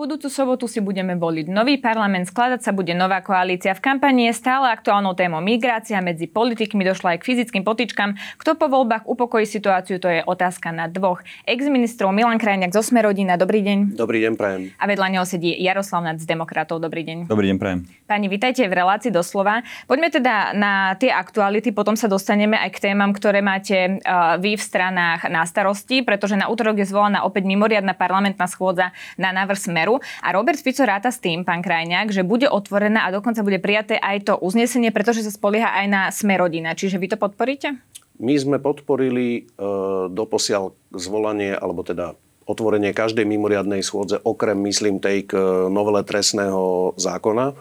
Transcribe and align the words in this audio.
Budúcu 0.00 0.32
sobotu 0.32 0.64
si 0.64 0.80
budeme 0.80 1.12
voliť 1.12 1.52
nový 1.52 1.76
parlament, 1.76 2.24
skladať 2.24 2.64
sa 2.64 2.72
bude 2.72 2.96
nová 2.96 3.20
koalícia. 3.20 3.76
V 3.76 3.84
kampani 3.84 4.32
je 4.32 4.40
stále 4.40 4.72
aktuálnou 4.72 5.12
témou 5.12 5.44
migrácia, 5.44 6.00
medzi 6.00 6.24
politikmi 6.24 6.88
došla 6.88 7.12
aj 7.12 7.18
k 7.20 7.28
fyzickým 7.28 7.68
potičkám. 7.68 8.16
Kto 8.40 8.56
po 8.56 8.72
voľbách 8.72 9.04
upokojí 9.04 9.44
situáciu, 9.44 10.00
to 10.00 10.08
je 10.08 10.24
otázka 10.24 10.72
na 10.72 10.88
dvoch. 10.88 11.20
Ex-ministrov 11.44 12.16
Milan 12.16 12.40
Krajňák 12.40 12.72
zo 12.72 12.80
Smerodina, 12.80 13.36
dobrý 13.36 13.60
deň. 13.60 13.92
Dobrý 13.92 14.24
deň, 14.24 14.32
prajem. 14.40 14.72
A 14.80 14.88
vedľa 14.88 15.06
neho 15.12 15.26
sedí 15.28 15.52
Jaroslav 15.60 16.00
Nac 16.00 16.16
z 16.16 16.24
Demokratov, 16.24 16.80
dobrý 16.80 17.04
deň. 17.04 17.28
Dobrý 17.28 17.52
deň, 17.52 17.60
prajem. 17.60 17.84
Pani, 18.08 18.32
vitajte 18.32 18.64
v 18.64 18.72
relácii 18.72 19.12
doslova. 19.12 19.60
Poďme 19.84 20.08
teda 20.08 20.56
na 20.56 20.96
tie 20.96 21.12
aktuality, 21.12 21.76
potom 21.76 21.92
sa 21.92 22.08
dostaneme 22.08 22.56
aj 22.56 22.72
k 22.72 22.88
témam, 22.88 23.12
ktoré 23.12 23.44
máte 23.44 24.00
uh, 24.00 24.40
vy 24.40 24.56
v 24.56 24.64
stranách 24.64 25.28
na 25.28 25.44
starosti, 25.44 26.00
pretože 26.00 26.40
na 26.40 26.48
útorok 26.48 26.80
je 26.80 26.88
zvolaná 26.88 27.28
opäť 27.28 27.44
mimoriadna 27.44 27.92
parlamentná 27.92 28.48
schôdza 28.48 28.96
na 29.20 29.36
návrh 29.36 29.60
Smeru 29.60 29.89
smeru. 29.90 30.22
A 30.22 30.28
Robert 30.30 30.60
Fico 30.60 30.86
ráta 30.86 31.10
s 31.10 31.18
tým, 31.18 31.42
pán 31.42 31.62
Krajňák, 31.62 32.14
že 32.14 32.22
bude 32.22 32.46
otvorená 32.46 33.08
a 33.08 33.14
dokonca 33.14 33.42
bude 33.42 33.58
prijaté 33.58 33.98
aj 33.98 34.16
to 34.30 34.34
uznesenie, 34.38 34.94
pretože 34.94 35.26
sa 35.26 35.32
spolieha 35.34 35.74
aj 35.82 35.86
na 35.90 36.02
Smerodina. 36.14 36.78
Čiže 36.78 37.00
vy 37.00 37.06
to 37.10 37.16
podporíte? 37.18 37.74
My 38.20 38.36
sme 38.36 38.60
podporili 38.60 39.28
e, 39.34 39.66
doposiaľ 40.12 40.76
zvolanie, 40.92 41.56
alebo 41.56 41.80
teda 41.80 42.12
otvorenie 42.44 42.92
každej 42.92 43.24
mimoriadnej 43.24 43.80
schôdze, 43.80 44.20
okrem, 44.20 44.60
myslím, 44.68 45.00
tej 45.00 45.24
k 45.24 45.32
novele 45.72 46.04
trestného 46.04 46.92
zákona. 47.00 47.56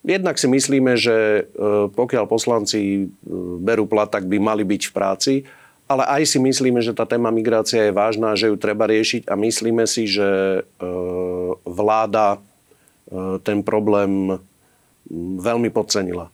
Jednak 0.00 0.36
si 0.36 0.48
myslíme, 0.48 0.96
že 1.00 1.16
e, 1.16 1.42
pokiaľ 1.92 2.24
poslanci 2.28 2.80
e, 2.80 3.00
berú 3.60 3.88
plat, 3.88 4.08
tak 4.12 4.28
by 4.28 4.36
mali 4.36 4.68
byť 4.68 4.82
v 4.84 4.92
práci 4.92 5.34
ale 5.90 6.06
aj 6.06 6.22
si 6.22 6.38
myslíme, 6.38 6.78
že 6.78 6.94
tá 6.94 7.02
téma 7.02 7.34
migrácia 7.34 7.90
je 7.90 7.90
vážna, 7.90 8.38
že 8.38 8.46
ju 8.46 8.54
treba 8.54 8.86
riešiť 8.86 9.26
a 9.26 9.34
myslíme 9.34 9.82
si, 9.90 10.06
že 10.06 10.62
e, 10.62 10.86
vláda 11.66 12.38
e, 12.38 13.42
ten 13.42 13.66
problém 13.66 14.38
veľmi 15.42 15.74
podcenila. 15.74 16.30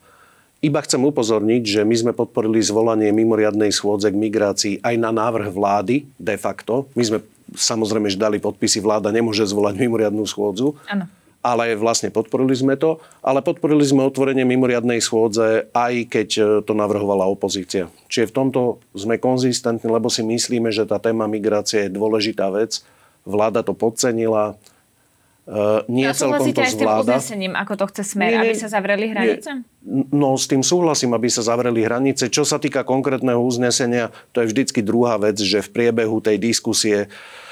Iba 0.61 0.85
chcem 0.85 1.01
upozorniť, 1.01 1.63
že 1.65 1.81
my 1.89 1.97
sme 1.97 2.13
podporili 2.13 2.61
zvolanie 2.61 3.09
mimoriadnej 3.17 3.73
schôdze 3.73 4.13
k 4.13 4.21
migrácii 4.21 4.75
aj 4.85 4.95
na 5.01 5.09
návrh 5.09 5.49
vlády 5.49 6.05
de 6.21 6.37
facto. 6.37 6.85
My 6.93 7.09
sme 7.09 7.19
samozrejme, 7.57 8.13
že 8.13 8.21
dali 8.21 8.37
podpisy, 8.37 8.85
vláda 8.85 9.09
nemôže 9.09 9.49
zvolať 9.49 9.81
mimoriadnú 9.81 10.29
schôdzu. 10.29 10.77
Ano 10.85 11.09
ale 11.47 11.79
vlastne 11.79 12.11
podporili 12.11 12.59
sme 12.59 12.75
to. 12.75 12.99
Ale 13.23 13.39
podporili 13.39 13.87
sme 13.87 14.03
otvorenie 14.03 14.43
mimoriadnej 14.43 14.99
schôdze, 14.99 15.71
aj 15.71 15.95
keď 16.11 16.29
e, 16.35 16.43
to 16.67 16.75
navrhovala 16.75 17.23
opozícia. 17.31 17.87
Čiže 18.11 18.35
v 18.35 18.35
tomto 18.35 18.61
sme 18.99 19.23
konzistentní, 19.23 19.87
lebo 19.87 20.11
si 20.11 20.27
myslíme, 20.27 20.75
že 20.75 20.83
tá 20.91 20.99
téma 20.99 21.31
migrácie 21.31 21.87
je 21.87 21.95
dôležitá 21.95 22.51
vec. 22.51 22.83
Vláda 23.23 23.63
to 23.63 23.79
podcenila. 23.79 24.59
Uh, 25.47 25.87
nie 25.87 26.03
no, 26.03 26.11
celkom 26.11 26.51
to 26.51 26.59
zvláda. 26.67 27.23
s 27.23 27.31
tým 27.31 27.55
ako 27.55 27.79
to 27.79 27.85
chce 27.95 28.19
smer, 28.19 28.35
nie, 28.35 28.51
aby 28.51 28.55
sa 28.59 28.67
zavreli 28.67 29.15
hranice? 29.15 29.63
Nie, 29.63 30.03
no 30.11 30.35
s 30.35 30.51
tým 30.51 30.67
súhlasím, 30.67 31.15
aby 31.15 31.31
sa 31.31 31.47
zavreli 31.47 31.87
hranice. 31.87 32.27
Čo 32.27 32.43
sa 32.43 32.59
týka 32.59 32.83
konkrétneho 32.83 33.39
uznesenia, 33.39 34.11
to 34.35 34.43
je 34.43 34.51
vždycky 34.51 34.83
druhá 34.83 35.15
vec, 35.23 35.39
že 35.39 35.63
v 35.63 35.71
priebehu 35.71 36.19
tej 36.19 36.43
diskusie 36.43 37.07
uh, 37.07 37.46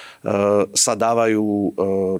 sa 0.73 0.97
dávajú 0.97 1.45
e, 1.45 1.71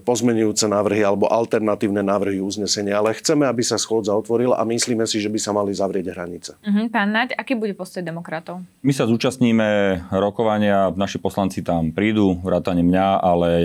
pozmenujúce 0.05 0.69
návrhy 0.69 1.01
alebo 1.01 1.25
alternatívne 1.25 2.05
návrhy 2.05 2.37
uznesenia, 2.37 3.01
ale 3.01 3.17
chceme, 3.17 3.49
aby 3.49 3.65
sa 3.65 3.81
schôdza 3.81 4.13
otvorila 4.13 4.61
a 4.61 4.69
myslíme 4.69 5.09
si, 5.09 5.25
že 5.25 5.33
by 5.33 5.41
sa 5.41 5.57
mali 5.57 5.73
zavrieť 5.73 6.13
hranice. 6.13 6.53
Uh-huh. 6.61 6.85
Pán 6.93 7.17
Naď, 7.17 7.33
aký 7.33 7.57
bude 7.57 7.73
postoj 7.73 8.05
demokratov? 8.05 8.61
My 8.85 8.93
sa 8.93 9.09
zúčastníme 9.09 10.05
rokovania, 10.13 10.93
naši 10.93 11.17
poslanci 11.17 11.65
tam 11.65 11.97
prídu, 11.97 12.37
vrátane 12.45 12.85
mňa, 12.85 13.07
ale 13.25 13.49
e, 13.57 13.63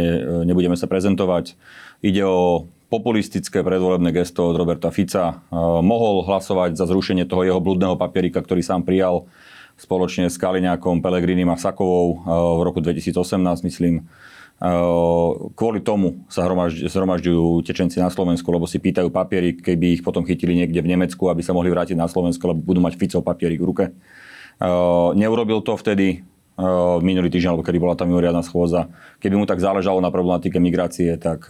nebudeme 0.47 0.79
sa 0.79 0.87
prezentovať. 0.87 1.59
Ide 1.99 2.23
o 2.23 2.63
populistické 2.87 3.59
predvolebné 3.59 4.15
gesto 4.15 4.49
od 4.49 4.57
Roberta 4.57 4.89
Fica. 4.89 5.45
Mohol 5.83 6.25
hlasovať 6.25 6.73
za 6.73 6.89
zrušenie 6.89 7.29
toho 7.29 7.45
jeho 7.45 7.61
blúdneho 7.61 7.93
papierika, 7.93 8.41
ktorý 8.41 8.65
sám 8.65 8.81
prijal 8.81 9.29
spoločne 9.77 10.25
s 10.25 10.41
Kaliňákom, 10.41 10.97
Pelegrinim 10.97 11.53
a 11.53 11.59
Sakovou 11.59 12.25
v 12.25 12.61
roku 12.65 12.81
2018, 12.81 13.13
myslím 13.61 14.09
Kvôli 15.55 15.79
tomu 15.79 16.27
sa 16.27 16.43
zhromažďujú 16.43 17.63
tečenci 17.63 18.03
na 18.03 18.11
Slovensku, 18.11 18.43
lebo 18.51 18.67
si 18.67 18.75
pýtajú 18.75 19.07
papiery, 19.07 19.55
keby 19.55 19.95
ich 19.95 20.03
potom 20.03 20.27
chytili 20.27 20.51
niekde 20.51 20.83
v 20.83 20.91
Nemecku, 20.91 21.31
aby 21.31 21.39
sa 21.39 21.55
mohli 21.55 21.71
vrátiť 21.71 21.95
na 21.95 22.11
Slovensko, 22.11 22.51
lebo 22.51 22.59
budú 22.67 22.83
mať 22.83 22.99
Ficov 22.99 23.23
papierik 23.23 23.63
v 23.63 23.67
ruke. 23.71 23.85
Neurobil 25.15 25.63
to 25.63 25.79
vtedy, 25.79 26.27
minulý 26.99 27.31
týždeň, 27.31 27.55
alebo 27.55 27.63
kedy 27.63 27.79
bola 27.79 27.95
tá 27.95 28.03
mimoriadná 28.03 28.43
schôza. 28.43 28.91
Keby 29.23 29.39
mu 29.39 29.47
tak 29.47 29.63
záležalo 29.63 30.03
na 30.03 30.11
problematike 30.11 30.59
migrácie, 30.59 31.15
tak 31.15 31.47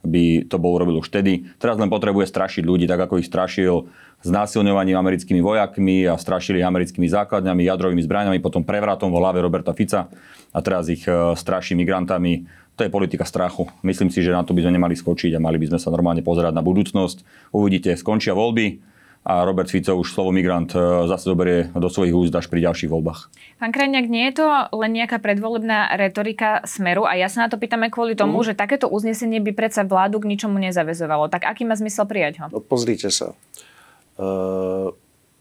by 0.00 0.48
to 0.48 0.56
bol 0.56 0.76
urobil 0.76 1.00
už 1.00 1.12
vtedy. 1.12 1.44
Teraz 1.60 1.76
len 1.76 1.92
potrebuje 1.92 2.28
strašiť 2.28 2.64
ľudí, 2.64 2.88
tak 2.88 3.04
ako 3.04 3.20
ich 3.20 3.28
strašil 3.28 3.88
znásilňovaním 4.20 5.00
americkými 5.00 5.40
vojakmi 5.40 6.04
a 6.08 6.16
strašili 6.16 6.60
americkými 6.60 7.08
základňami, 7.08 7.68
jadrovými 7.68 8.04
zbraniami, 8.04 8.38
potom 8.44 8.64
prevratom 8.64 9.08
vo 9.08 9.20
hlave 9.20 9.40
Roberta 9.40 9.72
Fica 9.72 10.12
a 10.52 10.58
teraz 10.60 10.88
ich 10.92 11.04
e, 11.08 11.36
straší 11.36 11.72
migrantami. 11.76 12.44
To 12.76 12.84
je 12.84 12.92
politika 12.92 13.28
strachu. 13.28 13.68
Myslím 13.84 14.08
si, 14.08 14.24
že 14.24 14.32
na 14.32 14.40
to 14.40 14.56
by 14.56 14.64
sme 14.64 14.76
nemali 14.76 14.96
skočiť 14.96 15.36
a 15.36 15.40
mali 15.40 15.60
by 15.60 15.76
sme 15.76 15.80
sa 15.80 15.92
normálne 15.92 16.24
pozerať 16.24 16.52
na 16.56 16.64
budúcnosť. 16.64 17.52
Uvidíte, 17.52 17.92
skončia 17.96 18.32
voľby, 18.32 18.80
a 19.20 19.44
Robert 19.44 19.68
Fico 19.68 19.92
už 20.00 20.16
slovo 20.16 20.32
migrant 20.32 20.72
e, 20.72 20.80
zase 21.04 21.28
zoberie 21.28 21.68
do 21.76 21.92
svojich 21.92 22.16
úst 22.16 22.32
až 22.32 22.48
pri 22.48 22.64
ďalších 22.64 22.88
voľbách. 22.88 23.28
Pán 23.60 23.68
Krajňák, 23.68 24.06
nie 24.08 24.32
je 24.32 24.40
to 24.40 24.46
len 24.72 24.96
nejaká 24.96 25.20
predvolebná 25.20 25.92
retorika 26.00 26.64
Smeru 26.64 27.04
a 27.04 27.20
ja 27.20 27.28
sa 27.28 27.44
na 27.44 27.48
to 27.52 27.60
pýtame 27.60 27.92
kvôli 27.92 28.16
tomu, 28.16 28.40
mm. 28.40 28.52
že 28.52 28.52
takéto 28.56 28.88
uznesenie 28.88 29.44
by 29.44 29.52
predsa 29.52 29.84
vládu 29.84 30.24
k 30.24 30.28
ničomu 30.32 30.56
nezavezovalo. 30.56 31.28
Tak 31.28 31.44
aký 31.44 31.68
má 31.68 31.76
zmysel 31.76 32.08
prijať 32.08 32.40
ho? 32.40 32.46
No, 32.48 32.64
pozrite 32.64 33.12
sa. 33.12 33.36
Eh, 34.16 34.88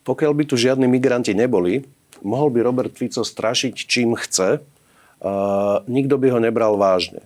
pokiaľ 0.04 0.32
by 0.36 0.44
tu 0.44 0.60
žiadni 0.60 0.88
migranti 0.92 1.32
neboli, 1.32 1.88
mohol 2.20 2.52
by 2.52 2.60
Robert 2.60 2.94
Fico 2.96 3.24
strašiť 3.24 3.76
čím 3.76 4.16
chce, 4.18 4.60
nikto 5.86 6.16
by 6.16 6.28
ho 6.32 6.40
nebral 6.40 6.80
vážne. 6.80 7.22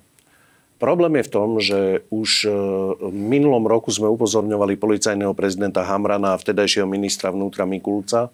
Problém 0.84 1.16
je 1.16 1.28
v 1.28 1.32
tom, 1.32 1.50
že 1.64 1.80
už 2.12 2.30
eh, 2.44 2.52
v 3.00 3.16
minulom 3.16 3.64
roku 3.64 3.88
sme 3.88 4.12
upozorňovali 4.12 4.76
policajného 4.76 5.32
prezidenta 5.32 5.88
Hamrana 5.88 6.36
a 6.36 6.42
vtedajšieho 6.42 6.84
ministra 6.84 7.32
vnútra 7.32 7.64
Mikulca, 7.64 8.28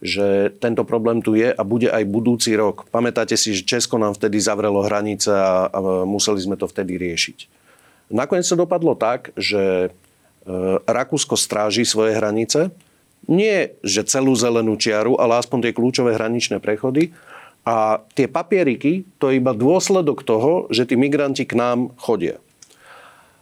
že 0.00 0.48
tento 0.56 0.88
problém 0.88 1.20
tu 1.20 1.36
je 1.36 1.52
a 1.52 1.62
bude 1.62 1.92
aj 1.92 2.08
budúci 2.08 2.56
rok. 2.56 2.88
Pamätáte 2.88 3.36
si, 3.36 3.52
že 3.52 3.68
Česko 3.68 4.00
nám 4.00 4.16
vtedy 4.16 4.40
zavrelo 4.40 4.80
hranice 4.80 5.36
a, 5.36 5.68
a 5.68 5.78
museli 6.08 6.40
sme 6.40 6.56
to 6.56 6.64
vtedy 6.64 6.96
riešiť. 6.96 7.60
Nakoniec 8.08 8.48
to 8.48 8.56
dopadlo 8.56 8.96
tak, 8.96 9.30
že 9.36 9.92
E, 10.42 10.78
Rakúsko 10.82 11.38
stráži 11.38 11.86
svoje 11.86 12.18
hranice. 12.18 12.74
Nie, 13.30 13.78
že 13.86 14.02
celú 14.02 14.34
zelenú 14.34 14.74
čiaru, 14.74 15.14
ale 15.14 15.38
aspoň 15.38 15.70
tie 15.70 15.76
kľúčové 15.76 16.18
hraničné 16.18 16.58
prechody. 16.58 17.14
A 17.62 18.02
tie 18.18 18.26
papieriky, 18.26 19.06
to 19.22 19.30
je 19.30 19.38
iba 19.38 19.54
dôsledok 19.54 20.26
toho, 20.26 20.66
že 20.74 20.82
tí 20.82 20.98
migranti 20.98 21.46
k 21.46 21.54
nám 21.54 21.94
chodia. 21.94 22.42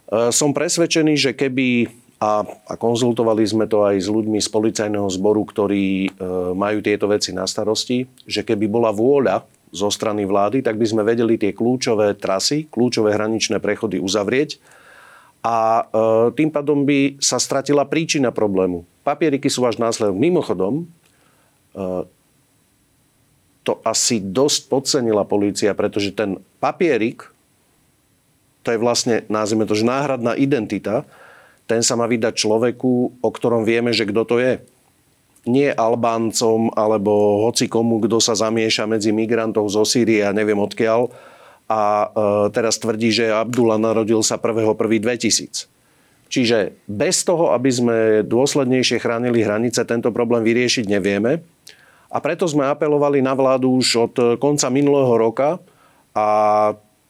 E, 0.07 0.29
som 0.29 0.53
presvedčený, 0.53 1.17
že 1.17 1.31
keby, 1.33 1.89
a, 2.21 2.45
a 2.45 2.73
konzultovali 2.77 3.41
sme 3.41 3.65
to 3.65 3.81
aj 3.81 3.97
s 3.97 4.07
ľuďmi 4.13 4.37
z 4.37 4.49
policajného 4.53 5.09
zboru, 5.09 5.41
ktorí 5.41 5.85
e, 6.05 6.09
majú 6.53 6.85
tieto 6.85 7.09
veci 7.09 7.33
na 7.33 7.49
starosti, 7.49 8.05
že 8.29 8.45
keby 8.45 8.69
bola 8.69 8.93
vôľa 8.93 9.41
zo 9.73 9.89
strany 9.89 10.27
vlády, 10.29 10.61
tak 10.61 10.77
by 10.77 10.85
sme 10.85 11.01
vedeli 11.01 11.41
tie 11.41 11.55
kľúčové 11.55 12.13
trasy, 12.19 12.69
kľúčové 12.69 13.17
hraničné 13.17 13.57
prechody 13.57 13.97
uzavrieť 13.97 14.61
a 15.41 15.81
e, 15.81 15.83
tým 16.37 16.53
pádom 16.53 16.85
by 16.85 17.17
sa 17.17 17.41
stratila 17.41 17.89
príčina 17.89 18.29
problému. 18.29 18.85
Papieriky 19.01 19.49
sú 19.49 19.65
až 19.65 19.81
následok. 19.81 20.13
Mimochodom, 20.13 20.85
e, 21.73 21.85
to 23.61 23.77
asi 23.85 24.17
dosť 24.17 24.61
podcenila 24.69 25.21
polícia, 25.21 25.73
pretože 25.77 26.13
ten 26.13 26.41
papierik, 26.57 27.29
to 28.65 28.73
je 28.73 28.79
vlastne, 28.81 29.25
nazvime 29.29 29.69
to, 29.69 29.77
že 29.77 29.85
náhradná 29.85 30.33
identita, 30.37 31.05
ten 31.69 31.85
sa 31.85 31.95
má 31.95 32.09
vydať 32.09 32.35
človeku, 32.35 32.91
o 33.21 33.29
ktorom 33.29 33.63
vieme, 33.63 33.93
že 33.93 34.09
kto 34.09 34.21
to 34.25 34.35
je. 34.41 34.59
Nie 35.49 35.73
Albáncom 35.73 36.69
alebo 36.77 37.45
hoci 37.49 37.65
komu, 37.65 37.97
kto 38.01 38.21
sa 38.21 38.37
zamieša 38.37 38.85
medzi 38.85 39.09
migrantov 39.09 39.69
zo 39.69 39.81
Sýrie 39.81 40.21
a 40.25 40.35
neviem 40.35 40.57
odkiaľ, 40.61 41.09
a 41.71 41.81
e, 41.81 42.07
teraz 42.51 42.75
tvrdí, 42.83 43.15
že 43.15 43.31
Abdullah 43.31 43.79
narodil 43.79 44.19
sa 44.21 44.35
1.1.2000. 44.35 45.71
Čiže 46.31 46.75
bez 46.87 47.27
toho, 47.27 47.51
aby 47.55 47.71
sme 47.71 47.97
dôslednejšie 48.23 49.03
chránili 49.03 49.43
hranice, 49.43 49.83
tento 49.83 50.11
problém 50.15 50.43
vyriešiť 50.47 50.87
nevieme. 50.87 51.43
A 52.11 52.19
preto 52.19 52.43
sme 52.43 52.67
apelovali 52.67 53.23
na 53.23 53.31
vládu 53.31 53.71
už 53.79 53.87
od 54.11 54.13
konca 54.35 54.67
minulého 54.67 55.15
roka 55.15 55.63
a 56.11 56.27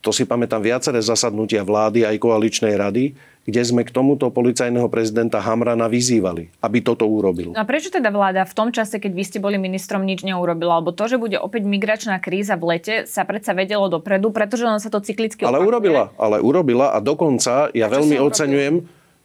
to 0.01 0.09
si 0.09 0.25
pamätám 0.25 0.61
viaceré 0.61 0.97
zasadnutia 1.01 1.61
vlády 1.61 2.05
aj 2.05 2.17
koaličnej 2.17 2.73
rady, 2.73 3.13
kde 3.41 3.61
sme 3.65 3.81
k 3.81 3.89
tomuto 3.89 4.29
policajného 4.29 4.85
prezidenta 4.89 5.41
Hamrana 5.41 5.89
vyzývali, 5.89 6.53
aby 6.61 6.77
toto 6.85 7.09
urobil. 7.09 7.57
A 7.57 7.65
prečo 7.65 7.89
teda 7.89 8.13
vláda 8.13 8.45
v 8.45 8.53
tom 8.53 8.69
čase, 8.69 9.01
keď 9.01 9.11
vy 9.13 9.23
ste 9.25 9.39
boli 9.41 9.57
ministrom, 9.57 10.05
nič 10.05 10.21
neurobila? 10.21 10.81
Lebo 10.81 10.93
to, 10.93 11.09
že 11.09 11.17
bude 11.17 11.37
opäť 11.41 11.65
migračná 11.65 12.21
kríza 12.21 12.53
v 12.57 12.77
lete, 12.77 12.95
sa 13.09 13.25
predsa 13.25 13.57
vedelo 13.57 13.89
dopredu, 13.89 14.29
pretože 14.29 14.65
len 14.65 14.77
sa 14.77 14.93
to 14.93 15.01
cyklicky 15.01 15.41
Ale 15.41 15.57
opakuje. 15.57 15.69
urobila, 15.69 16.03
ale 16.21 16.37
urobila 16.37 16.93
a 16.93 17.01
dokonca 17.01 17.73
ja 17.73 17.89
A 17.89 17.93
veľmi 17.97 18.21
oceňujem, 18.21 18.75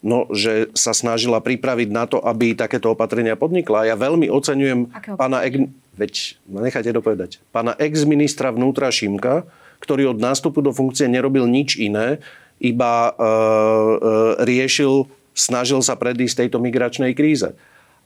no, 0.06 0.30
že 0.30 0.70
sa 0.78 0.94
snažila 0.94 1.42
pripraviť 1.42 1.88
na 1.90 2.06
to, 2.06 2.22
aby 2.22 2.54
takéto 2.54 2.94
opatrenia 2.94 3.34
podnikla. 3.34 3.90
Ja 3.90 3.98
veľmi 3.98 4.30
oceňujem 4.30 4.94
pána, 5.18 5.42
ex, 5.42 5.66
veď, 5.98 6.38
ma 6.46 6.62
nechajte 6.62 6.94
dopovedať, 6.94 7.42
pána 7.50 7.74
ex-ministra 7.74 8.54
vnútra 8.54 8.86
Šimka, 8.94 9.42
ktorý 9.82 10.14
od 10.14 10.22
nástupu 10.22 10.62
do 10.62 10.70
funkcie 10.70 11.10
nerobil 11.10 11.50
nič 11.50 11.74
iné, 11.76 12.22
iba 12.62 13.10
e, 13.10 13.12
e, 13.12 13.26
riešil, 14.46 15.10
snažil 15.36 15.82
sa 15.84 15.98
predísť 15.98 16.46
tejto 16.46 16.62
migračnej 16.62 17.12
kríze. 17.12 17.52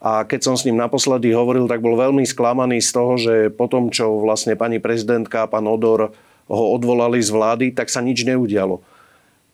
A 0.01 0.25
keď 0.25 0.41
som 0.49 0.55
s 0.57 0.65
ním 0.65 0.81
naposledy 0.81 1.31
hovoril, 1.37 1.69
tak 1.69 1.85
bol 1.85 1.93
veľmi 1.95 2.25
sklamaný 2.25 2.81
z 2.81 2.91
toho, 2.91 3.13
že 3.21 3.35
po 3.53 3.69
tom, 3.69 3.93
čo 3.93 4.19
vlastne 4.19 4.57
pani 4.57 4.81
prezidentka 4.81 5.45
a 5.45 5.51
pán 5.51 5.69
Odor 5.69 6.17
ho 6.51 6.65
odvolali 6.75 7.21
z 7.21 7.31
vlády, 7.31 7.67
tak 7.77 7.93
sa 7.93 8.01
nič 8.01 8.25
neudialo. 8.25 8.81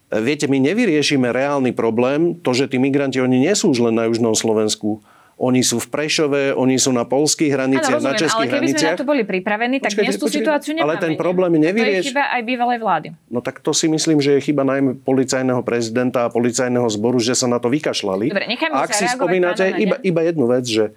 Viete, 0.06 0.47
my 0.47 0.62
nevyriešime 0.62 1.35
reálny 1.35 1.75
problém, 1.75 2.38
to, 2.38 2.55
že 2.55 2.70
tí 2.70 2.79
migranti, 2.79 3.19
oni 3.19 3.43
nie 3.43 3.55
sú 3.58 3.75
už 3.75 3.91
len 3.91 3.94
na 3.99 4.06
južnom 4.06 4.38
Slovensku. 4.38 5.03
Oni 5.37 5.61
sú 5.61 5.76
v 5.76 5.93
Prešove, 5.93 6.56
oni 6.56 6.81
sú 6.81 6.97
na 6.97 7.05
polských 7.05 7.53
hraniciach, 7.53 8.00
na 8.00 8.17
rozumiem, 8.17 8.17
ale 8.17 8.25
českých 8.25 8.49
keby 8.56 8.67
sme 8.73 8.88
na 8.88 8.97
to 8.97 9.05
boli 9.05 9.23
pripravení, 9.29 9.76
tak 9.85 9.93
dnes 9.93 10.17
tú 10.17 10.32
situáciu 10.32 10.73
Ale 10.81 10.97
nemáme. 10.97 11.05
ten 11.05 11.12
nie? 11.12 11.20
problém 11.20 11.53
nevyrieš- 11.61 12.08
To 12.08 12.08
je 12.08 12.12
chyba 12.17 12.25
aj 12.32 12.43
bývalej 12.49 12.79
vlády. 12.81 13.08
No 13.29 13.44
tak 13.44 13.61
to 13.61 13.76
si 13.76 13.85
myslím, 13.85 14.25
že 14.25 14.41
je 14.41 14.41
chyba 14.41 14.64
najmä 14.64 14.97
policajného 15.05 15.61
prezidenta 15.61 16.25
a 16.25 16.32
policajného 16.32 16.88
zboru, 16.88 17.20
že 17.20 17.37
sa 17.37 17.52
na 17.52 17.61
to 17.61 17.69
vykašľali. 17.69 18.32
Dobre, 18.32 18.49
nechajme 18.49 18.73
a 18.73 18.81
ak 18.81 18.97
si 18.97 19.05
zareagovať 19.05 19.12
spomínate, 19.12 19.64
iba, 19.76 19.97
iba 20.00 20.20
jednu 20.25 20.44
vec, 20.49 20.64
že, 20.64 20.97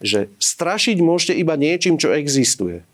že 0.00 0.32
strašiť 0.40 1.04
môžete 1.04 1.36
iba 1.36 1.52
niečím, 1.52 2.00
čo 2.00 2.08
existuje. 2.16 2.88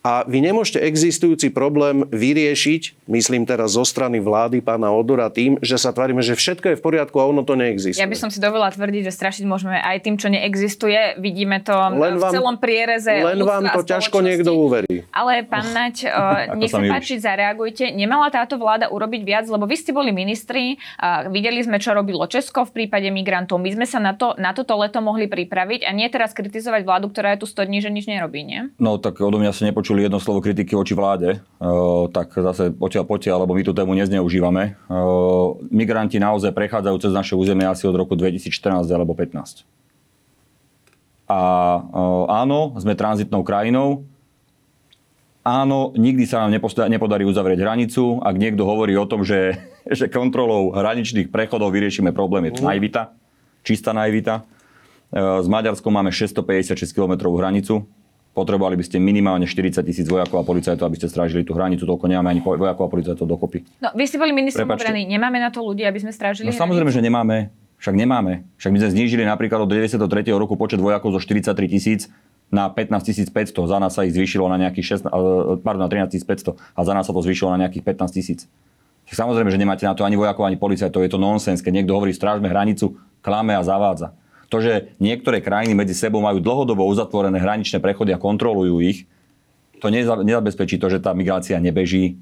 A 0.00 0.24
vy 0.24 0.40
nemôžete 0.40 0.80
existujúci 0.80 1.52
problém 1.52 2.08
vyriešiť, 2.08 3.06
myslím 3.06 3.44
teraz 3.44 3.76
zo 3.76 3.84
strany 3.84 4.16
vlády 4.16 4.64
pána 4.64 4.88
Odora, 4.88 5.28
tým, 5.28 5.60
že 5.60 5.76
sa 5.76 5.92
tvárime, 5.92 6.24
že 6.24 6.32
všetko 6.32 6.72
je 6.72 6.76
v 6.80 6.82
poriadku 6.82 7.20
a 7.20 7.28
ono 7.28 7.44
to 7.44 7.52
neexistuje. 7.52 8.00
Ja 8.00 8.08
by 8.08 8.16
som 8.16 8.32
si 8.32 8.40
dovolila 8.40 8.72
tvrdiť, 8.72 9.02
že 9.06 9.12
strašiť 9.12 9.44
môžeme 9.44 9.76
aj 9.76 10.00
tým, 10.00 10.16
čo 10.16 10.32
neexistuje. 10.32 11.20
Vidíme 11.20 11.60
to 11.60 11.76
Len 11.76 12.16
v 12.16 12.22
vám- 12.24 12.32
celom 12.32 12.56
priereze 12.56 13.12
len 13.12 13.44
vám 13.44 13.68
to 13.76 13.84
ťažko 13.84 14.24
niekto 14.24 14.56
uverí. 14.56 15.04
Ale 15.12 15.44
pán 15.44 15.68
Naď, 15.70 15.94
uh, 16.08 16.56
nech 16.56 16.72
sa 16.72 16.80
sa 16.80 16.96
páči, 16.96 17.20
zareagujte. 17.20 17.92
Nemala 17.92 18.32
táto 18.32 18.56
vláda 18.56 18.88
urobiť 18.88 19.20
viac, 19.20 19.44
lebo 19.52 19.68
vy 19.68 19.76
ste 19.76 19.92
boli 19.92 20.10
ministri, 20.16 20.80
videli 21.28 21.60
sme, 21.60 21.76
čo 21.76 21.92
robilo 21.92 22.24
Česko 22.24 22.64
v 22.64 22.84
prípade 22.84 23.12
migrantov. 23.12 23.60
My 23.60 23.70
sme 23.76 23.84
sa 23.84 24.00
na, 24.00 24.16
to, 24.16 24.32
na 24.40 24.56
toto 24.56 24.76
leto 24.80 25.04
mohli 25.04 25.28
pripraviť 25.28 25.84
a 25.84 25.90
nie 25.92 26.08
teraz 26.08 26.32
kritizovať 26.32 26.88
vládu, 26.88 27.12
ktorá 27.12 27.36
je 27.36 27.44
tu 27.44 27.46
100 27.48 27.68
dní, 27.68 27.78
že 27.84 27.90
nič 27.92 28.08
nerobí, 28.08 28.40
nie? 28.40 28.72
No 28.80 28.96
tak 28.96 29.20
odo 29.20 29.36
mňa 29.36 29.52
ste 29.52 29.68
nepočuli 29.90 30.06
jedno 30.06 30.22
slovo 30.22 30.38
kritiky 30.38 30.78
voči 30.78 30.94
vláde, 30.94 31.42
uh, 31.58 32.06
tak 32.14 32.30
zase 32.30 32.70
potiaľ 32.70 33.04
potiaľ, 33.10 33.42
lebo 33.42 33.58
my 33.58 33.62
tú 33.66 33.74
tému 33.74 33.98
nezneužívame. 33.98 34.78
Uh, 34.86 35.58
migranti 35.66 36.22
naozaj 36.22 36.54
prechádzajú 36.54 36.96
cez 37.02 37.10
naše 37.10 37.34
územie 37.34 37.66
asi 37.66 37.90
od 37.90 37.98
roku 37.98 38.14
2014 38.14 38.86
alebo 38.86 39.18
15. 39.18 39.66
A 41.26 41.40
uh, 41.82 42.30
áno, 42.30 42.78
sme 42.78 42.94
tranzitnou 42.94 43.42
krajinou. 43.42 44.06
Áno, 45.42 45.90
nikdy 45.98 46.22
sa 46.22 46.46
nám 46.46 46.54
nepodarí 46.86 47.26
uzavrieť 47.26 47.58
hranicu. 47.58 48.22
Ak 48.22 48.38
niekto 48.38 48.62
hovorí 48.62 48.94
o 48.94 49.10
tom, 49.10 49.26
že, 49.26 49.58
že 49.98 50.06
kontrolou 50.06 50.70
hraničných 50.70 51.34
prechodov 51.34 51.74
vyriešime 51.74 52.14
problém, 52.14 52.46
je 52.46 52.62
to 52.62 52.70
naivita. 52.70 53.10
Čistá 53.66 53.90
naivita. 53.90 54.46
E, 55.10 55.42
S 55.42 55.50
Maďarskom 55.50 55.90
máme 55.90 56.14
656 56.14 56.78
km 56.94 57.26
hranicu. 57.34 57.90
Potrebovali 58.30 58.78
by 58.78 58.84
ste 58.86 59.02
minimálne 59.02 59.42
40 59.42 59.82
tisíc 59.82 60.06
vojakov 60.06 60.38
a 60.38 60.44
policajtov, 60.46 60.86
aby 60.86 60.96
ste 61.02 61.10
strážili 61.10 61.42
tú 61.42 61.50
hranicu. 61.50 61.82
Toľko 61.82 62.06
nemáme 62.06 62.30
ani 62.30 62.40
vojakov 62.40 62.86
a 62.86 62.90
policajtov 62.90 63.26
dokopy. 63.26 63.66
No, 63.82 63.90
vy 63.90 64.06
ste 64.06 64.22
boli 64.22 64.30
ministrom 64.30 64.70
obrany. 64.70 65.02
Nemáme 65.02 65.42
na 65.42 65.50
to 65.50 65.66
ľudí, 65.66 65.82
aby 65.82 65.98
sme 65.98 66.14
strážili 66.14 66.46
No 66.46 66.54
samozrejme, 66.54 66.94
že 66.94 67.02
nemáme. 67.02 67.50
Však 67.82 67.96
nemáme. 67.96 68.46
Však 68.60 68.70
my 68.70 68.78
sme 68.86 68.90
znížili 68.92 69.22
napríklad 69.26 69.66
od 69.66 69.70
93. 69.72 70.30
roku 70.36 70.54
počet 70.54 70.78
vojakov 70.78 71.16
zo 71.16 71.20
43 71.20 71.56
tisíc 71.66 72.06
na 72.52 72.70
15 72.70 73.02
500. 73.30 73.56
Za 73.56 73.78
nás 73.82 73.98
sa 73.98 74.06
ich 74.06 74.14
zvýšilo 74.14 74.46
na 74.46 74.60
nejakých 74.62 75.00
16, 75.00 75.10
eh, 75.10 75.58
pardon, 75.64 75.82
na 75.82 75.90
13 75.90 76.22
500 76.22 76.54
a 76.54 76.80
za 76.86 76.92
nás 76.92 77.08
sa 77.08 77.12
to 77.16 77.22
zvýšilo 77.24 77.50
na 77.56 77.66
nejakých 77.66 77.82
15 77.82 78.14
tisíc. 78.14 78.46
Samozrejme, 79.10 79.50
že 79.50 79.58
nemáte 79.58 79.82
na 79.82 79.94
to 79.98 80.06
ani 80.06 80.14
vojakov, 80.14 80.46
ani 80.46 80.54
policajtov. 80.54 81.02
Je 81.02 81.10
to 81.10 81.18
nonsens, 81.18 81.58
keď 81.58 81.82
niekto 81.82 81.98
hovorí, 81.98 82.14
strážme 82.14 82.46
hranicu, 82.46 82.94
klame 83.26 83.58
a 83.58 83.62
zavádza. 83.66 84.14
To, 84.50 84.58
že 84.58 84.98
niektoré 84.98 85.38
krajiny 85.38 85.78
medzi 85.78 85.94
sebou 85.94 86.18
majú 86.18 86.42
dlhodobo 86.42 86.82
uzatvorené 86.90 87.38
hraničné 87.38 87.78
prechody 87.78 88.10
a 88.10 88.18
kontrolujú 88.18 88.82
ich, 88.82 89.06
to 89.78 89.88
neza- 89.88 90.20
nezabezpečí 90.20 90.76
to, 90.76 90.90
že 90.90 90.98
tá 90.98 91.14
migrácia 91.14 91.56
nebeží. 91.62 92.18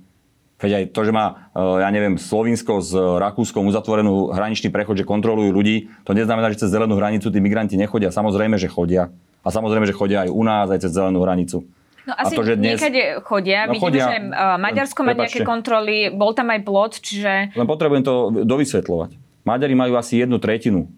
Veď 0.61 0.71
aj 0.75 0.85
to, 0.93 1.01
že 1.09 1.13
má, 1.15 1.51
e, 1.55 1.61
ja 1.81 1.89
neviem, 1.89 2.21
Slovinsko 2.21 2.85
s 2.85 2.93
Rakúskom 2.93 3.65
uzatvorenú 3.67 4.35
hraničný 4.35 4.69
prechod, 4.69 5.01
že 5.01 5.09
kontrolujú 5.09 5.51
ľudí, 5.55 5.89
to 6.05 6.13
neznamená, 6.13 6.53
že 6.53 6.67
cez 6.67 6.71
zelenú 6.75 6.99
hranicu 6.99 7.33
tí 7.33 7.39
migranti 7.41 7.81
nechodia. 7.81 8.13
Samozrejme, 8.13 8.61
že 8.61 8.69
chodia. 8.69 9.09
A 9.43 9.49
samozrejme, 9.49 9.87
že 9.89 9.95
chodia 9.95 10.27
aj 10.27 10.31
u 10.35 10.43
nás, 10.45 10.67
aj 10.69 10.85
cez 10.85 10.91
zelenú 10.93 11.23
hranicu. 11.25 11.65
No 12.05 12.13
asi 12.13 12.35
to, 12.35 12.43
že 12.45 12.59
dnes- 12.59 12.77
niekade 12.81 13.23
chodia. 13.25 13.69
No 13.69 13.79
chodia. 13.79 14.05
že 14.11 14.17
uh, 14.29 14.57
Maďarsko 14.59 15.01
má 15.05 15.13
nejaké 15.15 15.45
kontroly, 15.45 16.11
bol 16.11 16.33
tam 16.33 16.51
aj 16.51 16.61
plot, 16.65 16.93
čiže... 17.05 17.55
Len 17.55 17.69
potrebujem 17.69 18.03
to 18.03 18.45
dovysvetľovať. 18.45 19.17
Maďari 19.47 19.75
majú 19.79 19.95
asi 19.95 20.21
jednu 20.21 20.41
tretinu 20.43 20.89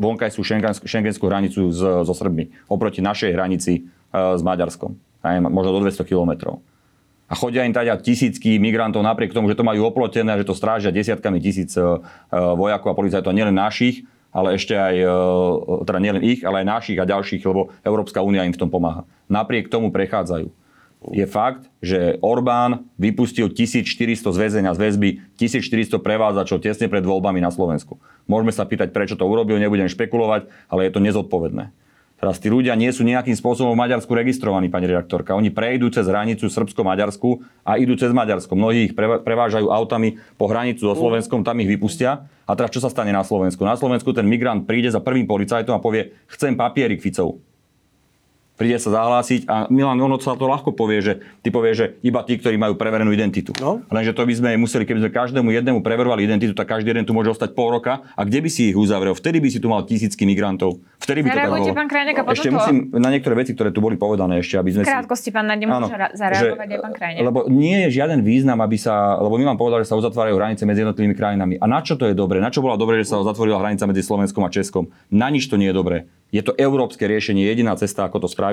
vonkajšiu 0.00 0.42
šengenskú, 0.88 1.28
hranicu 1.28 1.68
s, 1.68 1.80
so 1.80 2.14
Srbmi 2.16 2.48
oproti 2.72 3.04
našej 3.04 3.36
hranici 3.36 3.72
e, 3.76 3.80
s 4.16 4.40
Maďarskom. 4.40 4.96
Aj, 5.20 5.36
možno 5.44 5.76
do 5.76 5.84
200 5.84 6.08
kilometrov. 6.08 6.64
A 7.30 7.38
chodia 7.38 7.62
im 7.62 7.76
teda 7.76 8.00
tisícky 8.00 8.58
migrantov 8.58 9.04
napriek 9.06 9.30
tomu, 9.36 9.46
že 9.52 9.54
to 9.54 9.62
majú 9.62 9.86
oplotené, 9.86 10.34
že 10.40 10.48
to 10.48 10.56
strážia 10.56 10.90
desiatkami 10.90 11.38
tisíc 11.38 11.76
e, 11.76 11.84
e, 11.84 11.86
vojakov 12.32 12.96
a 12.96 12.98
policajtov, 12.98 13.36
nielen 13.36 13.54
našich, 13.54 14.08
ale 14.30 14.54
ešte 14.54 14.78
aj, 14.78 14.94
teda 15.90 15.98
nielen 15.98 16.22
ich, 16.22 16.46
ale 16.46 16.62
aj 16.62 16.78
našich 16.78 16.98
a 17.02 17.04
ďalších, 17.04 17.42
lebo 17.42 17.74
Európska 17.82 18.22
únia 18.22 18.46
im 18.46 18.54
v 18.54 18.62
tom 18.62 18.70
pomáha. 18.70 19.02
Napriek 19.26 19.66
tomu 19.66 19.90
prechádzajú. 19.90 20.54
Je 21.08 21.24
fakt, 21.24 21.64
že 21.80 22.20
Orbán 22.20 22.84
vypustil 23.00 23.48
1400 23.48 24.20
z 24.20 24.36
väzenia 24.36 24.76
z 24.76 24.84
väzby, 24.84 25.08
1400 25.40 25.96
prevádzačov 25.96 26.60
tesne 26.60 26.92
pred 26.92 27.00
voľbami 27.00 27.40
na 27.40 27.48
Slovensku. 27.48 27.96
Môžeme 28.28 28.52
sa 28.52 28.68
pýtať, 28.68 28.92
prečo 28.92 29.16
to 29.16 29.24
urobil, 29.24 29.56
nebudem 29.56 29.88
špekulovať, 29.88 30.52
ale 30.68 30.84
je 30.84 30.92
to 30.92 31.00
nezodpovedné. 31.00 31.72
Teraz 32.20 32.36
tí 32.36 32.52
ľudia 32.52 32.76
nie 32.76 32.92
sú 32.92 33.00
nejakým 33.00 33.32
spôsobom 33.32 33.72
v 33.72 33.80
Maďarsku 33.80 34.12
registrovaní, 34.12 34.68
pani 34.68 34.92
redaktorka. 34.92 35.32
Oni 35.32 35.48
prejdú 35.48 35.88
cez 35.88 36.04
hranicu 36.04 36.52
Srbsko-Maďarsku 36.52 37.40
a 37.64 37.80
idú 37.80 37.96
cez 37.96 38.12
Maďarsko. 38.12 38.52
Mnohí 38.52 38.92
ich 38.92 38.94
prevážajú 39.24 39.72
autami 39.72 40.20
po 40.36 40.52
hranicu 40.52 40.84
so 40.84 40.92
Slovenskom, 40.92 41.40
tam 41.48 41.64
ich 41.64 41.72
vypustia. 41.72 42.28
A 42.44 42.52
teraz 42.52 42.76
čo 42.76 42.84
sa 42.84 42.92
stane 42.92 43.08
na 43.08 43.24
Slovensku? 43.24 43.64
Na 43.64 43.72
Slovensku 43.72 44.12
ten 44.12 44.28
migrant 44.28 44.68
príde 44.68 44.92
za 44.92 45.00
prvým 45.00 45.24
policajtom 45.24 45.72
a 45.72 45.80
povie, 45.80 46.12
chcem 46.28 46.60
papierik 46.60 47.00
Ficov 47.00 47.40
príde 48.60 48.76
sa 48.76 48.92
zahlásiť 48.92 49.48
a 49.48 49.72
Milan, 49.72 49.96
ono 49.96 50.20
sa 50.20 50.36
to 50.36 50.44
ľahko 50.44 50.76
povie, 50.76 51.00
že 51.00 51.12
ty 51.40 51.48
povie, 51.48 51.72
že 51.72 51.96
iba 52.04 52.20
tí, 52.28 52.36
ktorí 52.36 52.60
majú 52.60 52.76
preverenú 52.76 53.08
identitu. 53.08 53.56
No. 53.56 53.80
Lenže 53.88 54.12
to 54.12 54.28
by 54.28 54.34
sme 54.36 54.60
museli, 54.60 54.84
keby 54.84 55.08
sme 55.08 55.10
každému 55.16 55.48
jednému 55.48 55.80
preverovali 55.80 56.28
identitu, 56.28 56.52
tak 56.52 56.68
každý 56.68 56.92
jeden 56.92 57.08
tu 57.08 57.16
môže 57.16 57.32
ostať 57.32 57.56
pol 57.56 57.72
roka 57.72 58.04
a 58.12 58.20
kde 58.28 58.44
by 58.44 58.50
si 58.52 58.68
ich 58.68 58.76
uzavrel? 58.76 59.16
Vtedy 59.16 59.40
by 59.40 59.48
si 59.48 59.64
tu 59.64 59.72
mal 59.72 59.88
tisícky 59.88 60.28
migrantov. 60.28 60.84
Vtedy 61.00 61.24
by 61.24 61.28
to 61.32 61.38
tak 61.40 61.48
bolo. 61.48 61.64
a 61.64 62.20
potom 62.20 62.36
Ešte 62.36 62.52
musím 62.52 62.76
na 62.92 63.08
niektoré 63.08 63.34
veci, 63.40 63.56
ktoré 63.56 63.72
tu 63.72 63.80
boli 63.80 63.96
povedané 63.96 64.44
ešte, 64.44 64.60
aby 64.60 64.76
sme 64.76 64.84
krátkosti, 64.84 65.32
pán 65.32 65.48
Naď, 65.48 65.64
Áno, 65.64 65.88
zareagovať 66.12 66.68
aj 66.68 66.78
pán 66.84 66.92
Krajniak. 66.92 67.24
Lebo 67.24 67.48
nie 67.48 67.88
je 67.88 67.96
žiaden 67.96 68.20
význam, 68.20 68.60
aby 68.60 68.76
sa, 68.76 69.16
lebo 69.24 69.40
Milan 69.40 69.56
povedal, 69.56 69.80
že 69.80 69.88
sa 69.88 69.96
uzatvárajú 69.96 70.36
hranice 70.36 70.68
medzi 70.68 70.84
jednotlivými 70.84 71.16
krajinami. 71.16 71.56
A 71.56 71.64
na 71.64 71.80
čo 71.80 71.96
to 71.96 72.04
je 72.04 72.12
dobré? 72.12 72.44
Na 72.44 72.52
čo 72.52 72.60
bola 72.60 72.76
dobré, 72.76 73.00
že 73.00 73.08
sa 73.08 73.24
zatvorila 73.24 73.56
hranica 73.56 73.88
medzi 73.88 74.04
Slovenskom 74.04 74.44
a 74.44 74.52
Českom? 74.52 74.92
Na 75.08 75.32
nič 75.32 75.48
to 75.48 75.56
nie 75.56 75.72
je 75.72 75.76
dobré. 75.76 75.98
Je 76.30 76.42
to 76.46 76.54
európske 76.54 77.10
riešenie, 77.10 77.42
jediná 77.42 77.74
cesta, 77.74 78.06
ako 78.06 78.22
to 78.22 78.28
spraviť 78.30 78.49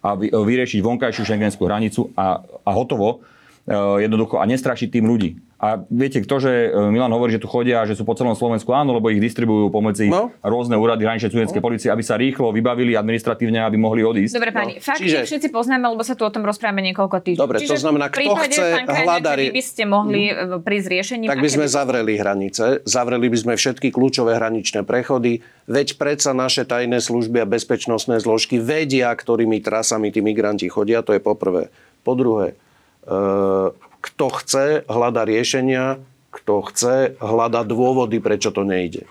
a 0.00 0.16
vy- 0.16 0.32
vyriešiť 0.32 0.80
vonkajšiu 0.80 1.22
šengenskú 1.28 1.68
hranicu 1.68 2.08
a, 2.16 2.40
a 2.40 2.70
hotovo. 2.72 3.20
E, 3.68 3.76
jednoducho 4.00 4.40
a 4.40 4.48
nestrašiť 4.48 4.88
tým 4.88 5.04
ľudí. 5.04 5.36
A 5.60 5.76
viete, 5.84 6.24
to, 6.24 6.36
že 6.38 6.48
e, 6.66 6.88
Milan 6.88 7.12
hovorí, 7.12 7.30
že 7.30 7.38
tu 7.38 7.44
chodia, 7.44 7.84
že 7.84 7.92
sú 7.92 8.02
po 8.02 8.16
celom 8.16 8.32
Slovensku, 8.32 8.72
áno, 8.72 8.96
lebo 8.96 9.06
ich 9.06 9.20
distribujú 9.20 9.68
pomoci 9.68 10.08
No. 10.08 10.32
rôzne 10.40 10.72
úrady 10.74 11.04
hraničnej 11.04 11.28
cudenskej 11.28 11.60
policie, 11.60 11.86
aby 11.86 12.00
sa 12.00 12.16
rýchlo 12.16 12.48
vybavili 12.48 12.96
administratívne, 12.96 13.60
aby 13.60 13.76
mohli 13.76 14.00
odísť. 14.00 14.32
Dobre, 14.32 14.50
pani, 14.50 14.72
No, 14.72 14.82
fakt 14.82 15.04
čiže- 15.04 15.28
všetci 15.28 15.52
poznáme, 15.52 15.84
lebo 15.86 16.00
sa 16.00 16.16
tu 16.16 16.24
o 16.24 16.32
tom 16.32 16.42
rozprávame 16.42 16.80
niekoľko 16.82 17.16
týždňov. 17.20 17.44
Dobre, 17.44 17.56
to 17.58 17.68
Čiže 17.68 17.76
znamená, 17.78 18.08
v 18.08 18.10
kto 18.10 18.20
prípade, 18.24 18.56
chce 18.56 18.66
hľadať- 18.88 19.52
by 19.52 19.62
ste 19.62 19.82
mohli 19.84 20.22
e, 20.26 20.34
prísť 20.58 20.86
riešením. 20.88 21.28
Tak 21.28 21.38
by 21.38 21.50
sme 21.52 21.66
by- 21.68 21.74
zavreli 21.76 22.12
hranice, 22.16 22.64
zavreli 22.82 23.26
by 23.28 23.38
sme 23.38 23.52
všetky 23.52 23.88
kľúčové 23.90 24.32
hraničné 24.34 24.80
prechody, 24.82 25.44
veď 25.66 25.88
predsa 25.94 26.32
naše 26.32 26.64
tajné 26.64 26.98
služby 26.98 27.36
a 27.36 27.46
bezpečnostné 27.46 28.16
zložky 28.16 28.56
vedia, 28.56 29.12
ktorými 29.12 29.60
trasami 29.60 30.08
tí 30.08 30.24
migranti 30.24 30.66
chodia, 30.66 31.04
to 31.04 31.12
je 31.12 31.20
poprvé. 31.20 31.68
Po 32.00 32.16
druhé, 32.16 32.56
e, 33.04 33.89
kto 34.00 34.26
chce, 34.40 34.66
hľada 34.88 35.24
riešenia, 35.28 36.00
kto 36.32 36.64
chce, 36.72 37.20
hľada 37.20 37.64
dôvody, 37.64 38.20
prečo 38.20 38.52
to 38.52 38.64
nejde. 38.64 39.04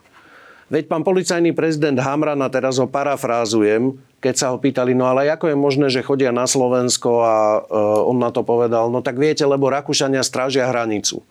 Veď 0.69 0.85
pán 0.85 1.01
policajný 1.01 1.49
prezident 1.57 1.97
Hamran, 1.97 2.45
a 2.45 2.49
teraz 2.53 2.77
ho 2.77 2.85
parafrázujem, 2.85 3.97
keď 4.21 4.33
sa 4.37 4.47
ho 4.53 4.61
pýtali, 4.61 4.93
no 4.93 5.09
ale 5.09 5.25
ako 5.33 5.49
je 5.49 5.57
možné, 5.57 5.87
že 5.89 6.05
chodia 6.05 6.29
na 6.29 6.45
Slovensko 6.45 7.25
a 7.25 7.35
uh, 7.65 8.09
on 8.09 8.21
na 8.21 8.29
to 8.29 8.45
povedal, 8.45 8.93
no 8.93 9.01
tak 9.01 9.17
viete, 9.17 9.41
lebo 9.49 9.73
Rakúšania 9.73 10.21
strážia 10.21 10.69
hranicu. 10.69 11.25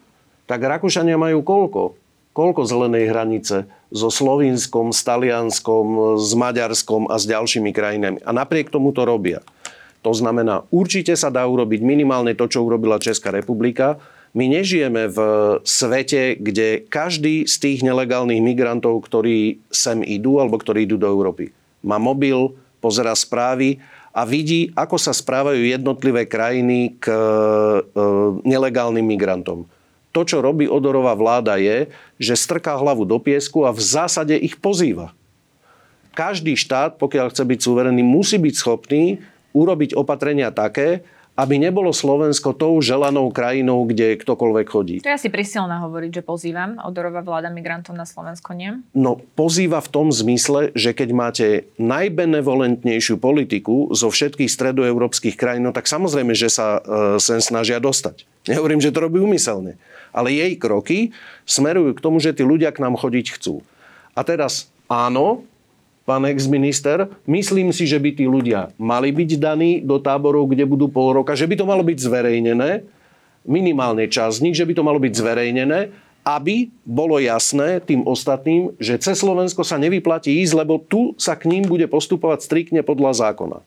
Tak 0.50 0.58
Rakúšania 0.58 1.14
majú 1.14 1.46
koľko? 1.46 1.94
Koľko 2.34 2.66
zelenej 2.66 3.10
hranice 3.14 3.70
so 3.94 4.10
Slovinskom, 4.10 4.90
s 4.90 5.06
Talianskom, 5.06 6.18
s 6.18 6.30
Maďarskom 6.34 7.06
a 7.06 7.18
s 7.18 7.24
ďalšími 7.26 7.70
krajinami. 7.70 8.18
A 8.22 8.30
napriek 8.34 8.74
tomu 8.74 8.90
to 8.90 9.06
robia. 9.06 9.42
To 10.08 10.16
znamená, 10.16 10.64
určite 10.72 11.12
sa 11.20 11.28
dá 11.28 11.44
urobiť 11.44 11.84
minimálne 11.84 12.32
to, 12.32 12.48
čo 12.48 12.64
urobila 12.64 12.96
Česká 12.96 13.28
republika, 13.28 14.00
my 14.32 14.48
nežijeme 14.48 15.04
v 15.12 15.18
svete, 15.68 16.40
kde 16.40 16.88
každý 16.88 17.44
z 17.44 17.54
tých 17.60 17.84
nelegálnych 17.84 18.40
migrantov, 18.40 19.04
ktorí 19.04 19.60
sem 19.68 20.00
idú 20.00 20.40
alebo 20.40 20.56
ktorí 20.56 20.88
idú 20.88 20.96
do 20.96 21.04
Európy, 21.12 21.52
má 21.84 22.00
mobil, 22.00 22.56
pozera 22.80 23.12
správy 23.12 23.84
a 24.16 24.24
vidí, 24.24 24.72
ako 24.72 24.96
sa 24.96 25.12
správajú 25.12 25.60
jednotlivé 25.60 26.24
krajiny 26.24 26.96
k 26.96 27.12
e, 27.12 27.20
nelegálnym 28.48 29.04
migrantom. 29.04 29.68
To, 30.16 30.24
čo 30.24 30.40
robí 30.40 30.64
Odorová 30.64 31.12
vláda, 31.12 31.60
je, 31.60 31.92
že 32.16 32.32
strká 32.32 32.80
hlavu 32.80 33.04
do 33.04 33.20
piesku 33.20 33.68
a 33.68 33.76
v 33.76 33.80
zásade 33.84 34.40
ich 34.40 34.56
pozýva. 34.56 35.12
Každý 36.16 36.56
štát, 36.56 36.96
pokiaľ 36.96 37.28
chce 37.28 37.44
byť 37.44 37.58
suverený, 37.60 38.00
musí 38.00 38.40
byť 38.40 38.54
schopný 38.56 39.20
urobiť 39.58 39.98
opatrenia 39.98 40.54
také, 40.54 41.02
aby 41.38 41.54
nebolo 41.54 41.94
Slovensko 41.94 42.50
tou 42.50 42.82
želanou 42.82 43.30
krajinou, 43.30 43.86
kde 43.86 44.18
ktokoľvek 44.18 44.66
chodí. 44.66 44.96
To 44.98 45.06
je 45.06 45.18
asi 45.22 45.30
prisilné 45.30 45.78
hovoriť, 45.78 46.18
že 46.18 46.22
pozývam 46.26 46.82
odorová 46.82 47.22
vláda 47.22 47.46
migrantov 47.46 47.94
na 47.94 48.02
Slovensko, 48.02 48.58
nie? 48.58 48.82
No, 48.90 49.22
pozýva 49.38 49.78
v 49.78 49.86
tom 49.86 50.10
zmysle, 50.10 50.74
že 50.74 50.90
keď 50.90 51.08
máte 51.14 51.46
najbenevolentnejšiu 51.78 53.22
politiku 53.22 53.94
zo 53.94 54.10
všetkých 54.10 54.50
stredoeurópskych 54.50 55.38
krajín, 55.38 55.70
no 55.70 55.70
tak 55.70 55.86
samozrejme, 55.86 56.34
že 56.34 56.50
sa 56.50 56.82
e, 56.82 57.22
sem 57.22 57.38
snažia 57.38 57.78
dostať. 57.78 58.26
Nehovorím, 58.50 58.82
že 58.82 58.90
to 58.90 59.06
robí 59.06 59.22
umyselne. 59.22 59.78
Ale 60.10 60.34
jej 60.34 60.58
kroky 60.58 61.14
smerujú 61.46 61.94
k 61.94 62.02
tomu, 62.02 62.18
že 62.18 62.34
tí 62.34 62.42
ľudia 62.42 62.74
k 62.74 62.82
nám 62.82 62.98
chodiť 62.98 63.38
chcú. 63.38 63.62
A 64.18 64.26
teraz 64.26 64.66
áno, 64.90 65.46
pán 66.08 66.24
ex-minister. 66.24 67.12
Myslím 67.28 67.68
si, 67.68 67.84
že 67.84 68.00
by 68.00 68.16
tí 68.16 68.24
ľudia 68.24 68.72
mali 68.80 69.12
byť 69.12 69.36
daní 69.36 69.84
do 69.84 70.00
táborov, 70.00 70.48
kde 70.48 70.64
budú 70.64 70.88
pol 70.88 71.12
roka, 71.12 71.36
že 71.36 71.44
by 71.44 71.60
to 71.60 71.68
malo 71.68 71.84
byť 71.84 71.98
zverejnené, 72.00 72.88
minimálne 73.44 74.08
čas 74.08 74.40
z 74.40 74.48
nich, 74.48 74.56
že 74.56 74.64
by 74.64 74.72
to 74.72 74.86
malo 74.88 74.96
byť 74.96 75.12
zverejnené, 75.12 75.92
aby 76.24 76.72
bolo 76.88 77.20
jasné 77.20 77.84
tým 77.84 78.08
ostatným, 78.08 78.72
že 78.80 78.96
cez 78.96 79.20
Slovensko 79.20 79.60
sa 79.68 79.76
nevyplatí 79.76 80.40
ísť, 80.40 80.54
lebo 80.56 80.80
tu 80.80 81.12
sa 81.20 81.36
k 81.36 81.44
ním 81.44 81.68
bude 81.68 81.84
postupovať 81.84 82.40
striktne 82.40 82.80
podľa 82.80 83.28
zákona. 83.28 83.58
E, 83.60 83.64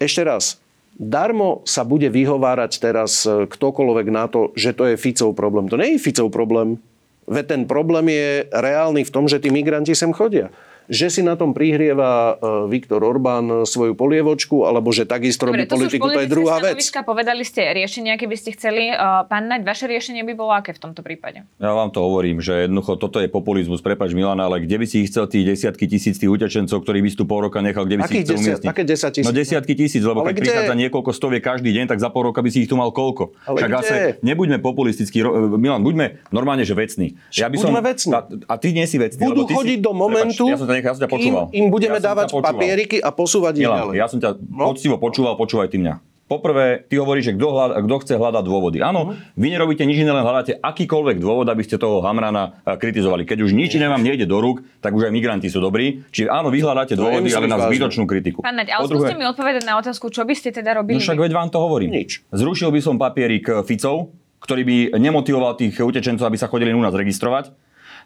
ešte 0.00 0.24
raz, 0.24 0.56
darmo 0.96 1.64
sa 1.68 1.84
bude 1.84 2.08
vyhovárať 2.08 2.80
teraz 2.80 3.24
ktokoľvek 3.28 4.06
na 4.08 4.28
to, 4.28 4.52
že 4.56 4.76
to 4.76 4.88
je 4.88 4.96
Ficov 4.96 5.36
problém. 5.36 5.68
To 5.68 5.76
nie 5.76 5.96
je 5.96 6.04
Ficov 6.04 6.32
problém. 6.32 6.80
Veď 7.30 7.46
ten 7.46 7.62
problém 7.64 8.10
je 8.10 8.50
reálny 8.50 9.06
v 9.06 9.10
tom, 9.14 9.30
že 9.30 9.38
tí 9.38 9.54
migranti 9.54 9.94
sem 9.94 10.10
chodia 10.10 10.50
že 10.90 11.06
si 11.06 11.22
na 11.22 11.38
tom 11.38 11.54
prihrieva 11.54 12.34
e, 12.34 12.66
Viktor 12.66 12.98
Orbán 13.06 13.62
svoju 13.62 13.94
polievočku, 13.94 14.66
alebo 14.66 14.90
že 14.90 15.06
takisto 15.06 15.46
robí 15.46 15.62
Dobre, 15.62 15.70
politiku, 15.70 16.10
to 16.10 16.20
je 16.20 16.28
druhá 16.28 16.58
vec. 16.58 16.82
Povedali 17.06 17.46
ste 17.46 17.62
riešenia, 17.70 18.18
keby 18.18 18.34
ste 18.34 18.50
chceli. 18.58 18.90
E, 18.90 18.94
pán 19.30 19.46
Naď, 19.46 19.62
vaše 19.62 19.86
riešenie 19.86 20.26
by 20.26 20.34
bolo 20.34 20.50
aké 20.50 20.74
v 20.74 20.82
tomto 20.82 21.06
prípade? 21.06 21.46
Ja 21.62 21.70
vám 21.78 21.94
to 21.94 22.02
hovorím, 22.02 22.42
že 22.42 22.66
jednoducho 22.66 22.98
toto 22.98 23.22
je 23.22 23.30
populizmus, 23.30 23.78
prepač 23.78 24.10
Milana, 24.10 24.50
ale 24.50 24.66
kde 24.66 24.82
by 24.82 24.86
si 24.90 25.06
ich 25.06 25.14
chcel 25.14 25.30
tých 25.30 25.46
desiatky 25.54 25.86
tisíc 25.86 26.18
tých 26.18 26.26
utečencov, 26.26 26.82
ktorí 26.82 26.98
by 27.06 27.08
si 27.14 27.16
tu 27.16 27.24
pol 27.24 27.46
roka 27.46 27.62
nechal, 27.62 27.86
kde 27.86 28.02
by 28.02 28.10
si 28.10 28.14
ich 28.20 28.26
chcel 28.26 28.42
umiestniť? 28.42 28.66
Aké 28.66 28.82
desať 28.82 29.22
tisíc? 29.22 29.26
No 29.30 29.30
desiatky 29.30 29.72
tisíc, 29.78 30.02
lebo 30.02 30.26
ale 30.26 30.34
keď 30.34 30.42
kde? 30.42 30.42
prichádza 30.50 30.74
niekoľko 30.74 31.10
stoviek 31.14 31.42
každý 31.46 31.70
deň, 31.70 31.86
tak 31.86 32.02
za 32.02 32.10
pol 32.10 32.34
roka 32.34 32.42
by 32.42 32.50
si 32.50 32.66
ich 32.66 32.68
tu 32.68 32.74
mal 32.74 32.90
koľko. 32.90 33.30
Ale 33.46 33.62
Však 33.62 33.70
kde? 33.70 34.06
nebuďme 34.26 34.58
populistickí. 34.58 35.22
Milan, 35.54 35.86
buďme 35.86 36.18
normálne, 36.34 36.66
že 36.66 36.74
vecní. 36.74 37.14
Ja 37.30 37.46
by 37.46 37.56
som, 37.62 37.70
vecní. 37.78 38.10
A, 38.10 38.26
a, 38.26 38.54
ty 38.58 38.74
nie 38.74 38.90
si 38.90 38.98
vecný. 38.98 39.22
Budú 39.22 39.46
chodiť 39.46 39.78
si, 39.78 39.84
do 39.84 39.92
momentu, 39.94 40.50
prepač, 40.50 40.58
ja 40.58 40.58
som 40.58 40.79
ťa, 40.80 40.88
ja 40.90 40.94
som 40.96 41.02
ťa 41.04 41.10
počúval. 41.12 41.44
Im, 41.52 41.64
im 41.64 41.66
budeme 41.68 41.98
ja 42.00 42.12
dávať 42.12 42.34
papieriky 42.34 42.98
a 42.98 43.12
posúvať 43.12 43.54
ich 43.60 43.68
ďalej. 43.68 43.94
Ja 43.96 44.06
som 44.08 44.18
ťa 44.18 44.36
no? 44.40 44.72
poctivo 44.72 44.96
počúval, 44.96 45.36
počúvaj 45.36 45.68
ty 45.70 45.78
mňa. 45.78 46.10
Poprvé, 46.30 46.86
ty 46.86 46.94
hovoríš, 46.94 47.26
že 47.26 47.32
kto, 47.34 47.48
hľad, 47.50 47.70
kto 47.90 47.96
chce 48.06 48.14
hľadať 48.14 48.44
dôvody. 48.46 48.78
Áno, 48.78 49.10
uh-huh. 49.10 49.34
vy 49.34 49.50
nerobíte 49.50 49.82
nič 49.82 49.98
iné, 49.98 50.14
len 50.14 50.22
hľadáte 50.22 50.62
akýkoľvek 50.62 51.18
dôvod, 51.18 51.50
aby 51.50 51.66
ste 51.66 51.74
toho 51.74 51.98
Hamrana 52.06 52.62
eh, 52.62 52.78
kritizovali. 52.78 53.26
Keď 53.26 53.42
už 53.42 53.50
nič 53.50 53.74
iné 53.74 53.90
vám 53.90 53.98
nejde 53.98 54.30
do 54.30 54.38
rúk, 54.38 54.62
tak 54.78 54.94
už 54.94 55.10
aj 55.10 55.12
migranti 55.12 55.50
sú 55.50 55.58
dobrí. 55.58 56.06
Čiže 56.14 56.30
áno, 56.30 56.54
vy 56.54 56.62
hľadáte 56.62 56.94
dôvody, 56.94 57.34
ale 57.34 57.50
na 57.50 57.58
zbytočnú 57.58 58.06
kritiku. 58.06 58.46
Pán 58.46 58.62
Naď, 58.62 58.78
ale 58.78 58.86
druhé... 58.86 59.10
skúste 59.10 59.18
mi 59.18 59.26
odpovedať 59.26 59.66
na 59.66 59.74
otázku, 59.82 60.06
čo 60.14 60.22
by 60.22 60.34
ste 60.38 60.54
teda 60.54 60.78
robili? 60.78 61.02
No 61.02 61.02
však 61.02 61.18
veď 61.18 61.32
vám 61.34 61.50
to 61.50 61.58
hovorím. 61.58 61.90
Nič. 61.98 62.22
Zrušil 62.30 62.70
by 62.70 62.78
som 62.78 62.94
papierik 62.94 63.50
eh, 63.50 63.66
Ficov, 63.66 64.14
ktorý 64.38 64.62
by 64.62 64.76
nemotivoval 65.02 65.58
tých 65.58 65.82
utečencov, 65.82 66.30
aby 66.30 66.38
sa 66.38 66.46
chodili 66.46 66.70
u 66.70 66.78
nás 66.78 66.94
registrovať 66.94 67.50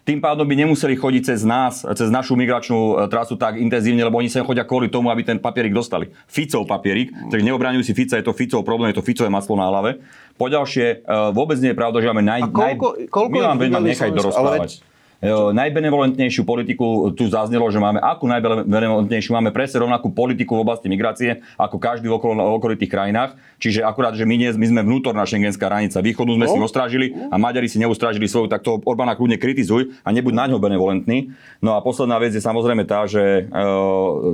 tým 0.05 0.21
pádom 0.21 0.45
by 0.45 0.53
nemuseli 0.53 0.93
chodiť 0.93 1.33
cez 1.33 1.41
nás, 1.41 1.81
cez 1.81 2.13
našu 2.13 2.37
migračnú 2.37 2.77
e, 2.77 3.09
trasu 3.09 3.33
tak 3.41 3.57
intenzívne, 3.57 4.05
lebo 4.05 4.21
oni 4.21 4.29
sem 4.29 4.45
chodia 4.45 4.61
kvôli 4.61 4.85
tomu, 4.85 5.09
aby 5.09 5.25
ten 5.25 5.41
papierik 5.41 5.73
dostali. 5.73 6.13
Ficov 6.29 6.69
papierik, 6.69 7.09
takže 7.33 7.41
neobraňujú 7.41 7.81
si 7.81 7.97
Fica, 7.97 8.13
je 8.13 8.25
to 8.29 8.37
Ficov 8.37 8.61
problém, 8.61 8.93
je 8.93 9.01
to 9.01 9.05
Ficové 9.05 9.33
maslo 9.33 9.57
na 9.57 9.65
hlave. 9.65 9.97
Poďalšie, 10.37 11.01
e, 11.01 11.13
vôbec 11.33 11.57
nie 11.57 11.73
je 11.73 11.77
pravda, 11.77 12.05
že 12.05 12.07
máme 12.13 12.21
naj... 12.21 12.41
A 12.45 12.47
koľko, 12.53 12.87
koľko 13.09 13.33
Milan, 13.33 13.57
veď 13.57 13.69
ma 13.73 13.81
nechaj 13.81 14.13
dorozprávať. 14.13 14.94
Najbenevolentnejšiu 15.23 16.43
politiku 16.43 17.11
tu 17.15 17.31
zaznelo, 17.31 17.67
že 17.71 17.79
máme 17.79 18.03
akú 18.03 18.27
najbenevolentnejšiu, 18.27 19.31
máme 19.31 19.55
presne 19.55 19.83
rovnakú 19.83 20.11
politiku 20.11 20.59
v 20.59 20.63
oblasti 20.67 20.91
migrácie 20.91 21.39
ako 21.55 21.79
každý 21.79 22.11
v, 22.11 22.19
okolo, 22.19 22.35
v 22.35 22.55
okolitých 22.59 22.91
krajinách. 22.91 23.39
Čiže 23.55 23.87
akurát, 23.87 24.13
že 24.13 24.27
my, 24.27 24.35
nie, 24.35 24.51
my 24.51 24.67
sme 24.67 24.81
vnútorná 24.83 25.23
šengenská 25.23 25.71
hranica. 25.71 26.03
Východnú 26.03 26.35
sme 26.35 26.47
no. 26.47 26.53
si 26.53 26.59
ostrážili 26.59 27.15
a 27.31 27.39
Maďari 27.39 27.71
si 27.71 27.79
neustrážili 27.79 28.27
svoju, 28.27 28.51
tak 28.51 28.65
to 28.65 28.81
Orbána 28.83 29.15
kľudne 29.15 29.39
kritizuj 29.39 29.95
a 30.03 30.11
nebuď 30.11 30.33
na 30.35 30.45
ňo 30.51 30.59
benevolentný. 30.59 31.31
No 31.63 31.77
a 31.77 31.79
posledná 31.79 32.19
vec 32.19 32.35
je 32.35 32.43
samozrejme 32.43 32.83
tá, 32.83 33.07
že, 33.07 33.47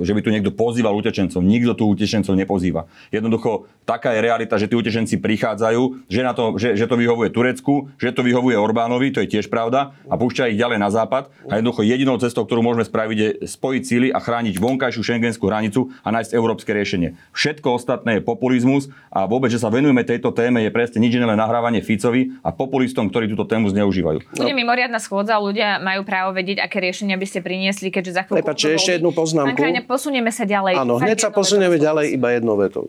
že 0.01 0.11
by 0.15 0.21
tu 0.25 0.33
niekto 0.33 0.49
pozýval 0.49 0.97
utečencov. 0.97 1.39
Nikto 1.45 1.77
tu 1.77 1.83
utečencov 1.93 2.33
nepozýva. 2.33 2.89
Jednoducho, 3.13 3.69
taká 3.85 4.15
je 4.17 4.25
realita, 4.25 4.57
že 4.57 4.65
tí 4.65 4.73
utečenci 4.73 5.21
prichádzajú, 5.21 6.09
že, 6.09 6.21
na 6.25 6.33
to, 6.33 6.57
že, 6.57 6.73
že 6.73 6.89
to 6.89 6.95
vyhovuje 6.97 7.29
Turecku, 7.29 7.91
že 7.99 8.11
to 8.11 8.25
vyhovuje 8.25 8.57
Orbánovi, 8.57 9.13
to 9.13 9.21
je 9.23 9.37
tiež 9.37 9.51
pravda, 9.51 9.93
a 10.09 10.15
púšťa 10.17 10.49
ich 10.51 10.59
ďalej 10.59 10.70
ďalej 10.71 10.87
na 10.87 10.87
západ 10.87 11.27
a 11.51 11.59
jednoducho 11.59 11.83
jedinou 11.83 12.15
cestou, 12.15 12.47
ktorú 12.47 12.63
môžeme 12.63 12.87
spraviť, 12.87 13.17
je 13.19 13.29
spojiť 13.43 13.83
síly 13.83 14.07
a 14.15 14.23
chrániť 14.23 14.55
vonkajšiu 14.55 15.03
šengenskú 15.03 15.51
hranicu 15.51 15.91
a 15.99 16.15
nájsť 16.15 16.31
európske 16.31 16.71
riešenie. 16.71 17.19
Všetko 17.35 17.75
ostatné 17.75 18.19
je 18.19 18.21
populizmus 18.23 18.87
a 19.11 19.27
vôbec, 19.27 19.51
že 19.51 19.59
sa 19.59 19.67
venujeme 19.67 20.07
tejto 20.07 20.31
téme, 20.31 20.63
je 20.63 20.71
presne 20.71 21.03
nič 21.03 21.19
iné 21.19 21.27
len 21.27 21.35
nahrávanie 21.35 21.83
Ficovi 21.83 22.31
a 22.39 22.55
populistom, 22.55 23.11
ktorí 23.11 23.27
túto 23.27 23.43
tému 23.43 23.67
zneužívajú. 23.67 24.23
Bude 24.31 24.55
mimoriadna 24.55 25.03
schôdza, 25.03 25.35
ľudia 25.43 25.83
majú 25.83 26.07
právo 26.07 26.31
vedieť, 26.31 26.63
aké 26.63 26.79
riešenia 26.79 27.19
by 27.19 27.27
ste 27.27 27.43
priniesli, 27.43 27.91
keďže 27.91 28.15
za 28.15 28.21
chvíľu... 28.23 28.39
Prepačte, 28.39 28.71
ešte 28.71 28.91
jednu 28.95 29.11
poznámku. 29.11 29.59
Krajine, 29.59 29.83
posunieme 29.83 30.31
sa 30.31 30.47
ďalej. 30.47 30.79
Áno, 30.79 30.95
hneď 31.03 31.27
sa 31.27 31.29
posunieme 31.35 31.75
ďalej 31.75 32.15
iba 32.15 32.31
jednou 32.31 32.55
vetou. 32.55 32.87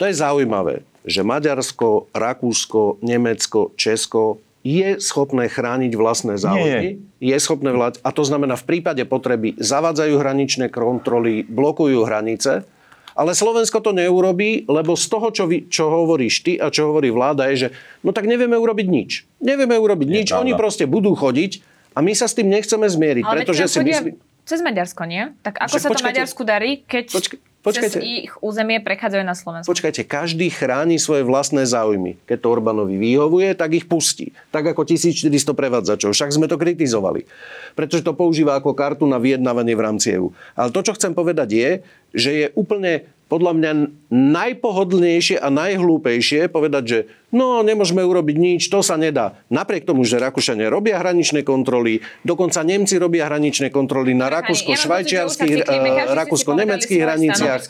To 0.00 0.08
je 0.08 0.16
zaujímavé, 0.16 0.82
že 1.04 1.20
Maďarsko, 1.20 2.08
Rakúsko, 2.16 3.04
Nemecko, 3.04 3.76
Česko 3.76 4.40
je 4.60 5.00
schopné 5.00 5.48
chrániť 5.48 5.92
vlastné 5.96 6.36
záujmy, 6.36 7.00
je. 7.16 7.32
je 7.32 7.36
schopné 7.40 7.72
vláť, 7.72 8.04
a 8.04 8.12
to 8.12 8.22
znamená 8.28 8.60
v 8.60 8.68
prípade 8.68 9.00
potreby 9.08 9.56
zavádzajú 9.56 10.14
hraničné 10.20 10.68
kontroly, 10.68 11.48
blokujú 11.48 12.04
hranice, 12.04 12.68
ale 13.16 13.32
Slovensko 13.34 13.80
to 13.80 13.96
neurobí, 13.96 14.68
lebo 14.68 14.94
z 14.94 15.06
toho, 15.10 15.28
čo, 15.32 15.44
vy, 15.48 15.66
čo 15.66 15.88
hovoríš 15.90 16.44
ty 16.46 16.52
a 16.60 16.68
čo 16.68 16.92
hovorí 16.92 17.10
vláda, 17.10 17.48
je, 17.52 17.68
že 17.68 17.68
no 18.04 18.12
tak 18.12 18.28
nevieme 18.28 18.54
urobiť 18.56 18.86
nič. 18.86 19.10
Nevieme 19.42 19.76
urobiť 19.76 20.08
nič, 20.08 20.28
pravda. 20.30 20.44
oni 20.44 20.52
proste 20.54 20.84
budú 20.84 21.16
chodiť 21.16 21.60
a 21.96 22.04
my 22.04 22.12
sa 22.14 22.30
s 22.30 22.36
tým 22.36 22.48
nechceme 22.48 22.86
zmieriť, 22.86 23.24
ale 23.26 23.34
pretože 23.42 23.66
si 23.66 23.80
myslím... 23.82 24.16
Cez 24.40 24.64
Maďarsko, 24.64 25.04
nie? 25.04 25.36
Tak 25.44 25.62
ako 25.62 25.68
Však 25.68 25.82
sa 25.84 25.88
to 25.88 25.92
počkajte, 25.94 26.10
Maďarsku 26.16 26.42
darí, 26.42 26.70
keď... 26.82 27.04
Počkaj, 27.12 27.38
Počkajte, 27.60 28.00
cez 28.00 28.24
ich 28.24 28.32
územie 28.40 28.80
prechádzajú 28.80 29.20
na 29.20 29.36
Slovensku. 29.36 29.68
Počkajte, 29.68 30.08
každý 30.08 30.48
chráni 30.48 30.96
svoje 30.96 31.28
vlastné 31.28 31.68
záujmy. 31.68 32.16
Keď 32.24 32.40
to 32.40 32.48
Orbánovi 32.48 32.96
vyhovuje, 32.96 33.52
tak 33.52 33.76
ich 33.76 33.84
pustí. 33.84 34.32
Tak 34.48 34.72
ako 34.72 34.88
1400 34.88 35.28
prevádzačov. 35.52 36.16
Však 36.16 36.32
sme 36.32 36.48
to 36.48 36.56
kritizovali. 36.56 37.28
Pretože 37.76 38.00
to 38.00 38.16
používa 38.16 38.56
ako 38.56 38.72
kartu 38.72 39.04
na 39.04 39.20
vyjednávanie 39.20 39.76
v 39.76 39.84
rámci 39.84 40.16
EU. 40.16 40.32
Ale 40.56 40.72
to, 40.72 40.80
čo 40.80 40.96
chcem 40.96 41.12
povedať 41.12 41.48
je, 41.52 41.70
že 42.16 42.30
je 42.32 42.46
úplne 42.56 43.04
podľa 43.28 43.52
mňa 43.54 43.72
najpohodlnejšie 44.10 45.38
a 45.38 45.52
najhlúpejšie 45.52 46.48
povedať, 46.48 46.82
že 46.88 46.98
No, 47.30 47.62
nemôžeme 47.62 48.02
urobiť 48.02 48.36
nič, 48.36 48.62
to 48.66 48.82
sa 48.82 48.98
nedá. 48.98 49.38
Napriek 49.54 49.86
tomu, 49.86 50.02
že 50.02 50.18
Rakúšania 50.18 50.66
robia 50.66 50.98
hraničné 50.98 51.46
kontroly, 51.46 52.02
dokonca 52.26 52.66
Nemci 52.66 52.98
robia 52.98 53.30
hraničné 53.30 53.70
kontroly 53.70 54.18
na 54.18 54.26
rakúsko-švajčiarských, 54.34 55.62
ja 55.62 56.10
rakúsko-nemeckých 56.10 57.00
hraniciach. 57.00 57.60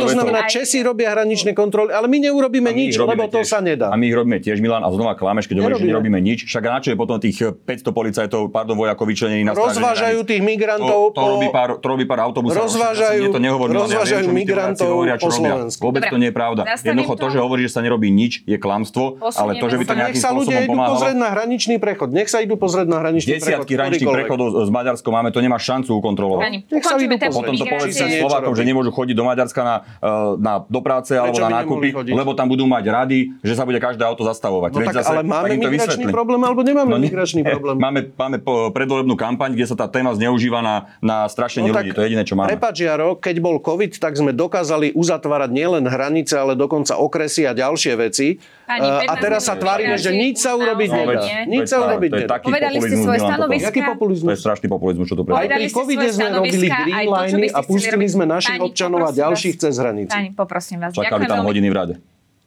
To 0.00 0.08
znamená, 0.08 0.48
Česi 0.48 0.80
robia 0.80 1.12
hraničné 1.12 1.52
kontroly, 1.52 1.92
ale 1.92 2.08
my 2.08 2.16
neurobíme 2.28 2.72
nič, 2.72 2.96
lebo 2.96 3.28
to 3.28 3.44
sa 3.44 3.60
nedá. 3.60 3.92
A 3.92 3.96
my 4.00 4.08
ich 4.08 4.16
robíme 4.16 4.40
tiež, 4.40 4.64
Milan, 4.64 4.80
a 4.80 4.88
znova 4.88 5.12
klameš, 5.20 5.52
keď 5.52 5.60
hovoríš, 5.60 5.84
že 5.84 5.88
nerobíme 5.92 6.20
nič. 6.24 6.48
Však 6.48 6.62
na 6.64 6.80
čo 6.80 6.88
je 6.92 6.96
potom 6.96 7.20
tých 7.20 7.52
500 7.52 7.92
policajtov, 7.92 8.48
pardon, 8.48 8.72
vojakov 8.72 9.04
vyčlenení 9.04 9.44
na 9.44 9.52
Rozvážajú 9.52 10.24
tých 10.24 10.40
migrantov 10.40 11.12
to, 11.12 11.20
to, 11.20 11.28
robí 11.28 11.48
pár, 11.52 11.76
to 11.76 11.86
robí 11.92 12.04
pár 12.08 12.24
autobusov. 12.24 12.64
Rozvážajú, 12.64 13.36
to 13.36 13.40
nehovorím, 13.42 13.84
rozvážajú 13.84 14.26
migrantov 14.32 15.04
po 15.20 15.28
Slovensku. 15.28 15.80
Vôbec 15.84 16.08
to 16.08 16.16
nie 16.16 16.32
je 16.32 16.36
pravda. 16.36 16.64
Jednoducho 16.80 17.20
to, 17.20 17.26
že 17.28 17.38
hovorí, 17.42 17.60
že 17.68 17.76
sa 17.76 17.84
nerobí 17.84 18.08
nič, 18.08 18.40
je 18.48 18.56
klamstvo, 18.56 18.93
ale 19.20 19.58
to, 19.58 19.66
že 19.66 19.76
by 19.80 19.84
to 19.84 19.94
nejakým 19.94 20.12
Nech 20.14 20.22
sa 20.22 20.30
ľudia 20.30 20.58
idú 20.64 20.78
pozrieť 20.78 21.16
na 21.18 21.28
hraničný 21.34 21.76
prechod. 21.82 22.08
Nech 22.14 22.30
sa 22.30 22.38
idú 22.40 22.54
pozrieť 22.54 22.86
na 22.86 22.98
hraničný 23.02 23.38
prechod. 23.38 23.46
Desiatky 23.50 23.72
hraničných 23.74 24.08
prechodov 24.08 24.46
z 24.62 24.70
Maďarska 24.70 25.08
máme, 25.10 25.28
to 25.34 25.40
nemá 25.42 25.58
šancu 25.58 25.98
ukontrolovať. 25.98 26.70
Nech 26.70 26.84
sa 26.84 26.94
idú 26.96 27.16
Potom 27.34 27.54
to 27.58 27.66
povedzte 27.66 28.04
Slovákom, 28.22 28.54
že 28.54 28.62
nemôžu 28.62 28.90
chodiť 28.94 29.14
do 29.16 29.24
Maďarska 29.26 29.60
na, 29.64 29.76
e, 29.98 30.10
na, 30.38 30.52
do 30.62 30.80
práce 30.80 31.12
alebo 31.16 31.36
na 31.42 31.62
nákupy, 31.62 31.88
lebo 32.14 32.32
tam 32.38 32.46
budú 32.46 32.64
mať 32.70 32.84
rady, 32.86 33.18
že 33.42 33.54
sa 33.58 33.66
bude 33.66 33.82
každé 33.82 34.06
auto 34.06 34.22
zastavovať. 34.22 34.70
No 34.74 34.80
tak, 34.86 35.02
ale 35.02 35.22
máme 35.26 35.54
migračný 35.58 36.06
problém 36.08 36.40
alebo 36.44 36.60
nemáme 36.62 36.94
no, 36.94 37.00
migračný 37.00 37.42
problém? 37.42 37.76
Máme, 37.80 38.00
máme 38.14 38.38
predvolebnú 38.70 39.14
kampaň, 39.18 39.56
kde 39.58 39.66
sa 39.66 39.76
tá 39.76 39.86
téma 39.90 40.14
zneužíva 40.14 40.62
na, 40.62 40.76
na 41.02 41.26
strašenie 41.26 41.70
no, 41.70 41.76
ľudí. 41.76 41.90
To 41.92 42.00
je 42.02 42.06
jediné, 42.12 42.22
čo 42.22 42.38
máme. 42.38 42.52
Prepač, 42.54 42.84
Jaro, 42.84 43.18
keď 43.18 43.36
bol 43.42 43.58
COVID, 43.58 43.98
tak 43.98 44.14
sme 44.14 44.30
dokázali 44.32 44.94
uzatvárať 44.94 45.50
nielen 45.50 45.84
hranice, 45.88 46.38
ale 46.38 46.54
dokonca 46.54 46.96
okresy 46.98 47.48
a 47.48 47.52
ďalšie 47.52 47.92
veci. 47.98 48.38
Pani, 48.64 48.88
a 48.88 49.14
teraz 49.20 49.44
sa 49.44 49.60
tvárime, 49.60 50.00
že 50.00 50.08
nič 50.16 50.40
sa 50.40 50.56
urobiť 50.56 50.88
nedá. 50.88 51.20
Nič 51.44 51.68
sa 51.68 51.84
urobiť 51.84 52.10
nedá. 52.24 52.40
Povedali 52.40 52.80
ste 52.80 52.96
svoje 52.96 53.20
stanoviska. 53.20 53.68
Jaký 53.68 53.80
populizmus? 53.84 54.28
To 54.28 54.32
je 54.32 54.40
strašný 54.40 54.66
populizmus, 54.72 55.06
čo 55.08 55.14
tu 55.20 55.22
Aj 55.28 55.48
pri 55.48 55.68
covide 55.68 56.08
sme 56.08 56.28
robili 56.32 56.68
green 56.72 57.52
a 57.52 57.60
pustili 57.60 58.06
sme 58.08 58.24
našich 58.24 58.56
občanov 58.56 59.04
a 59.04 59.10
ďalších 59.12 59.60
cez 59.60 59.76
hranicu. 59.76 60.12
Pani, 60.12 60.32
poprosím 60.32 60.80
vás. 60.80 60.96
Čakali 60.96 61.28
tam 61.28 61.44
hodiny 61.44 61.68
v 61.68 61.76
rade. 61.76 61.94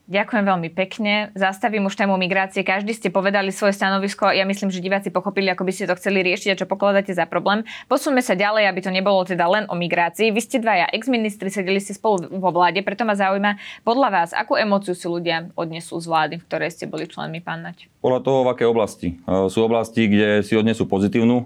Ďakujem 0.07 0.47
veľmi 0.47 0.71
pekne. 0.71 1.35
Zastavím 1.35 1.91
už 1.91 1.99
tému 1.99 2.15
migrácie. 2.15 2.63
Každý 2.63 2.95
ste 2.95 3.11
povedali 3.11 3.51
svoje 3.51 3.75
stanovisko. 3.75 4.31
Ja 4.31 4.47
myslím, 4.47 4.71
že 4.71 4.79
diváci 4.79 5.11
pochopili, 5.11 5.51
ako 5.51 5.67
by 5.67 5.71
ste 5.75 5.83
to 5.83 5.99
chceli 5.99 6.23
riešiť 6.23 6.55
a 6.55 6.59
čo 6.63 6.63
pokladáte 6.63 7.11
za 7.11 7.27
problém. 7.27 7.67
Posuňme 7.91 8.23
sa 8.23 8.31
ďalej, 8.31 8.71
aby 8.71 8.79
to 8.79 8.87
nebolo 8.87 9.19
teda 9.27 9.43
len 9.51 9.67
o 9.67 9.75
migrácii. 9.75 10.31
Vy 10.31 10.39
ste 10.39 10.63
dvaja 10.63 10.87
ex-ministri, 10.95 11.51
sedeli 11.51 11.83
ste 11.83 11.91
spolu 11.91 12.23
vo 12.39 12.55
vláde, 12.55 12.79
preto 12.87 13.03
ma 13.03 13.19
zaujíma, 13.19 13.59
podľa 13.83 14.07
vás, 14.07 14.29
akú 14.31 14.55
emóciu 14.55 14.95
si 14.95 15.11
ľudia 15.11 15.51
odnesú 15.59 15.99
z 15.99 16.07
vlády, 16.07 16.35
v 16.39 16.45
ktorej 16.47 16.71
ste 16.71 16.87
boli 16.87 17.03
členmi, 17.03 17.43
pán 17.43 17.67
Nať? 17.67 17.91
Podľa 17.99 18.23
toho, 18.23 18.39
v 18.47 18.51
akej 18.55 18.67
oblasti. 18.71 19.07
E, 19.27 19.51
sú 19.51 19.59
oblasti, 19.67 20.07
kde 20.07 20.39
si 20.39 20.55
odnesú 20.55 20.87
pozitívnu 20.87 21.35
e, 21.43 21.45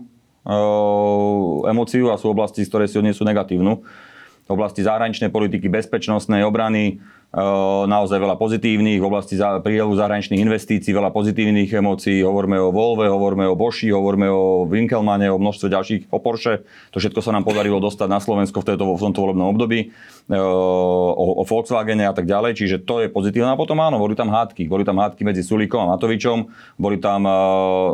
emóciu 1.66 2.14
a 2.14 2.22
sú 2.22 2.30
oblasti, 2.30 2.62
z 2.62 2.70
ktoré 2.70 2.86
si 2.86 3.02
odnesú 3.02 3.26
negatívnu. 3.26 3.82
V 4.52 4.60
oblasti 4.60 4.84
zahraničnej 4.84 5.32
politiky, 5.32 5.72
bezpečnostnej, 5.72 6.44
obrany, 6.44 7.00
naozaj 7.88 8.20
veľa 8.20 8.36
pozitívnych, 8.36 9.00
v 9.00 9.08
oblasti 9.08 9.40
prílevu 9.40 9.96
zahraničných 9.96 10.44
investícií 10.44 10.92
veľa 10.92 11.16
pozitívnych 11.16 11.72
emócií, 11.72 12.20
hovoríme 12.28 12.60
o 12.60 12.76
Volve, 12.76 13.08
hovoríme 13.08 13.48
o 13.48 13.56
Boši, 13.56 13.88
hovoríme 13.96 14.28
o 14.28 14.68
Winkelmane, 14.68 15.32
o 15.32 15.40
množstve 15.40 15.72
ďalších, 15.72 16.02
o 16.12 16.20
Porsche, 16.20 16.68
to 16.92 17.00
všetko 17.00 17.24
sa 17.24 17.32
nám 17.32 17.48
podarilo 17.48 17.80
dostať 17.80 18.08
na 18.12 18.20
Slovensko 18.20 18.60
v, 18.60 18.76
tejto, 18.76 18.84
v 18.84 19.00
tomto 19.00 19.24
volebnom 19.24 19.48
období, 19.48 19.96
o, 20.28 21.40
o 21.40 21.44
Volkswagene 21.48 22.04
a 22.04 22.12
tak 22.12 22.28
ďalej, 22.28 22.60
čiže 22.60 22.84
to 22.84 23.00
je 23.00 23.08
pozitívne. 23.08 23.56
A 23.56 23.56
potom 23.56 23.80
áno, 23.80 23.96
boli 23.96 24.12
tam 24.12 24.28
hádky, 24.28 24.68
boli 24.68 24.84
tam 24.84 25.00
hádky 25.00 25.24
medzi 25.24 25.40
Sulíkom 25.40 25.88
a 25.88 25.96
Matovičom, 25.96 26.52
boli 26.76 27.00
tam 27.00 27.24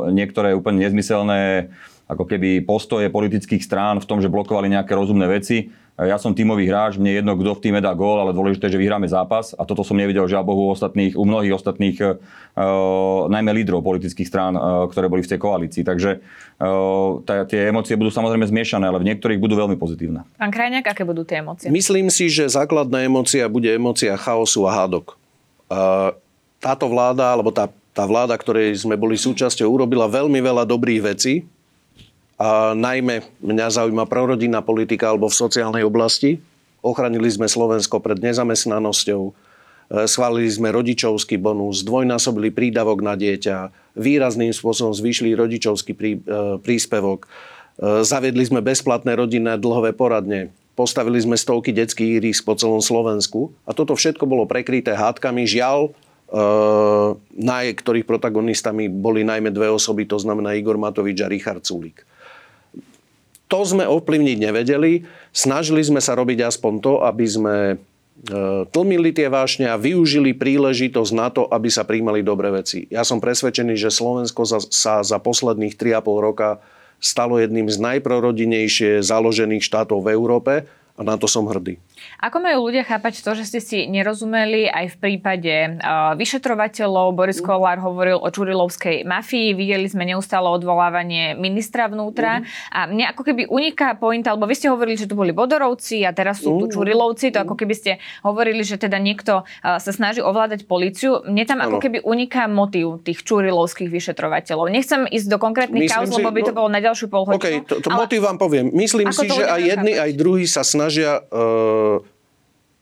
niektoré 0.10 0.58
úplne 0.58 0.82
nezmyselné 0.82 1.70
ako 2.08 2.24
keby 2.24 2.64
postoje 2.64 3.12
politických 3.12 3.62
strán 3.62 4.00
v 4.00 4.08
tom, 4.08 4.24
že 4.24 4.32
blokovali 4.32 4.72
nejaké 4.72 4.96
rozumné 4.96 5.28
veci 5.28 5.70
ja 5.98 6.22
som 6.22 6.30
tímový 6.30 6.70
hráč, 6.70 7.02
mne 7.02 7.10
jedno, 7.10 7.34
kto 7.34 7.58
v 7.58 7.64
týme 7.66 7.82
dá 7.82 7.90
gól, 7.98 8.22
ale 8.22 8.30
dôležité, 8.30 8.70
že 8.70 8.78
vyhráme 8.78 9.10
zápas. 9.10 9.58
A 9.58 9.66
toto 9.66 9.82
som 9.82 9.98
nevidel, 9.98 10.30
žiaľ 10.30 10.46
Bohu, 10.46 10.70
u, 10.70 10.78
ostatných, 10.78 11.18
u 11.18 11.26
mnohých 11.26 11.58
ostatných, 11.58 11.98
uh, 11.98 13.26
najmä 13.34 13.50
lídrov 13.58 13.82
politických 13.82 14.30
strán, 14.30 14.54
uh, 14.54 14.86
ktoré 14.94 15.10
boli 15.10 15.26
v 15.26 15.34
tej 15.34 15.40
koalícii. 15.42 15.82
Takže 15.82 16.22
uh, 16.62 17.18
tie 17.50 17.74
emócie 17.74 17.98
budú 17.98 18.14
samozrejme 18.14 18.46
zmiešané, 18.46 18.86
ale 18.86 19.02
v 19.02 19.10
niektorých 19.10 19.42
budú 19.42 19.58
veľmi 19.58 19.74
pozitívne. 19.74 20.22
Pán 20.38 20.54
Krajňák, 20.54 20.86
aké 20.86 21.02
budú 21.02 21.26
tie 21.26 21.42
emócie? 21.42 21.74
Myslím 21.74 22.14
si, 22.14 22.30
že 22.30 22.46
základná 22.46 23.02
emócia 23.02 23.50
bude 23.50 23.74
emócia 23.74 24.14
chaosu 24.22 24.70
a 24.70 24.78
hádok. 24.78 25.18
Uh, 25.66 26.14
táto 26.62 26.86
vláda, 26.94 27.34
alebo 27.34 27.50
tá, 27.50 27.74
tá 27.98 28.06
vláda, 28.06 28.38
ktorej 28.38 28.86
sme 28.86 28.94
boli 28.94 29.18
súčasťou, 29.18 29.66
urobila 29.66 30.06
veľmi 30.06 30.38
veľa 30.46 30.62
dobrých 30.70 31.02
vecí, 31.02 31.50
a 32.38 32.78
najmä 32.78 33.26
mňa 33.42 33.68
zaujíma 33.82 34.06
prorodinná 34.06 34.62
politika 34.62 35.10
alebo 35.10 35.26
v 35.26 35.42
sociálnej 35.42 35.82
oblasti. 35.82 36.38
Ochránili 36.86 37.26
sme 37.34 37.50
Slovensko 37.50 37.98
pred 37.98 38.22
nezamestnanosťou, 38.22 39.22
e, 39.26 39.32
schválili 40.06 40.46
sme 40.46 40.70
rodičovský 40.70 41.42
bonus, 41.42 41.82
dvojnásobili 41.82 42.54
prídavok 42.54 43.02
na 43.02 43.18
dieťa, 43.18 43.74
výrazným 43.98 44.54
spôsobom 44.54 44.94
zvýšili 44.94 45.34
rodičovský 45.34 45.98
prí, 45.98 46.22
e, 46.22 46.62
príspevok, 46.62 47.26
e, 47.26 48.06
zaviedli 48.06 48.46
sme 48.46 48.62
bezplatné 48.62 49.18
rodinné 49.18 49.58
dlhové 49.58 49.98
poradne, 49.98 50.54
postavili 50.78 51.18
sme 51.18 51.34
stovky 51.34 51.74
detských 51.74 52.22
ihrisk 52.22 52.46
po 52.46 52.54
celom 52.54 52.86
Slovensku 52.86 53.50
a 53.66 53.74
toto 53.74 53.98
všetko 53.98 54.30
bolo 54.30 54.46
prekryté 54.46 54.94
hádkami. 54.94 55.50
Žiaľ, 55.50 56.06
na 57.40 57.58
ktorých 57.64 58.04
protagonistami 58.04 58.92
boli 58.92 59.24
najmä 59.24 59.48
dve 59.48 59.72
osoby, 59.72 60.04
to 60.04 60.20
znamená 60.20 60.60
Igor 60.60 60.76
Matovič 60.76 61.24
a 61.24 61.32
Richard 61.32 61.64
Sulík. 61.64 62.04
To 63.48 63.64
sme 63.64 63.88
ovplyvniť 63.88 64.38
nevedeli. 64.44 65.08
Snažili 65.32 65.80
sme 65.80 66.04
sa 66.04 66.20
robiť 66.20 66.44
aspoň 66.44 66.74
to, 66.84 66.94
aby 67.00 67.26
sme 67.26 67.56
e, 67.72 67.76
tlmili 68.68 69.16
tie 69.16 69.32
vášne 69.32 69.72
a 69.72 69.80
využili 69.80 70.36
príležitosť 70.36 71.12
na 71.16 71.32
to, 71.32 71.48
aby 71.48 71.72
sa 71.72 71.88
príjmali 71.88 72.28
dobré 72.28 72.52
veci. 72.52 72.92
Ja 72.92 73.08
som 73.08 73.24
presvedčený, 73.24 73.80
že 73.80 73.88
Slovensko 73.88 74.44
sa 74.68 75.00
za 75.00 75.18
posledných 75.24 75.80
3,5 75.80 76.28
roka 76.28 76.60
stalo 77.00 77.40
jedným 77.40 77.70
z 77.72 77.78
najprorodinejšie 77.80 79.00
založených 79.06 79.64
štátov 79.64 80.04
v 80.04 80.12
Európe 80.12 80.54
a 80.98 81.02
na 81.06 81.16
to 81.16 81.30
som 81.30 81.46
hrdý. 81.46 81.78
Ako 82.22 82.42
majú 82.42 82.70
ľudia 82.70 82.86
chápať 82.86 83.22
to, 83.22 83.32
že 83.38 83.44
ste 83.46 83.60
si 83.62 83.78
nerozumeli 83.86 84.70
aj 84.70 84.94
v 84.94 84.96
prípade 84.98 85.54
uh, 85.78 86.14
vyšetrovateľov? 86.18 87.14
Boris 87.14 87.40
Kollár 87.42 87.78
hovoril 87.82 88.18
o 88.18 88.30
Čurilovskej 88.30 89.06
mafii, 89.06 89.54
videli 89.54 89.86
sme 89.86 90.06
neustále 90.06 90.50
odvolávanie 90.50 91.38
ministra 91.38 91.90
vnútra 91.90 92.42
uh-huh. 92.42 92.74
a 92.74 92.80
mne 92.90 93.10
ako 93.14 93.22
keby 93.22 93.50
uniká 93.50 93.98
pointa, 93.98 94.34
alebo 94.34 94.50
vy 94.50 94.56
ste 94.58 94.68
hovorili, 94.70 94.98
že 94.98 95.10
tu 95.10 95.16
boli 95.18 95.34
Bodorovci 95.34 96.04
a 96.06 96.12
teraz 96.14 96.42
sú 96.42 96.58
tu 96.58 96.66
uh-huh. 96.66 96.74
Čurilovci, 96.74 97.34
to 97.34 97.42
ako 97.42 97.56
keby 97.56 97.74
ste 97.74 97.92
hovorili, 98.22 98.62
že 98.62 98.78
teda 98.78 98.98
niekto 99.02 99.46
uh, 99.46 99.78
sa 99.78 99.92
snaží 99.94 100.20
ovládať 100.22 100.70
policiu. 100.70 101.24
Mne 101.26 101.44
tam 101.46 101.60
ano. 101.62 101.76
ako 101.76 101.78
keby 101.86 102.04
uniká 102.04 102.46
motív 102.50 103.02
tých 103.02 103.24
Čurilovských 103.24 103.90
vyšetrovateľov. 103.90 104.70
Nechcem 104.70 105.08
ísť 105.08 105.28
do 105.32 105.38
konkrétnych 105.40 105.90
kauz, 105.90 106.12
lebo 106.12 106.30
by 106.30 106.42
to 106.44 106.54
no, 106.54 106.58
bolo 106.60 106.70
na 106.70 106.82
ďalšiu 106.84 107.08
polhodinu. 107.08 107.40
Okay, 107.40 107.56
to, 107.64 107.80
to 107.80 107.90
ale... 107.94 108.06
motív 108.06 108.26
vám 108.26 108.38
poviem. 108.38 108.70
Myslím 108.74 109.10
si, 109.16 109.26
že 109.32 109.44
aj 109.48 109.62
jedni, 109.62 109.94
aj 109.96 110.12
druhí 110.18 110.46
sa 110.50 110.62
snažia 110.62 111.24
uh, 111.24 111.87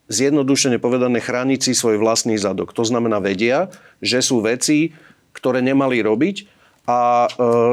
zjednodušene 0.07 0.77
povedané 0.77 1.17
chrániť 1.17 1.59
si 1.69 1.71
svoj 1.73 1.97
vlastný 1.97 2.37
zadok. 2.37 2.73
To 2.77 2.85
znamená 2.85 3.17
vedia, 3.17 3.73
že 4.01 4.21
sú 4.21 4.41
veci, 4.41 4.93
ktoré 5.33 5.65
nemali 5.65 5.99
robiť 6.05 6.55
a 6.85 7.25
e, 7.25 7.29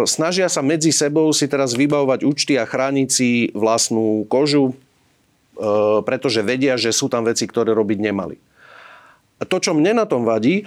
snažia 0.09 0.49
sa 0.49 0.64
medzi 0.64 0.88
sebou 0.88 1.29
si 1.37 1.45
teraz 1.45 1.77
vybavovať 1.77 2.25
účty 2.25 2.57
a 2.57 2.64
chrániť 2.64 3.09
si 3.12 3.53
vlastnú 3.53 4.25
kožu, 4.25 4.73
e, 4.73 4.75
pretože 6.03 6.40
vedia, 6.40 6.81
že 6.81 6.97
sú 6.97 7.12
tam 7.12 7.29
veci, 7.29 7.45
ktoré 7.45 7.77
robiť 7.77 7.99
nemali. 8.01 8.40
A 9.37 9.45
to, 9.45 9.61
čo 9.61 9.77
mne 9.77 10.01
na 10.01 10.09
tom 10.09 10.25
vadí, 10.25 10.64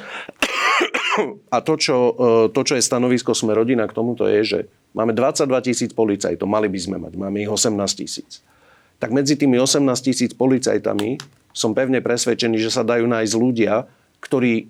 a 1.56 1.58
to 1.65 1.73
čo, 1.73 1.97
e, 1.97 2.13
to, 2.54 2.62
čo 2.62 2.78
je 2.78 2.86
stanovisko 2.86 3.34
Sme 3.34 3.58
rodina 3.58 3.89
k 3.89 3.97
tomuto 3.97 4.30
je, 4.30 4.45
že 4.45 4.60
máme 4.93 5.17
22 5.17 5.49
tisíc 5.65 5.91
policajtov, 5.97 6.45
mali 6.45 6.69
by 6.69 6.80
sme 6.80 6.97
mať, 7.01 7.17
máme 7.17 7.41
ich 7.41 7.49
18 7.49 7.73
tisíc. 7.97 8.45
Tak 9.01 9.10
medzi 9.10 9.34
tými 9.36 9.58
18 9.58 9.89
tisíc 10.06 10.38
policajtami 10.38 11.17
som 11.55 11.71
pevne 11.71 12.03
presvedčený, 12.03 12.59
že 12.59 12.69
sa 12.69 12.83
dajú 12.83 13.07
nájsť 13.07 13.33
ľudia, 13.39 13.87
ktorí 14.19 14.67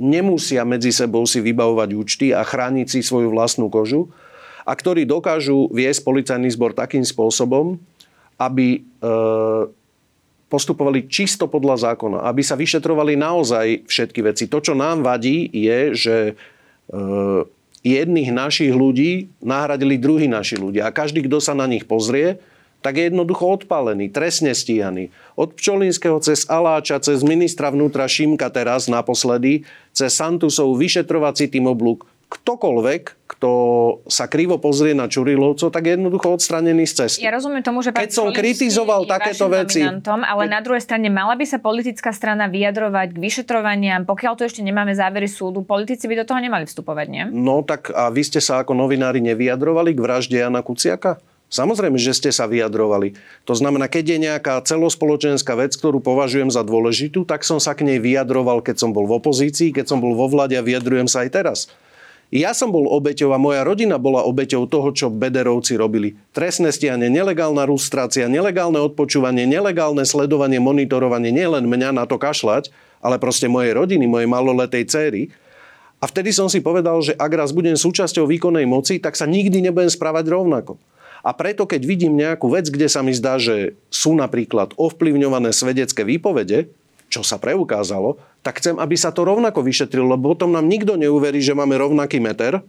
nemusia 0.00 0.64
medzi 0.64 0.90
sebou 0.90 1.28
si 1.28 1.44
vybavovať 1.44 1.90
účty 1.92 2.26
a 2.32 2.42
chrániť 2.42 2.86
si 2.88 3.00
svoju 3.04 3.30
vlastnú 3.30 3.68
kožu 3.68 4.10
a 4.64 4.72
ktorí 4.72 5.04
dokážu 5.04 5.68
viesť 5.70 6.00
policajný 6.02 6.48
zbor 6.50 6.72
takým 6.72 7.04
spôsobom, 7.04 7.76
aby 8.40 8.80
e, 8.80 9.10
postupovali 10.48 11.06
čisto 11.06 11.46
podľa 11.46 11.92
zákona, 11.92 12.24
aby 12.26 12.42
sa 12.42 12.56
vyšetrovali 12.58 13.14
naozaj 13.14 13.86
všetky 13.86 14.20
veci. 14.24 14.44
To, 14.48 14.58
čo 14.58 14.72
nám 14.72 15.04
vadí, 15.04 15.46
je, 15.52 15.80
že 15.94 16.16
e, 16.30 16.32
jedných 17.84 18.32
našich 18.32 18.72
ľudí 18.72 19.28
nahradili 19.44 20.00
druhí 20.00 20.26
naši 20.26 20.56
ľudia. 20.56 20.88
A 20.88 20.94
každý, 20.96 21.22
kto 21.28 21.38
sa 21.38 21.52
na 21.52 21.68
nich 21.68 21.84
pozrie, 21.84 22.40
tak 22.84 23.00
je 23.00 23.08
jednoducho 23.08 23.64
odpálený, 23.64 24.12
trestne 24.12 24.52
stíhaný. 24.52 25.08
Od 25.40 25.56
Pčolinského 25.56 26.20
cez 26.20 26.44
Aláča, 26.44 27.00
cez 27.00 27.24
ministra 27.24 27.72
vnútra 27.72 28.04
Šimka 28.04 28.52
teraz 28.52 28.92
naposledy, 28.92 29.64
cez 29.96 30.12
Santusov 30.12 30.76
vyšetrovací 30.76 31.48
tým 31.48 31.64
oblúk, 31.64 32.04
ktokoľvek, 32.28 33.30
kto 33.30 33.50
sa 34.10 34.26
krivo 34.26 34.58
pozrie 34.58 34.92
na 34.92 35.06
Čurilovcov, 35.08 35.70
tak 35.70 35.86
je 35.86 35.92
jednoducho 35.96 36.34
odstranený 36.34 36.84
z 36.84 37.06
cesty. 37.06 37.24
Ja 37.24 37.32
rozumiem 37.32 37.62
tomu, 37.64 37.80
že 37.80 37.94
Keď 37.94 38.10
som 38.10 38.28
kritizoval 38.34 39.06
takéto 39.06 39.46
veci... 39.48 39.80
Ale 39.80 40.44
na 40.50 40.60
druhej 40.60 40.82
strane 40.82 41.08
mala 41.08 41.38
by 41.38 41.46
sa 41.46 41.62
politická 41.62 42.10
strana 42.10 42.50
vyjadrovať 42.50 43.16
k 43.16 43.18
vyšetrovaniam, 43.22 44.04
pokiaľ 44.04 44.32
tu 44.36 44.42
ešte 44.44 44.60
nemáme 44.60 44.92
závery 44.92 45.30
súdu, 45.30 45.64
politici 45.64 46.04
by 46.04 46.20
do 46.20 46.28
toho 46.28 46.42
nemali 46.42 46.68
vstupovať, 46.68 47.06
nie? 47.08 47.24
No 47.32 47.64
tak 47.64 47.94
a 47.94 48.10
vy 48.10 48.26
ste 48.26 48.44
sa 48.44 48.60
ako 48.60 48.76
novinári 48.76 49.24
nevyjadrovali 49.24 49.94
k 49.94 50.02
vražde 50.02 50.36
Jana 50.36 50.60
Kuciaka? 50.60 51.22
Samozrejme, 51.54 51.94
že 52.02 52.18
ste 52.18 52.34
sa 52.34 52.50
vyjadrovali. 52.50 53.14
To 53.46 53.54
znamená, 53.54 53.86
keď 53.86 54.04
je 54.10 54.18
nejaká 54.26 54.58
celospoločenská 54.66 55.54
vec, 55.54 55.78
ktorú 55.78 56.02
považujem 56.02 56.50
za 56.50 56.66
dôležitú, 56.66 57.22
tak 57.22 57.46
som 57.46 57.62
sa 57.62 57.78
k 57.78 57.86
nej 57.86 58.02
vyjadroval, 58.02 58.58
keď 58.58 58.82
som 58.82 58.90
bol 58.90 59.06
v 59.06 59.22
opozícii, 59.22 59.70
keď 59.70 59.86
som 59.86 60.02
bol 60.02 60.18
vo 60.18 60.26
vlade 60.26 60.58
a 60.58 60.66
vyjadrujem 60.66 61.06
sa 61.06 61.22
aj 61.22 61.30
teraz. 61.30 61.58
Ja 62.34 62.50
som 62.50 62.74
bol 62.74 62.90
obeťou 62.90 63.30
a 63.30 63.38
moja 63.38 63.62
rodina 63.62 63.94
bola 64.02 64.26
obeťou 64.26 64.66
toho, 64.66 64.90
čo 64.90 65.06
Bederovci 65.06 65.78
robili. 65.78 66.18
Trestné 66.34 66.74
stianie, 66.74 67.06
nelegálna 67.06 67.62
rustrácia, 67.70 68.26
nelegálne 68.26 68.82
odpočúvanie, 68.82 69.46
nelegálne 69.46 70.02
sledovanie, 70.02 70.58
monitorovanie, 70.58 71.30
nielen 71.30 71.70
mňa 71.70 71.94
na 71.94 72.10
to 72.10 72.18
kašľať, 72.18 72.74
ale 72.98 73.22
proste 73.22 73.46
mojej 73.46 73.78
rodiny, 73.78 74.10
mojej 74.10 74.26
maloletej 74.26 74.90
céry. 74.90 75.22
A 76.02 76.10
vtedy 76.10 76.34
som 76.34 76.50
si 76.50 76.58
povedal, 76.58 76.98
že 77.06 77.14
ak 77.14 77.30
raz 77.30 77.54
budem 77.54 77.78
súčasťou 77.78 78.26
výkonnej 78.26 78.66
moci, 78.66 78.98
tak 78.98 79.14
sa 79.14 79.30
nikdy 79.30 79.62
nebudem 79.62 79.92
správať 79.92 80.26
rovnako. 80.34 80.74
A 81.24 81.32
preto, 81.32 81.64
keď 81.64 81.88
vidím 81.88 82.20
nejakú 82.20 82.52
vec, 82.52 82.68
kde 82.68 82.84
sa 82.84 83.00
mi 83.00 83.16
zdá, 83.16 83.40
že 83.40 83.80
sú 83.88 84.12
napríklad 84.12 84.76
ovplyvňované 84.76 85.56
svedecké 85.56 86.04
výpovede, 86.04 86.68
čo 87.08 87.24
sa 87.24 87.40
preukázalo, 87.40 88.20
tak 88.44 88.60
chcem, 88.60 88.76
aby 88.76 88.92
sa 88.92 89.08
to 89.08 89.24
rovnako 89.24 89.64
vyšetrilo, 89.64 90.04
lebo 90.04 90.36
potom 90.36 90.52
nám 90.52 90.68
nikto 90.68 91.00
neuverí, 91.00 91.40
že 91.40 91.56
máme 91.56 91.80
rovnaký 91.80 92.20
meter, 92.20 92.60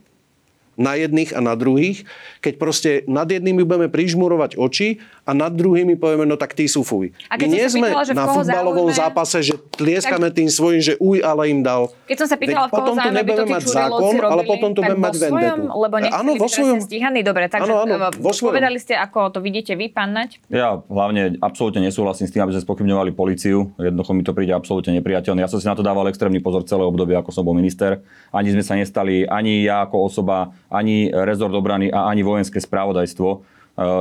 na 0.76 0.96
jedných 1.00 1.32
a 1.36 1.40
na 1.40 1.56
druhých, 1.56 2.04
keď 2.44 2.54
proste 2.60 2.90
nad 3.08 3.28
jednými 3.28 3.64
budeme 3.64 3.88
prižmurovať 3.88 4.60
oči 4.60 5.00
a 5.26 5.32
nad 5.34 5.50
druhými 5.56 5.98
povieme, 5.98 6.28
no 6.28 6.38
tak 6.38 6.54
tí 6.54 6.70
sú 6.70 6.86
fuj. 6.86 7.16
A 7.32 7.40
keď 7.40 7.50
nie 7.50 7.66
sme 7.72 7.90
pýtala, 7.90 8.14
na 8.14 8.26
futbalovom 8.30 8.90
zápase, 8.94 9.42
že 9.42 9.58
tlieskame 9.80 10.30
tak... 10.30 10.38
tým 10.38 10.50
svojim, 10.52 10.82
že 10.84 10.94
uj, 11.02 11.24
ale 11.26 11.50
im 11.50 11.66
dal. 11.66 11.90
Keď 12.06 12.18
som 12.22 12.28
sa 12.30 12.38
pýtala, 12.38 12.70
v 12.70 12.72
koho 12.76 12.80
potom 12.86 12.96
tu 13.00 13.10
nebudeme 13.10 13.50
mať 13.50 13.64
zákon, 13.66 14.14
robili, 14.14 14.32
ale 14.32 14.42
potom 14.46 14.70
tu 14.76 14.80
budeme 14.86 15.02
mať 15.02 15.16
vendetu. 15.18 15.62
Lebo 15.66 15.96
áno, 15.98 16.32
vo 16.38 16.48
svojom. 16.52 16.78
Stíhaný, 16.84 17.20
dobre, 17.26 17.50
takže 17.50 17.72
áno, 17.72 17.90
áno, 17.90 17.96
e, 17.98 18.22
vo 18.22 18.32
svojom. 18.36 18.54
povedali 18.54 18.78
ste, 18.78 18.94
ako 18.94 19.34
to 19.34 19.40
vidíte 19.42 19.74
vy, 19.74 19.90
pán 19.90 20.14
Nať? 20.14 20.38
Ja 20.54 20.80
hlavne 20.86 21.42
absolútne 21.42 21.82
nesúhlasím 21.82 22.30
s 22.30 22.32
tým, 22.32 22.46
aby 22.46 22.54
sme 22.56 22.64
spochybňovali 22.68 23.12
policiu. 23.18 23.74
Jednoducho 23.82 24.12
mi 24.14 24.22
to 24.22 24.38
príde 24.38 24.54
absolútne 24.54 24.94
nepriateľné. 25.02 25.42
Ja 25.42 25.50
som 25.50 25.58
si 25.58 25.66
na 25.66 25.74
to 25.74 25.82
dával 25.82 26.06
extrémny 26.12 26.38
pozor 26.40 26.62
celé 26.70 26.86
obdobie, 26.86 27.18
ako 27.18 27.34
som 27.34 27.42
bol 27.42 27.58
minister. 27.58 28.06
Ani 28.30 28.54
sme 28.54 28.62
sa 28.62 28.78
nestali, 28.78 29.26
ani 29.26 29.66
ja 29.66 29.88
ako 29.90 30.06
osoba, 30.06 30.54
ani 30.70 31.10
rezort 31.12 31.54
obrany 31.54 31.92
a 31.94 32.10
ani 32.10 32.26
vojenské 32.26 32.58
spravodajstvo 32.58 33.30
e, 33.32 33.38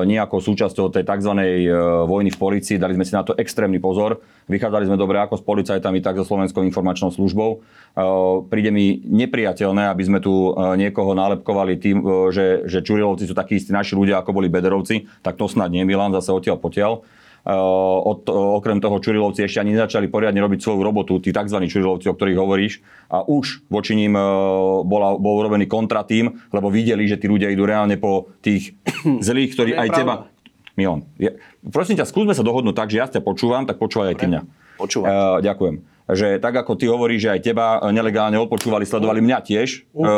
nejakou 0.09 0.41
súčasťou 0.41 0.89
tej 0.89 1.05
tzv. 1.05 1.33
E, 1.37 1.71
vojny 2.07 2.31
v 2.33 2.39
policii. 2.39 2.81
Dali 2.81 2.97
sme 2.97 3.05
si 3.05 3.13
na 3.13 3.27
to 3.27 3.37
extrémny 3.37 3.77
pozor. 3.81 4.21
Vychádzali 4.49 4.89
sme 4.89 5.01
dobre 5.01 5.21
ako 5.21 5.41
s 5.41 5.45
policajtami, 5.45 6.01
tak 6.01 6.21
so 6.21 6.25
Slovenskou 6.25 6.65
informačnou 6.65 7.13
službou. 7.13 7.51
E, 7.53 8.05
príde 8.49 8.71
mi 8.73 9.03
nepriateľné, 9.05 9.93
aby 9.93 10.03
sme 10.05 10.19
tu 10.25 10.53
niekoho 10.57 11.13
nálepkovali 11.13 11.77
tým, 11.77 11.99
že, 12.33 12.65
že 12.65 12.85
Čurilovci 12.85 13.29
sú 13.29 13.35
takí 13.37 13.61
istí 13.61 13.71
naši 13.71 13.97
ľudia, 13.99 14.21
ako 14.21 14.37
boli 14.37 14.49
Bederovci. 14.49 15.09
Tak 15.21 15.37
to 15.37 15.51
snad 15.51 15.69
nie, 15.71 15.85
Milan, 15.85 16.13
zase 16.17 16.33
odtiaľ 16.33 16.59
potiaľ. 16.59 17.05
Eh, 17.45 17.53
od, 17.53 18.25
okrem 18.33 18.81
toho 18.81 18.97
Čurilovci 18.97 19.45
ešte 19.45 19.61
ani 19.61 19.77
nezačali 19.77 20.09
poriadne 20.09 20.41
robiť 20.41 20.65
svoju 20.65 20.81
robotu, 20.81 21.21
tí 21.21 21.29
tzv. 21.29 21.61
Čurilovci, 21.69 22.09
o 22.09 22.17
ktorých 22.17 22.41
hovoríš. 22.41 22.81
A 23.13 23.21
už 23.21 23.69
voči 23.69 23.93
ním 23.93 24.17
eh, 24.17 24.25
bola, 24.81 25.21
bol 25.21 25.45
urobený 25.45 25.69
kontratým, 25.69 26.41
lebo 26.49 26.73
videli, 26.73 27.05
že 27.05 27.21
tí 27.21 27.29
ľudia 27.29 27.53
idú 27.53 27.69
reálne 27.69 28.01
po 28.01 28.33
tých 28.41 28.73
zlých, 29.29 29.53
ktorí 29.53 29.77
aj 29.77 29.89
pravda. 29.93 30.01
teba... 30.01 30.15
Milan, 30.75 31.07
je, 31.21 31.31
prosím 31.71 32.01
ťa, 32.01 32.09
skúsme 32.09 32.35
sa 32.35 32.43
dohodnúť 32.43 32.75
tak, 32.75 32.91
že 32.91 32.99
ja 32.99 33.07
ťa 33.07 33.23
počúvam, 33.23 33.63
tak 33.63 33.79
počúvaj 33.79 34.11
aj 34.11 34.17
ty 34.19 34.27
mňa. 34.27 34.41
Počúvam. 34.81 35.07
Uh, 35.07 35.39
ďakujem 35.45 35.77
že 36.05 36.37
tak 36.37 36.53
ako 36.53 36.77
ty 36.77 36.85
hovoríš, 36.85 37.25
že 37.25 37.33
aj 37.33 37.41
teba 37.41 37.81
nelegálne 37.89 38.37
odpočúvali, 38.37 38.85
sledovali 38.85 39.25
mňa 39.25 39.39
tiež, 39.41 39.89
uh. 39.97 40.05
uh, 40.05 40.09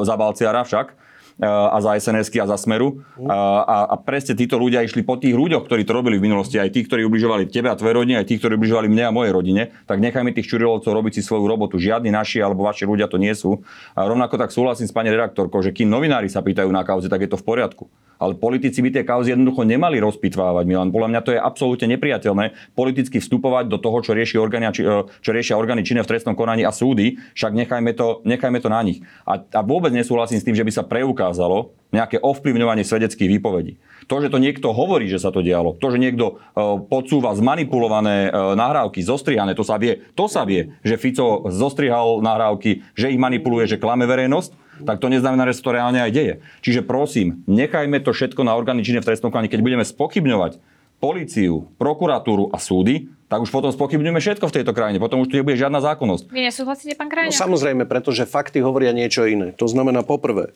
za 0.00 0.16
Balciara 0.16 0.64
však, 0.64 0.96
a 1.42 1.78
za 1.82 1.98
sns 1.98 2.30
a 2.30 2.46
za 2.46 2.56
Smeru. 2.58 3.02
A, 3.26 3.90
a 3.90 3.94
presne 3.98 4.38
títo 4.38 4.54
ľudia 4.54 4.86
išli 4.86 5.02
po 5.02 5.18
tých 5.18 5.34
ľuďoch, 5.34 5.66
ktorí 5.66 5.82
to 5.82 5.92
robili 5.94 6.18
v 6.18 6.30
minulosti, 6.30 6.62
aj 6.62 6.70
tí, 6.70 6.86
ktorí 6.86 7.02
ubližovali 7.06 7.50
tebe 7.50 7.70
a 7.70 7.78
tvojej 7.78 7.96
rodine, 7.98 8.16
aj 8.22 8.26
tí, 8.30 8.38
ktorí 8.38 8.54
ubližovali 8.54 8.86
mne 8.86 9.04
a 9.10 9.12
mojej 9.14 9.32
rodine, 9.34 9.62
tak 9.90 9.98
nechajme 9.98 10.30
tých 10.30 10.46
čurilovcov 10.46 10.90
robiť 10.90 11.18
si 11.18 11.22
svoju 11.26 11.44
robotu. 11.46 11.80
Žiadni 11.80 12.14
naši 12.14 12.38
alebo 12.38 12.62
vaši 12.62 12.86
ľudia 12.86 13.10
to 13.10 13.18
nie 13.18 13.34
sú. 13.34 13.66
A 13.98 14.06
rovnako 14.06 14.38
tak 14.38 14.54
súhlasím 14.54 14.86
s 14.86 14.94
pani 14.94 15.10
redaktorkou, 15.10 15.58
že 15.58 15.74
kým 15.74 15.90
novinári 15.90 16.30
sa 16.30 16.38
pýtajú 16.44 16.70
na 16.70 16.86
kauzy, 16.86 17.10
tak 17.10 17.26
je 17.26 17.30
to 17.30 17.38
v 17.40 17.46
poriadku. 17.46 17.90
Ale 18.18 18.38
politici 18.38 18.80
by 18.80 18.90
tie 18.90 19.04
kauzy 19.06 19.34
jednoducho 19.34 19.66
nemali 19.66 19.98
rozpitvávať, 19.98 20.64
Milan. 20.66 20.94
Podľa 20.94 21.10
mňa 21.10 21.20
to 21.24 21.34
je 21.34 21.40
absolútne 21.40 21.88
nepriateľné 21.96 22.74
politicky 22.78 23.18
vstupovať 23.18 23.70
do 23.70 23.78
toho, 23.78 23.98
čo, 24.00 24.14
rieši 24.14 24.38
orgány, 24.38 24.70
čo 24.98 25.30
riešia 25.30 25.58
orgány 25.58 25.82
činné 25.82 26.06
v 26.06 26.10
trestnom 26.10 26.38
konaní 26.38 26.62
a 26.62 26.72
súdy, 26.72 27.18
však 27.34 27.52
nechajme 27.54 27.90
to, 27.96 28.22
nechajme 28.22 28.58
to 28.62 28.68
na 28.70 28.80
nich. 28.86 29.02
A, 29.26 29.40
a 29.40 29.60
vôbec 29.62 29.90
nesúhlasím 29.90 30.38
s 30.38 30.46
tým, 30.46 30.56
že 30.56 30.66
by 30.66 30.72
sa 30.72 30.86
preukázalo 30.86 31.74
nejaké 31.94 32.18
ovplyvňovanie 32.18 32.82
svedeckých 32.82 33.38
výpovedí. 33.38 33.78
To, 34.10 34.18
že 34.18 34.28
to 34.28 34.42
niekto 34.42 34.74
hovorí, 34.74 35.06
že 35.06 35.22
sa 35.22 35.30
to 35.30 35.40
dialo, 35.40 35.78
to, 35.78 35.94
že 35.94 36.02
niekto 36.02 36.36
uh, 36.36 36.76
podsúva 36.82 37.32
zmanipulované 37.38 38.28
uh, 38.28 38.58
nahrávky, 38.58 39.00
zostrihané, 39.00 39.54
to 39.54 39.62
sa 39.62 39.78
vie, 39.78 40.02
to 40.18 40.26
sa 40.26 40.42
vie, 40.42 40.74
že 40.82 40.98
Fico 40.98 41.46
zostrihal 41.48 42.18
nahrávky, 42.20 42.82
že 42.98 43.14
ich 43.14 43.20
manipuluje, 43.20 43.70
že 43.70 43.80
klame 43.80 44.04
verejnosť, 44.04 44.63
tak 44.82 44.98
to 44.98 45.06
neznamená, 45.06 45.46
že 45.46 45.62
sa 45.62 45.70
to 45.70 45.76
reálne 45.78 46.02
aj 46.02 46.10
deje. 46.10 46.34
Čiže 46.66 46.82
prosím, 46.82 47.46
nechajme 47.46 48.02
to 48.02 48.10
všetko 48.10 48.42
na 48.42 48.58
orgány 48.58 48.82
činné 48.82 48.98
v 48.98 49.14
trestnom 49.14 49.30
konaní. 49.30 49.46
Keď 49.46 49.62
budeme 49.62 49.86
spochybňovať 49.86 50.58
políciu, 50.98 51.70
prokuratúru 51.78 52.50
a 52.50 52.58
súdy, 52.58 53.12
tak 53.28 53.44
už 53.44 53.50
potom 53.50 53.68
spochybňujeme 53.68 54.20
všetko 54.20 54.46
v 54.48 54.54
tejto 54.62 54.72
krajine. 54.72 55.02
Potom 55.02 55.20
už 55.20 55.28
tu 55.28 55.36
nebude 55.36 55.58
žiadna 55.58 55.82
zákonnosť. 55.82 56.30
Vy 56.30 56.48
nesúhlasíte, 56.48 56.94
pán 56.94 57.10
Krajňa? 57.10 57.34
No, 57.34 57.36
samozrejme, 57.36 57.82
pretože 57.84 58.24
fakty 58.24 58.62
hovoria 58.62 58.94
niečo 58.94 59.26
iné. 59.26 59.52
To 59.58 59.66
znamená, 59.68 60.06
poprvé, 60.06 60.54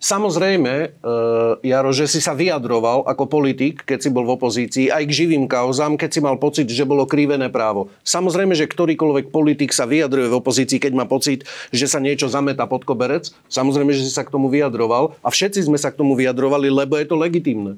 Samozrejme, 0.00 0.96
uh, 1.04 1.60
Jaro, 1.60 1.92
že 1.92 2.08
si 2.08 2.24
sa 2.24 2.32
vyjadroval 2.32 3.04
ako 3.04 3.28
politik, 3.28 3.84
keď 3.84 3.98
si 4.00 4.08
bol 4.08 4.24
v 4.24 4.32
opozícii, 4.32 4.88
aj 4.88 5.04
k 5.04 5.12
živým 5.12 5.44
kauzám, 5.44 6.00
keď 6.00 6.10
si 6.16 6.20
mal 6.24 6.40
pocit, 6.40 6.72
že 6.72 6.88
bolo 6.88 7.04
krivené 7.04 7.52
právo. 7.52 7.92
Samozrejme, 8.00 8.56
že 8.56 8.64
ktorýkoľvek 8.64 9.28
politik 9.28 9.76
sa 9.76 9.84
vyjadruje 9.84 10.32
v 10.32 10.38
opozícii, 10.40 10.80
keď 10.80 10.92
má 10.96 11.04
pocit, 11.04 11.44
že 11.68 11.84
sa 11.84 12.00
niečo 12.00 12.32
zameta 12.32 12.64
pod 12.64 12.88
koberec. 12.88 13.28
Samozrejme, 13.52 13.92
že 13.92 14.08
si 14.08 14.12
sa 14.16 14.24
k 14.24 14.32
tomu 14.32 14.48
vyjadroval 14.48 15.20
a 15.20 15.28
všetci 15.28 15.68
sme 15.68 15.76
sa 15.76 15.92
k 15.92 16.00
tomu 16.00 16.16
vyjadrovali, 16.16 16.72
lebo 16.72 16.96
je 16.96 17.04
to 17.04 17.20
legitimné. 17.20 17.76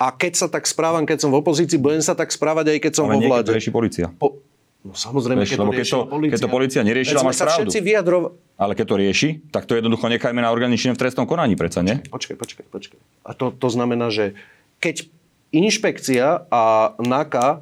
A 0.00 0.16
keď 0.16 0.32
sa 0.32 0.48
tak 0.48 0.64
správam, 0.64 1.04
keď 1.04 1.28
som 1.28 1.28
v 1.28 1.44
opozícii, 1.44 1.76
budem 1.76 2.00
sa 2.00 2.16
tak 2.16 2.32
správať 2.32 2.72
aj 2.72 2.78
keď 2.88 2.92
som 2.96 3.04
Ale 3.04 3.20
vo 3.20 3.28
vláde. 3.28 3.52
Ale 3.52 3.60
policia. 3.68 4.08
Po, 4.16 4.40
No 4.80 4.96
samozrejme, 4.96 5.44
Vieš, 5.44 5.52
keď, 5.52 5.58
to 5.60 5.64
keď, 5.68 5.86
to, 5.92 5.98
policia. 6.08 6.32
keď 6.32 6.40
to 6.40 6.48
policia 6.48 6.80
neriešila, 6.80 7.20
máš 7.20 7.36
pravdu. 7.44 7.68
Vyjadrov... 7.68 8.20
Ale 8.56 8.72
keď 8.72 8.86
to 8.88 8.96
rieši, 8.96 9.28
tak 9.52 9.68
to 9.68 9.76
jednoducho 9.76 10.08
nechajme 10.08 10.40
na 10.40 10.48
organične 10.48 10.96
v 10.96 11.00
trestnom 11.00 11.28
konaní, 11.28 11.52
predsa, 11.52 11.84
nie? 11.84 12.00
Počkaj, 12.00 12.36
počkaj, 12.40 12.64
počkaj. 12.72 12.98
A 13.28 13.36
to, 13.36 13.52
to 13.52 13.68
znamená, 13.68 14.08
že 14.08 14.32
keď 14.80 15.04
inšpekcia 15.52 16.48
a 16.48 16.62
NAKA 16.96 17.48
e, 17.52 17.58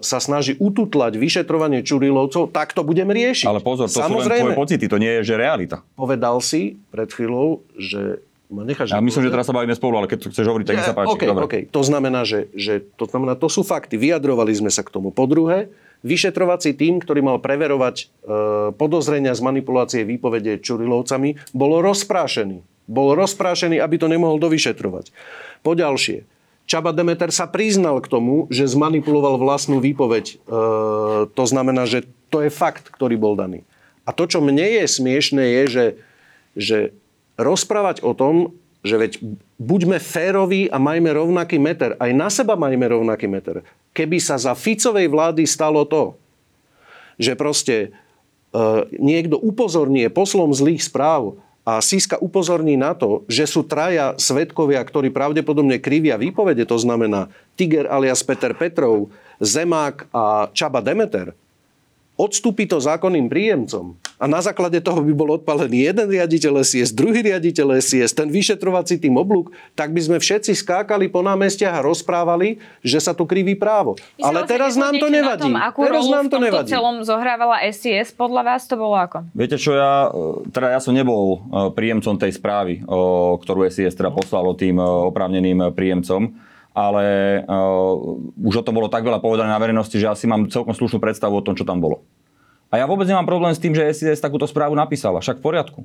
sa 0.00 0.18
snaží 0.24 0.56
ututlať 0.56 1.20
vyšetrovanie 1.20 1.84
Čurilovcov, 1.84 2.48
tak 2.48 2.72
to 2.72 2.80
budeme 2.80 3.12
riešiť. 3.12 3.44
Ale 3.44 3.60
pozor, 3.60 3.92
to 3.92 4.00
Samozrejme, 4.00 4.24
sú 4.24 4.32
len 4.32 4.40
tvoje 4.40 4.60
pocity, 4.64 4.84
to 4.88 4.96
nie 4.96 5.12
je, 5.20 5.32
že 5.32 5.34
realita. 5.36 5.84
Povedal 6.00 6.40
si 6.40 6.80
pred 6.88 7.12
chvíľou, 7.12 7.60
že 7.76 8.24
ma 8.48 8.64
necháš... 8.64 8.96
Ja 8.96 9.04
myslím, 9.04 9.28
že 9.28 9.32
teraz 9.32 9.44
sa 9.48 9.54
bavíme 9.56 9.76
spolu, 9.76 10.00
ale 10.00 10.06
keď 10.08 10.18
to 10.24 10.32
chceš 10.32 10.46
hovoriť, 10.48 10.66
tak 10.68 10.76
ja, 10.80 10.84
sa 10.88 10.96
páči. 10.96 11.12
Okay, 11.12 11.28
Dobre. 11.28 11.44
Okay. 11.44 11.62
To 11.68 11.82
znamená, 11.84 12.24
že, 12.24 12.48
že 12.56 12.80
to, 12.96 13.04
znamená, 13.04 13.36
to 13.36 13.48
sú 13.52 13.66
fakty. 13.66 14.00
Vyjadrovali 14.00 14.52
sme 14.54 14.70
sa 14.72 14.80
k 14.80 14.92
tomu. 14.94 15.10
Po 15.10 15.26
druhé, 15.28 15.68
vyšetrovací 16.04 16.76
tým, 16.76 17.00
ktorý 17.00 17.24
mal 17.24 17.40
preverovať 17.40 17.96
e, 17.96 18.04
podozrenia 18.76 19.32
z 19.32 19.40
manipulácie 19.40 20.02
výpovede 20.04 20.60
Čurilovcami, 20.60 21.56
bol 21.56 21.80
rozprášený. 21.80 22.60
Bol 22.84 23.16
rozprášený, 23.16 23.80
aby 23.80 23.96
to 23.96 24.12
nemohol 24.12 24.36
dovyšetrovať. 24.36 25.10
Po 25.64 25.72
ďalšie, 25.72 26.28
Čaba 26.64 26.96
Demeter 26.96 27.28
sa 27.28 27.44
priznal 27.44 28.00
k 28.00 28.08
tomu, 28.08 28.48
že 28.48 28.68
zmanipuloval 28.68 29.36
vlastnú 29.36 29.80
výpoveď. 29.80 30.24
E, 30.28 30.34
to 31.32 31.44
znamená, 31.48 31.88
že 31.88 32.04
to 32.28 32.44
je 32.44 32.52
fakt, 32.52 32.92
ktorý 32.92 33.16
bol 33.16 33.36
daný. 33.36 33.64
A 34.04 34.12
to, 34.12 34.28
čo 34.28 34.44
mne 34.44 34.64
je 34.64 34.84
smiešné, 34.84 35.44
je, 35.44 35.62
že, 35.68 35.86
že 36.56 36.78
rozprávať 37.40 38.04
o 38.04 38.12
tom, 38.12 38.52
že 38.84 39.00
veď 39.00 39.12
buďme 39.58 40.02
féroví 40.02 40.66
a 40.70 40.78
majme 40.82 41.14
rovnaký 41.14 41.58
meter. 41.62 41.94
Aj 41.98 42.10
na 42.10 42.26
seba 42.30 42.58
majme 42.58 42.90
rovnaký 42.90 43.30
meter. 43.30 43.62
Keby 43.94 44.18
sa 44.18 44.34
za 44.34 44.52
Ficovej 44.58 45.06
vlády 45.06 45.46
stalo 45.46 45.86
to, 45.86 46.18
že 47.14 47.38
proste 47.38 47.76
e, 47.86 47.88
niekto 48.98 49.38
upozornie 49.38 50.10
poslom 50.10 50.50
zlých 50.50 50.82
správ 50.82 51.38
a 51.64 51.80
Siska 51.80 52.20
upozorní 52.20 52.76
na 52.76 52.92
to, 52.92 53.22
že 53.30 53.48
sú 53.48 53.64
traja 53.64 54.12
svetkovia, 54.20 54.82
ktorí 54.84 55.08
pravdepodobne 55.14 55.80
krivia 55.80 56.20
výpovede, 56.20 56.68
to 56.68 56.76
znamená 56.76 57.32
Tiger 57.56 57.88
alias 57.88 58.20
Peter 58.20 58.52
Petrov, 58.52 59.08
Zemák 59.40 60.10
a 60.12 60.50
Čaba 60.52 60.84
Demeter, 60.84 61.32
odstúpi 62.14 62.70
to 62.70 62.78
zákonným 62.78 63.26
príjemcom 63.26 63.98
a 64.22 64.30
na 64.30 64.38
základe 64.38 64.78
toho 64.78 65.02
by 65.02 65.12
bol 65.12 65.34
odpalený 65.34 65.90
jeden 65.90 66.06
riaditeľ 66.06 66.62
SIS, 66.62 66.94
druhý 66.94 67.26
riaditeľ 67.26 67.82
SIS, 67.82 68.14
ten 68.14 68.30
vyšetrovací 68.30 69.02
tým 69.02 69.18
oblúk, 69.18 69.50
tak 69.74 69.90
by 69.90 69.98
sme 69.98 70.16
všetci 70.22 70.54
skákali 70.54 71.10
po 71.10 71.26
námestiach 71.26 71.82
a 71.82 71.84
rozprávali, 71.84 72.62
že 72.86 73.02
sa 73.02 73.10
tu 73.10 73.26
kriví 73.26 73.58
právo. 73.58 73.98
Vy 74.14 74.22
Ale 74.22 74.46
teraz 74.46 74.78
nám 74.78 74.94
to 74.94 75.10
nevadí. 75.10 75.50
tom, 75.50 75.58
akú 75.58 75.82
teraz 75.82 76.06
nám 76.06 76.30
to 76.30 76.38
nevadí. 76.38 76.70
celom 76.70 77.02
zohrávala 77.02 77.66
SIS, 77.66 78.14
podľa 78.14 78.42
vás 78.46 78.62
to 78.70 78.78
bolo 78.78 78.94
ako? 78.94 79.26
Viete 79.34 79.58
čo, 79.58 79.74
ja, 79.74 80.08
e, 80.14 80.46
teda 80.54 80.78
ja 80.78 80.80
som 80.80 80.94
nebol 80.94 81.42
e, 81.42 81.74
príjemcom 81.74 82.14
tej 82.14 82.38
správy, 82.38 82.86
o, 82.86 83.34
ktorú 83.42 83.66
SIS 83.66 83.98
teda 83.98 84.14
poslalo 84.14 84.54
tým 84.54 84.78
e, 84.78 84.86
oprávneným 85.10 85.74
príjemcom, 85.74 86.30
ale 86.74 87.04
uh, 87.46 87.94
už 88.42 88.60
o 88.60 88.66
tom 88.66 88.74
bolo 88.74 88.90
tak 88.90 89.06
veľa 89.06 89.22
povedané 89.22 89.54
na 89.54 89.62
verejnosti, 89.62 89.94
že 89.94 90.10
asi 90.10 90.26
mám 90.26 90.50
celkom 90.50 90.74
slušnú 90.74 90.98
predstavu 90.98 91.38
o 91.38 91.44
tom, 91.46 91.54
čo 91.54 91.62
tam 91.62 91.78
bolo. 91.78 92.02
A 92.74 92.82
ja 92.82 92.90
vôbec 92.90 93.06
nemám 93.06 93.30
problém 93.30 93.54
s 93.54 93.62
tým, 93.62 93.70
že 93.70 93.86
SIS 93.94 94.18
takúto 94.18 94.50
správu 94.50 94.74
napísala, 94.74 95.22
však 95.22 95.38
v 95.38 95.46
poriadku. 95.46 95.80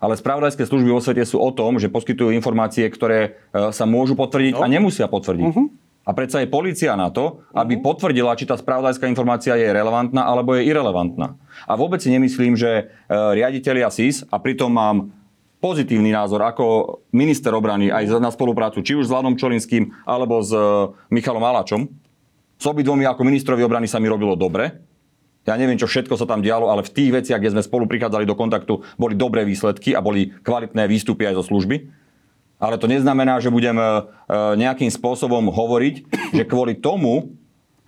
Ale 0.00 0.16
spravodajské 0.16 0.64
služby 0.64 0.88
vo 0.88 1.04
svete 1.04 1.20
sú 1.28 1.36
o 1.36 1.50
tom, 1.52 1.76
že 1.76 1.92
poskytujú 1.92 2.32
informácie, 2.32 2.88
ktoré 2.88 3.36
e, 3.52 3.68
sa 3.74 3.84
môžu 3.84 4.16
potvrdiť 4.16 4.56
no. 4.56 4.64
a 4.64 4.66
nemusia 4.70 5.10
potvrdiť. 5.10 5.52
Uh-huh. 5.52 5.68
A 6.08 6.10
predsa 6.16 6.40
je 6.40 6.48
policia 6.48 6.96
na 6.96 7.12
to, 7.12 7.44
aby 7.52 7.76
uh-huh. 7.76 7.84
potvrdila, 7.92 8.38
či 8.38 8.48
tá 8.48 8.54
spravodajská 8.54 9.10
informácia 9.10 9.58
je 9.58 9.68
relevantná 9.68 10.24
alebo 10.24 10.54
je 10.56 10.70
irrelevantná. 10.70 11.34
A 11.66 11.74
vôbec 11.74 11.98
si 11.98 12.14
nemyslím, 12.14 12.54
že 12.54 12.70
e, 12.70 13.12
riaditeľia 13.12 13.90
SIS, 13.90 14.24
a 14.30 14.38
pritom 14.38 14.70
mám 14.70 15.10
pozitívny 15.58 16.14
názor 16.14 16.42
ako 16.42 16.98
minister 17.10 17.50
obrany 17.54 17.90
aj 17.90 18.18
na 18.18 18.30
spoluprácu, 18.30 18.82
či 18.82 18.94
už 18.94 19.10
s 19.10 19.12
Vladom 19.12 19.34
Čolinským 19.34 19.90
alebo 20.06 20.38
s 20.42 20.54
e, 20.54 20.58
Michalom 21.10 21.42
Aláčom. 21.42 21.90
S 22.58 22.64
obidvomi 22.66 23.06
ako 23.06 23.22
ministrovi 23.22 23.62
obrany 23.62 23.86
sa 23.86 24.02
mi 24.02 24.10
robilo 24.10 24.34
dobre. 24.34 24.82
Ja 25.46 25.54
neviem, 25.54 25.78
čo 25.78 25.88
všetko 25.88 26.18
sa 26.18 26.26
tam 26.28 26.44
dialo, 26.44 26.68
ale 26.68 26.84
v 26.84 26.92
tých 26.92 27.10
veciach, 27.14 27.40
kde 27.40 27.54
sme 27.56 27.62
spolu 27.64 27.88
prichádzali 27.88 28.28
do 28.28 28.36
kontaktu, 28.36 28.84
boli 29.00 29.14
dobré 29.16 29.46
výsledky 29.46 29.96
a 29.96 30.04
boli 30.04 30.34
kvalitné 30.44 30.84
výstupy 30.84 31.24
aj 31.24 31.40
zo 31.40 31.54
služby. 31.54 31.88
Ale 32.58 32.74
to 32.76 32.90
neznamená, 32.90 33.38
že 33.38 33.54
budem 33.54 33.78
e, 33.78 33.86
nejakým 34.58 34.90
spôsobom 34.90 35.50
hovoriť, 35.50 35.94
že 36.36 36.42
kvôli 36.44 36.78
tomu, 36.78 37.38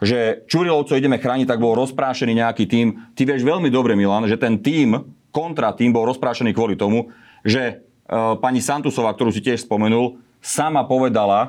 že 0.00 0.46
Čurilovcov 0.48 0.96
ideme 0.96 1.20
chrániť, 1.20 1.46
tak 1.46 1.60
bol 1.60 1.76
rozprášený 1.76 2.40
nejaký 2.40 2.64
tým. 2.64 3.12
Ty 3.12 3.28
vieš 3.28 3.44
veľmi 3.44 3.68
dobre, 3.68 3.92
Milan, 3.92 4.24
že 4.24 4.40
ten 4.40 4.56
tým, 4.56 4.96
kontra 5.28 5.76
tým 5.76 5.92
bol 5.92 6.08
rozprášený 6.08 6.56
kvôli 6.56 6.74
tomu, 6.74 7.12
že 7.44 7.62
e, 7.62 7.74
pani 8.40 8.60
Santusová, 8.64 9.12
ktorú 9.14 9.30
si 9.30 9.44
tiež 9.44 9.64
spomenul, 9.64 10.20
sama 10.40 10.84
povedala 10.88 11.40
e, 11.44 11.48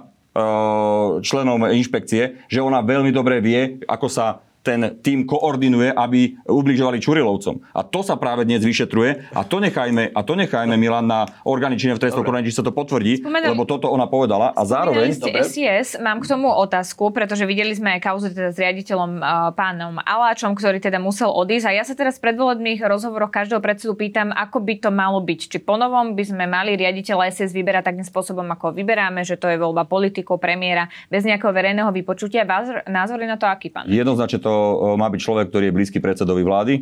členom 1.23 1.67
inšpekcie, 1.71 2.47
že 2.51 2.59
ona 2.59 2.83
veľmi 2.83 3.09
dobre 3.15 3.39
vie, 3.39 3.81
ako 3.87 4.07
sa 4.11 4.43
ten 4.61 4.97
tým 5.01 5.25
koordinuje, 5.25 5.89
aby 5.93 6.37
ubližovali 6.45 7.01
Čurilovcom. 7.01 7.61
A 7.73 7.81
to 7.81 8.05
sa 8.05 8.15
práve 8.17 8.45
dnes 8.45 8.61
vyšetruje 8.61 9.33
a 9.33 9.41
to 9.41 9.57
nechajme, 9.57 10.13
a 10.13 10.21
to 10.21 10.33
nechajme 10.37 10.73
Milan 10.77 11.09
na 11.09 11.25
orgány 11.45 11.77
činné 11.77 11.97
v 11.97 12.01
trestnom 12.01 12.21
konaní, 12.21 12.49
či 12.49 12.61
sa 12.61 12.65
to 12.65 12.73
potvrdí, 12.73 13.25
Spomenali, 13.25 13.53
lebo 13.53 13.65
toto 13.65 13.89
ona 13.89 14.05
povedala. 14.05 14.53
A 14.53 14.61
zároveň... 14.63 15.17
Ste 15.17 15.33
SIS, 15.41 15.97
mám 15.97 16.21
k 16.21 16.29
tomu 16.29 16.47
otázku, 16.53 17.09
pretože 17.09 17.43
videli 17.49 17.73
sme 17.73 17.97
aj 17.97 18.01
kauzu 18.05 18.29
teda 18.31 18.53
s 18.53 18.57
riaditeľom 18.61 19.11
uh, 19.17 19.49
pánom 19.57 19.97
Aláčom, 19.97 20.53
ktorý 20.53 20.77
teda 20.77 21.01
musel 21.01 21.33
odísť. 21.33 21.65
A 21.67 21.71
ja 21.81 21.83
sa 21.83 21.97
teraz 21.97 22.21
v 22.21 22.29
predvolebných 22.29 22.85
rozhovoroch 22.85 23.33
každého 23.33 23.59
predsedu 23.59 23.97
pýtam, 23.97 24.29
ako 24.29 24.61
by 24.61 24.73
to 24.77 24.89
malo 24.93 25.19
byť. 25.19 25.39
Či 25.51 25.57
ponovom 25.65 26.13
by 26.13 26.23
sme 26.23 26.45
mali 26.45 26.77
riaditeľa 26.77 27.33
SIS 27.33 27.51
vyberať 27.51 27.89
takým 27.89 28.05
spôsobom, 28.05 28.45
ako 28.53 28.77
vyberáme, 28.77 29.25
že 29.25 29.41
to 29.41 29.49
je 29.49 29.57
voľba 29.57 29.89
politikov, 29.89 30.37
premiéra, 30.37 30.87
bez 31.09 31.25
nejakého 31.25 31.49
verejného 31.49 31.89
vypočutia. 31.89 32.45
Názory 32.85 33.25
na 33.25 33.41
to 33.41 33.49
aký 33.49 33.73
pán? 33.73 33.89
Jednoznačne 33.89 34.39
to 34.39 34.50
to 34.51 34.99
má 34.99 35.07
byť 35.07 35.21
človek, 35.23 35.47
ktorý 35.47 35.71
je 35.71 35.77
blízky 35.79 35.97
predsedovi 36.03 36.43
vlády. 36.43 36.75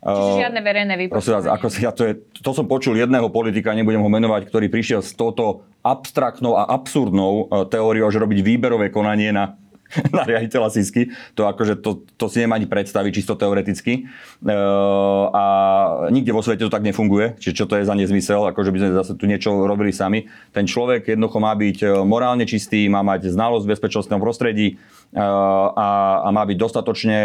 Čiže 0.00 0.48
žiadne 0.48 0.60
verejné 0.64 0.94
vás, 1.12 1.44
ako 1.44 1.66
ja 1.76 1.92
to, 1.92 2.08
je, 2.08 2.12
to 2.40 2.56
som 2.56 2.64
počul 2.64 2.96
jedného 2.96 3.28
politika, 3.28 3.76
nebudem 3.76 4.00
ho 4.00 4.08
menovať, 4.08 4.48
ktorý 4.48 4.72
prišiel 4.72 5.04
s 5.04 5.12
touto 5.12 5.68
abstraktnou 5.84 6.56
a 6.56 6.72
absurdnou 6.72 7.32
e, 7.52 7.68
teóriou, 7.68 8.08
že 8.08 8.16
robiť 8.16 8.40
výberové 8.40 8.88
konanie 8.88 9.28
na, 9.28 9.60
na 10.16 10.22
riaditeľa 10.26 10.68
Sisky. 10.70 11.10
To 11.34 11.50
akože 11.50 11.82
to, 11.82 12.06
to 12.14 12.26
si 12.30 12.42
nemá 12.42 12.56
ani 12.56 12.70
predstaviť 12.70 13.12
čisto 13.12 13.34
teoreticky. 13.34 14.06
E, 14.06 14.54
a 15.34 15.44
nikde 16.10 16.30
vo 16.30 16.42
svete 16.42 16.66
to 16.66 16.72
tak 16.72 16.86
nefunguje. 16.86 17.38
Čiže 17.38 17.54
čo 17.54 17.64
to 17.66 17.78
je 17.78 17.88
za 17.88 17.94
nezmysel, 17.94 18.46
akože 18.50 18.70
by 18.70 18.78
sme 18.78 18.90
zase 18.94 19.12
tu 19.18 19.24
niečo 19.26 19.52
robili 19.66 19.90
sami. 19.90 20.30
Ten 20.54 20.66
človek 20.66 21.14
jednoducho 21.14 21.38
má 21.42 21.52
byť 21.58 21.78
e, 21.82 21.86
morálne 22.06 22.46
čistý, 22.46 22.86
má 22.86 23.02
mať 23.02 23.30
znalosť 23.34 23.64
v 23.66 23.72
bezpečnostnom 23.74 24.20
prostredí, 24.22 24.78
a, 25.10 26.22
a 26.22 26.28
má 26.30 26.46
byť 26.46 26.54
dostatočne 26.54 27.18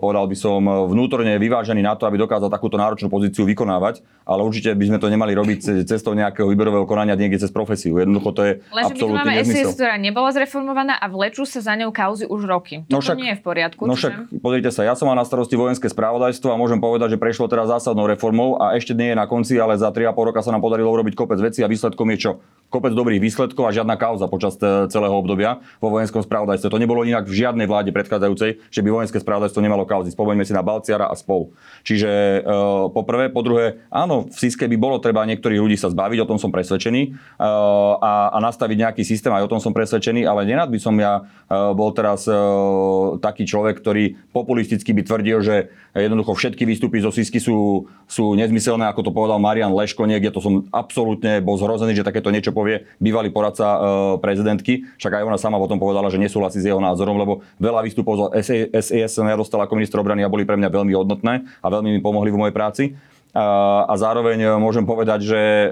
povedal 0.00 0.24
by 0.24 0.36
som, 0.36 0.60
vnútorne 0.88 1.36
vyvážený 1.36 1.84
na 1.84 1.92
to, 1.98 2.08
aby 2.08 2.16
dokázal 2.16 2.48
takúto 2.48 2.80
náročnú 2.80 3.12
pozíciu 3.12 3.44
vykonávať, 3.44 4.00
ale 4.22 4.40
určite 4.46 4.72
by 4.72 4.84
sme 4.88 4.98
to 5.02 5.12
nemali 5.12 5.36
robiť 5.36 5.84
cestou 5.84 6.16
nejakého 6.16 6.48
výberového 6.48 6.88
konania 6.88 7.18
niekde 7.18 7.42
cez 7.42 7.52
profesiu. 7.52 8.00
Jednoducho 8.00 8.30
to 8.32 8.42
je 8.46 8.52
Lenže 8.70 8.94
absolútne 8.96 9.20
máme 9.20 9.34
nezmysel. 9.42 9.68
SIS, 9.68 9.76
ktorá 9.76 9.94
nebola 10.00 10.30
zreformovaná 10.32 10.94
a 10.96 11.06
vlečú 11.10 11.44
sa 11.44 11.60
za 11.60 11.74
ňou 11.76 11.90
kauzy 11.92 12.24
už 12.24 12.46
roky. 12.48 12.88
No 12.88 13.02
však, 13.02 13.16
to 13.16 13.20
nie 13.20 13.30
je 13.34 13.38
v 13.38 13.44
poriadku. 13.44 13.82
No 13.84 13.98
však, 13.98 14.40
pozrite 14.40 14.70
sa, 14.72 14.86
ja 14.86 14.94
som 14.96 15.10
mal 15.10 15.18
na 15.18 15.26
starosti 15.26 15.58
vojenské 15.58 15.90
spravodajstvo 15.90 16.48
a 16.48 16.56
môžem 16.56 16.80
povedať, 16.80 17.14
že 17.14 17.18
prešlo 17.20 17.50
teraz 17.50 17.68
zásadnou 17.68 18.08
reformou 18.08 18.56
a 18.62 18.78
ešte 18.78 18.96
nie 18.96 19.12
je 19.12 19.16
na 19.18 19.26
konci, 19.28 19.60
ale 19.60 19.76
za 19.76 19.92
3,5 19.92 20.14
roka 20.14 20.40
sa 20.40 20.54
nám 20.54 20.64
podarilo 20.64 20.88
urobiť 20.94 21.12
kopec 21.18 21.36
veci 21.42 21.60
a 21.60 21.68
výsledkom 21.68 22.08
je 22.14 22.18
čo? 22.18 22.32
Kopec 22.72 22.96
dobrých 22.96 23.20
výsledkov 23.20 23.68
a 23.68 23.74
žiadna 23.74 24.00
kauza 24.00 24.24
počas 24.32 24.56
celého 24.88 25.12
obdobia 25.12 25.60
vo 25.76 25.92
vojenskom 25.92 26.24
spravodajstve. 26.24 26.72
To 26.72 26.80
nebolo 26.80 27.04
inak 27.04 27.28
v 27.28 27.44
žiadnej 27.44 27.68
vláde 27.68 27.92
predchádzajúcej, 27.92 28.64
že 28.72 28.80
by 28.80 28.88
vojenské 29.02 29.18
spravodajstvo 29.18 29.58
nemalo 29.58 29.82
kauzy. 29.82 30.14
Spomeňme 30.14 30.46
si 30.46 30.54
na 30.54 30.62
Balciara 30.62 31.10
a 31.10 31.14
spolu. 31.18 31.50
Čiže 31.82 32.08
e, 32.08 32.40
po 32.94 33.02
prvé, 33.02 33.34
po 33.34 33.42
druhé, 33.42 33.82
áno, 33.90 34.30
v 34.30 34.36
Siske 34.38 34.70
by 34.70 34.78
bolo 34.78 35.02
treba 35.02 35.26
niektorých 35.26 35.58
ľudí 35.58 35.74
sa 35.74 35.90
zbaviť, 35.90 36.22
o 36.22 36.30
tom 36.30 36.38
som 36.38 36.54
presvedčený, 36.54 37.02
e, 37.02 37.10
a, 37.98 38.30
a 38.30 38.38
nastaviť 38.38 38.78
nejaký 38.78 39.02
systém, 39.02 39.34
aj 39.34 39.50
o 39.50 39.50
tom 39.50 39.58
som 39.58 39.74
presvedčený, 39.74 40.22
ale 40.22 40.46
nerad 40.46 40.70
by 40.70 40.78
som 40.78 40.94
ja 40.94 41.26
e, 41.50 41.52
bol 41.74 41.90
teraz 41.90 42.30
e, 42.30 42.34
taký 43.18 43.42
človek, 43.42 43.82
ktorý 43.82 44.14
populisticky 44.30 44.94
by 44.94 45.02
tvrdil, 45.02 45.42
že 45.42 45.74
jednoducho 45.92 46.32
všetky 46.38 46.62
výstupy 46.64 47.02
zo 47.02 47.10
Sisky 47.10 47.42
sú, 47.42 47.90
sú 48.06 48.32
nezmyselné, 48.38 48.88
ako 48.88 49.10
to 49.10 49.12
povedal 49.12 49.42
Marian 49.42 49.74
Leško 49.74 50.06
niekde, 50.06 50.32
to 50.32 50.40
som 50.40 50.64
absolútne 50.72 51.42
bol 51.42 51.58
zhrozený, 51.58 51.98
že 51.98 52.06
takéto 52.06 52.32
niečo 52.32 52.54
povie 52.54 52.86
bývalý 53.02 53.28
poradca 53.34 53.66
e, 53.66 53.78
prezidentky. 54.22 54.86
Však 54.96 55.20
aj 55.20 55.26
ona 55.26 55.38
sama 55.40 55.58
o 55.58 55.68
tom 55.68 55.82
povedala, 55.82 56.08
že 56.08 56.20
nesúhlasí 56.20 56.62
s 56.62 56.68
jeho 56.68 56.80
názorom, 56.80 57.18
lebo 57.18 57.42
veľa 57.58 57.82
výstupov 57.84 58.14
zo 58.14 58.26
Ja 58.92 59.08
dostal 59.34 59.64
ako 59.64 59.74
minister 59.80 59.96
obrany 59.98 60.20
a 60.22 60.28
boli 60.28 60.44
pre 60.44 60.60
mňa 60.60 60.68
veľmi 60.68 60.92
hodnotné 60.92 61.48
a 61.64 61.66
veľmi 61.72 61.96
mi 61.96 62.00
pomohli 62.04 62.28
v 62.28 62.40
mojej 62.40 62.54
práci. 62.54 62.84
A, 63.32 63.88
a 63.88 63.94
zároveň 63.96 64.44
e, 64.44 64.48
môžem 64.60 64.84
povedať, 64.84 65.24
že 65.24 65.40
e, 65.40 65.68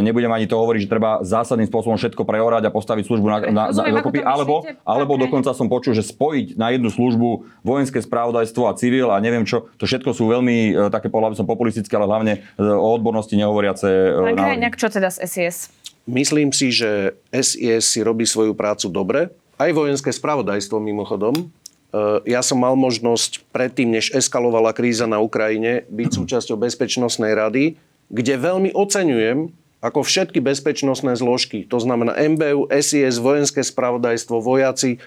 nebudem 0.00 0.32
ani 0.32 0.48
to 0.48 0.56
hovoriť, 0.56 0.88
že 0.88 0.88
treba 0.88 1.20
zásadným 1.20 1.68
spôsobom 1.68 2.00
všetko 2.00 2.24
preorať 2.24 2.64
a 2.64 2.72
postaviť 2.72 3.04
službu 3.04 3.26
na, 3.28 3.38
na, 3.52 3.64
na 3.68 3.92
dokopy, 4.00 4.24
alebo, 4.24 4.64
alebo 4.80 5.20
dokonca 5.20 5.52
som 5.52 5.68
počul, 5.68 5.92
že 5.92 6.00
spojiť 6.00 6.56
na 6.56 6.72
jednu 6.72 6.88
službu 6.88 7.60
vojenské 7.60 8.00
spravodajstvo 8.00 8.62
a 8.66 8.72
civil 8.72 9.12
a 9.12 9.20
neviem 9.20 9.44
čo, 9.44 9.68
to 9.76 9.84
všetko 9.84 10.16
sú 10.16 10.32
veľmi 10.32 10.56
e, 10.72 10.88
také 10.88 11.12
podľa 11.12 11.36
som 11.36 11.44
populistické, 11.44 11.92
ale 11.92 12.08
hlavne 12.08 12.32
o 12.56 12.88
odbornosti 12.88 13.36
nehovoriace 13.36 14.16
Pán 14.16 14.40
Krajňák, 14.40 14.80
čo 14.80 14.88
teda 14.88 15.12
z 15.12 15.28
SIS? 15.28 15.68
Myslím 16.08 16.56
si, 16.56 16.72
že 16.72 17.20
SIS 17.36 17.84
si 17.84 18.00
robí 18.00 18.24
svoju 18.24 18.56
prácu 18.56 18.88
dobre. 18.88 19.28
Aj 19.60 19.68
vojenské 19.76 20.08
spravodajstvo 20.08 20.80
mimochodom. 20.80 21.52
Ja 22.26 22.40
som 22.42 22.60
mal 22.60 22.74
možnosť 22.74 23.46
predtým, 23.52 23.92
než 23.92 24.10
eskalovala 24.10 24.74
kríza 24.74 25.06
na 25.06 25.22
Ukrajine, 25.22 25.86
byť 25.88 26.10
súčasťou 26.16 26.56
Bezpečnostnej 26.58 27.32
rady, 27.36 27.78
kde 28.10 28.34
veľmi 28.38 28.70
oceňujem 28.74 29.50
ako 29.84 30.02
všetky 30.02 30.40
bezpečnostné 30.40 31.14
zložky, 31.14 31.62
to 31.68 31.78
znamená 31.78 32.16
MBU, 32.16 32.72
SIS, 32.72 33.20
vojenské 33.22 33.60
spravodajstvo, 33.62 34.40
vojaci, 34.40 34.98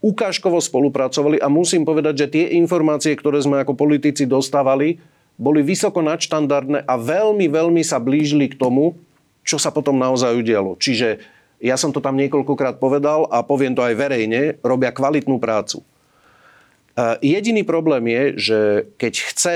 ukážkovo 0.00 0.60
spolupracovali 0.60 1.42
a 1.42 1.50
musím 1.50 1.82
povedať, 1.84 2.24
že 2.24 2.32
tie 2.32 2.44
informácie, 2.56 3.12
ktoré 3.16 3.42
sme 3.42 3.60
ako 3.60 3.76
politici 3.76 4.24
dostávali, 4.24 5.02
boli 5.34 5.66
vysoko 5.66 5.98
nadštandardné 5.98 6.86
a 6.86 6.94
veľmi, 6.94 7.50
veľmi 7.50 7.82
sa 7.82 7.98
blížili 7.98 8.54
k 8.54 8.58
tomu, 8.60 8.94
čo 9.42 9.58
sa 9.58 9.74
potom 9.74 9.98
naozaj 9.98 10.36
udialo. 10.36 10.78
Čiže 10.78 11.20
ja 11.58 11.74
som 11.74 11.90
to 11.90 11.98
tam 11.98 12.14
niekoľkokrát 12.20 12.78
povedal 12.78 13.26
a 13.28 13.42
poviem 13.42 13.74
to 13.74 13.82
aj 13.82 13.98
verejne, 13.98 14.60
robia 14.62 14.94
kvalitnú 14.94 15.42
prácu. 15.42 15.82
Jediný 17.22 17.66
problém 17.66 18.06
je, 18.06 18.22
že 18.38 18.58
keď 19.02 19.14
chce 19.34 19.54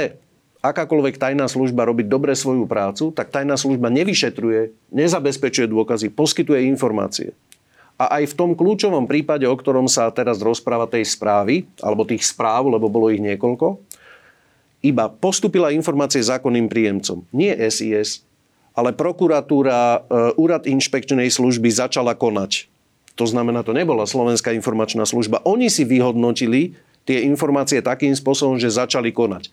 akákoľvek 0.58 1.22
tajná 1.22 1.46
služba 1.46 1.86
robiť 1.86 2.10
dobre 2.10 2.34
svoju 2.34 2.66
prácu, 2.66 3.14
tak 3.14 3.30
tajná 3.30 3.54
služba 3.54 3.86
nevyšetruje, 3.94 4.74
nezabezpečuje 4.90 5.70
dôkazy, 5.70 6.10
poskytuje 6.10 6.66
informácie. 6.66 7.30
A 7.98 8.22
aj 8.22 8.34
v 8.34 8.36
tom 8.38 8.50
kľúčovom 8.54 9.10
prípade, 9.10 9.46
o 9.46 9.54
ktorom 9.54 9.90
sa 9.90 10.10
teraz 10.14 10.38
rozpráva 10.38 10.86
tej 10.86 11.06
správy, 11.06 11.66
alebo 11.82 12.06
tých 12.06 12.26
správ, 12.26 12.66
lebo 12.70 12.86
bolo 12.90 13.10
ich 13.10 13.22
niekoľko, 13.22 13.78
iba 14.82 15.10
postupila 15.10 15.74
informácie 15.74 16.22
zákonným 16.22 16.70
príjemcom. 16.70 17.26
Nie 17.34 17.58
SIS, 17.66 18.22
ale 18.78 18.94
prokuratúra, 18.94 19.78
e, 19.98 19.98
úrad 20.38 20.70
inšpekčnej 20.70 21.26
služby 21.26 21.66
začala 21.66 22.14
konať. 22.14 22.70
To 23.18 23.26
znamená, 23.26 23.66
to 23.66 23.74
nebola 23.74 24.06
Slovenská 24.06 24.54
informačná 24.54 25.02
služba. 25.02 25.42
Oni 25.42 25.66
si 25.66 25.82
vyhodnotili 25.82 26.78
tie 27.08 27.24
informácie 27.24 27.80
takým 27.80 28.12
spôsobom, 28.12 28.60
že 28.60 28.68
začali 28.68 29.08
konať. 29.08 29.48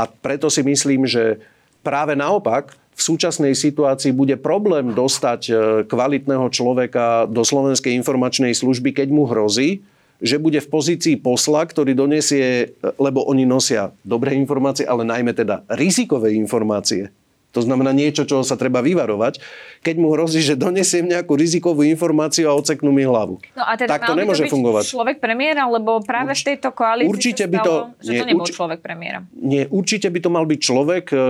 A 0.00 0.08
preto 0.08 0.48
si 0.48 0.64
myslím, 0.64 1.04
že 1.04 1.44
práve 1.84 2.16
naopak, 2.16 2.72
v 2.96 3.02
súčasnej 3.04 3.52
situácii 3.52 4.16
bude 4.16 4.36
problém 4.40 4.96
dostať 4.96 5.40
e, 5.48 5.52
kvalitného 5.88 6.48
človeka 6.52 7.28
do 7.28 7.44
Slovenskej 7.44 7.92
informačnej 7.96 8.56
služby, 8.56 8.96
keď 8.96 9.08
mu 9.12 9.28
hrozí, 9.28 9.84
že 10.20 10.36
bude 10.36 10.60
v 10.60 10.68
pozícii 10.68 11.16
posla, 11.16 11.64
ktorý 11.64 11.96
donesie, 11.96 12.76
lebo 13.00 13.24
oni 13.24 13.48
nosia 13.48 13.92
dobré 14.04 14.36
informácie, 14.36 14.84
ale 14.84 15.08
najmä 15.08 15.32
teda 15.32 15.64
rizikové 15.72 16.36
informácie. 16.36 17.08
To 17.50 17.60
znamená 17.66 17.90
niečo, 17.90 18.22
čo 18.22 18.46
sa 18.46 18.54
treba 18.54 18.78
vyvarovať. 18.78 19.42
Keď 19.82 19.94
mu 19.98 20.14
hrozí, 20.14 20.38
že 20.38 20.54
donesiem 20.54 21.10
nejakú 21.10 21.34
rizikovú 21.34 21.82
informáciu 21.82 22.46
a 22.46 22.54
oceknú 22.54 22.94
mi 22.94 23.02
hlavu. 23.02 23.42
No 23.58 23.64
a 23.66 23.74
teda 23.74 23.98
tak 23.98 24.06
to 24.06 24.14
nemôže 24.14 24.46
to 24.46 24.54
fungovať. 24.54 24.84
človek 24.86 25.18
premiéra, 25.18 25.66
lebo 25.66 25.98
práve 25.98 26.30
Urč, 26.30 26.46
v 26.46 26.54
tejto 26.54 26.70
koalícii 26.70 27.10
určite 27.10 27.44
by 27.50 27.58
to, 27.58 27.74
stalo, 27.74 27.98
že 27.98 28.10
nie, 28.14 28.20
to 28.22 28.26
nebol 28.30 28.46
urč, 28.46 28.54
človek 28.54 28.78
premiéra. 28.78 29.18
Nie, 29.34 29.66
určite 29.66 30.06
by 30.06 30.18
to 30.22 30.30
mal 30.30 30.46
byť 30.46 30.60
človek, 30.62 31.04
e, 31.10 31.16
e, 31.16 31.20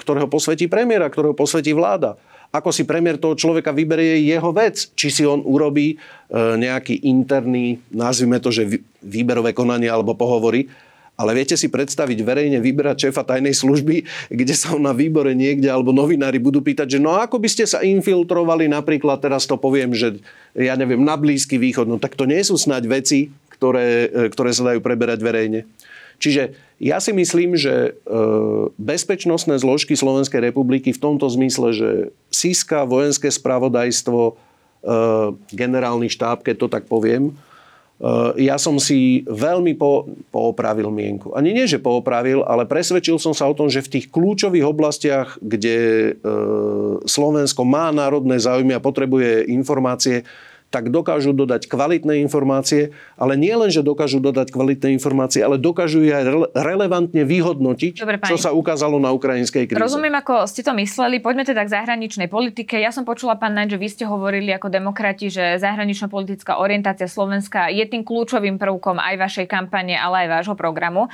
ktorého 0.00 0.28
posvetí 0.32 0.64
premiéra, 0.64 1.12
ktorého 1.12 1.36
posvetí 1.36 1.76
vláda. 1.76 2.16
Ako 2.50 2.74
si 2.74 2.82
premiér 2.82 3.14
toho 3.20 3.38
človeka 3.38 3.70
vyberie, 3.70 4.26
je 4.26 4.34
jeho 4.34 4.50
vec. 4.50 4.90
Či 4.98 5.08
si 5.12 5.22
on 5.22 5.44
urobí 5.44 5.94
e, 5.94 5.96
nejaký 6.34 7.04
interný, 7.06 7.78
nazvime 7.94 8.42
to, 8.42 8.50
že 8.50 8.66
výberové 9.04 9.54
konanie 9.54 9.86
alebo 9.86 10.18
pohovory, 10.18 10.66
ale 11.20 11.36
viete 11.36 11.52
si 11.52 11.68
predstaviť 11.68 12.24
verejne 12.24 12.64
vyberať 12.64 13.12
šéfa 13.12 13.28
tajnej 13.28 13.52
služby, 13.52 14.08
kde 14.32 14.54
sa 14.56 14.72
na 14.80 14.96
výbore 14.96 15.36
niekde 15.36 15.68
alebo 15.68 15.92
novinári 15.92 16.40
budú 16.40 16.64
pýtať, 16.64 16.96
že 16.96 16.98
no 16.98 17.20
ako 17.20 17.36
by 17.36 17.48
ste 17.52 17.68
sa 17.68 17.84
infiltrovali 17.84 18.72
napríklad, 18.72 19.20
teraz 19.20 19.44
to 19.44 19.60
poviem, 19.60 19.92
že 19.92 20.16
ja 20.56 20.80
neviem, 20.80 21.04
na 21.04 21.20
Blízky 21.20 21.60
východ, 21.60 21.84
no 21.84 22.00
tak 22.00 22.16
to 22.16 22.24
nie 22.24 22.40
sú 22.40 22.56
snáď 22.56 22.88
veci, 22.88 23.28
ktoré, 23.52 24.08
e, 24.08 24.32
ktoré 24.32 24.50
sa 24.56 24.72
dajú 24.72 24.80
preberať 24.80 25.20
verejne. 25.20 25.68
Čiže 26.20 26.56
ja 26.80 26.96
si 27.00 27.12
myslím, 27.12 27.60
že 27.60 27.92
e, 27.92 28.16
bezpečnostné 28.80 29.60
zložky 29.60 29.92
Slovenskej 29.92 30.40
republiky 30.40 30.96
v 30.96 31.00
tomto 31.00 31.28
zmysle, 31.28 31.76
že 31.76 31.88
SISKA, 32.32 32.88
vojenské 32.88 33.28
spravodajstvo, 33.28 34.20
e, 34.24 34.32
generálny 35.52 36.08
štáb, 36.08 36.40
keď 36.40 36.56
to 36.56 36.68
tak 36.72 36.88
poviem, 36.88 37.36
ja 38.40 38.56
som 38.56 38.80
si 38.80 39.28
veľmi 39.28 39.76
po, 39.76 40.08
poopravil 40.32 40.88
mienku. 40.88 41.36
Ani 41.36 41.52
nie, 41.52 41.68
že 41.68 41.76
poopravil, 41.76 42.40
ale 42.48 42.64
presvedčil 42.64 43.20
som 43.20 43.36
sa 43.36 43.44
o 43.44 43.52
tom, 43.52 43.68
že 43.68 43.84
v 43.84 44.00
tých 44.00 44.06
kľúčových 44.08 44.64
oblastiach, 44.64 45.36
kde 45.44 46.16
Slovensko 47.04 47.60
má 47.68 47.92
národné 47.92 48.40
záujmy 48.40 48.72
a 48.72 48.80
potrebuje 48.80 49.52
informácie, 49.52 50.24
tak 50.70 50.94
dokážu 50.94 51.34
dodať 51.34 51.66
kvalitné 51.66 52.22
informácie, 52.22 52.94
ale 53.18 53.34
nie 53.34 53.50
len, 53.50 53.74
že 53.74 53.82
dokážu 53.82 54.22
dodať 54.22 54.54
kvalitné 54.54 54.94
informácie, 54.94 55.42
ale 55.42 55.58
dokážu 55.58 56.06
ich 56.06 56.14
aj 56.14 56.54
relevantne 56.54 57.26
vyhodnotiť, 57.26 58.06
Dobre, 58.06 58.22
čo 58.22 58.38
sa 58.38 58.54
ukázalo 58.54 59.02
na 59.02 59.10
ukrajinskej 59.10 59.66
kríze. 59.66 59.82
Rozumiem, 59.82 60.14
ako 60.14 60.46
ste 60.46 60.62
to 60.62 60.70
mysleli. 60.78 61.18
Poďme 61.18 61.42
teda 61.42 61.66
k 61.66 61.74
zahraničnej 61.74 62.30
politike. 62.30 62.78
Ja 62.78 62.94
som 62.94 63.02
počula, 63.02 63.34
pán 63.34 63.58
Naď, 63.58 63.74
že 63.74 63.78
vy 63.82 63.88
ste 63.90 64.04
hovorili 64.06 64.54
ako 64.54 64.70
demokrati, 64.70 65.26
že 65.26 65.58
zahranično-politická 65.58 66.62
orientácia 66.62 67.10
Slovenska 67.10 67.66
je 67.66 67.82
tým 67.90 68.06
kľúčovým 68.06 68.54
prvkom 68.54 69.02
aj 69.02 69.18
vašej 69.18 69.46
kampane, 69.50 69.98
ale 69.98 70.30
aj 70.30 70.38
vášho 70.38 70.54
programu. 70.54 71.10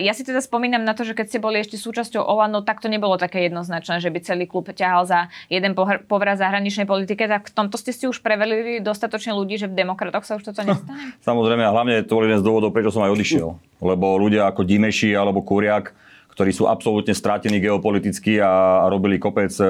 Ja 0.00 0.16
si 0.16 0.24
teda 0.24 0.40
spomínam 0.40 0.80
na 0.80 0.96
to, 0.96 1.04
že 1.04 1.12
keď 1.12 1.26
ste 1.28 1.38
boli 1.44 1.60
ešte 1.60 1.76
súčasťou 1.76 2.24
Olano, 2.24 2.64
tak 2.64 2.80
to 2.80 2.88
nebolo 2.88 3.20
také 3.20 3.44
jednoznačné, 3.52 4.00
že 4.00 4.08
by 4.08 4.18
celý 4.24 4.48
klub 4.48 4.72
ťahal 4.72 5.04
za 5.04 5.28
jeden 5.52 5.76
povrat 5.76 6.40
zahraničnej 6.40 6.88
politike, 6.88 7.28
tak 7.28 7.52
v 7.52 7.52
tomto 7.52 7.76
ste 7.76 7.92
si 7.92 8.08
už 8.08 8.24
prevelili 8.24 8.80
do 8.80 8.93
dostatočne 8.94 9.34
ľudí, 9.34 9.58
že 9.58 9.66
v 9.66 9.74
demokratoch 9.74 10.22
sa 10.22 10.38
už 10.38 10.46
toto 10.46 10.62
nestane? 10.62 11.12
Samozrejme, 11.28 11.66
a 11.66 11.74
hlavne 11.74 12.06
to 12.06 12.14
bol 12.14 12.24
jeden 12.24 12.38
z 12.38 12.46
dôvodov, 12.46 12.70
prečo 12.70 12.94
som 12.94 13.02
aj 13.02 13.12
odišiel. 13.12 13.58
Lebo 13.82 14.14
ľudia 14.16 14.46
ako 14.46 14.62
Dimeši 14.62 15.12
alebo 15.12 15.42
Kuriak, 15.42 15.92
ktorí 16.32 16.54
sú 16.54 16.70
absolútne 16.70 17.12
strátení 17.12 17.58
geopoliticky 17.58 18.38
a, 18.38 18.86
robili 18.86 19.18
kopec 19.18 19.50
e, 19.58 19.66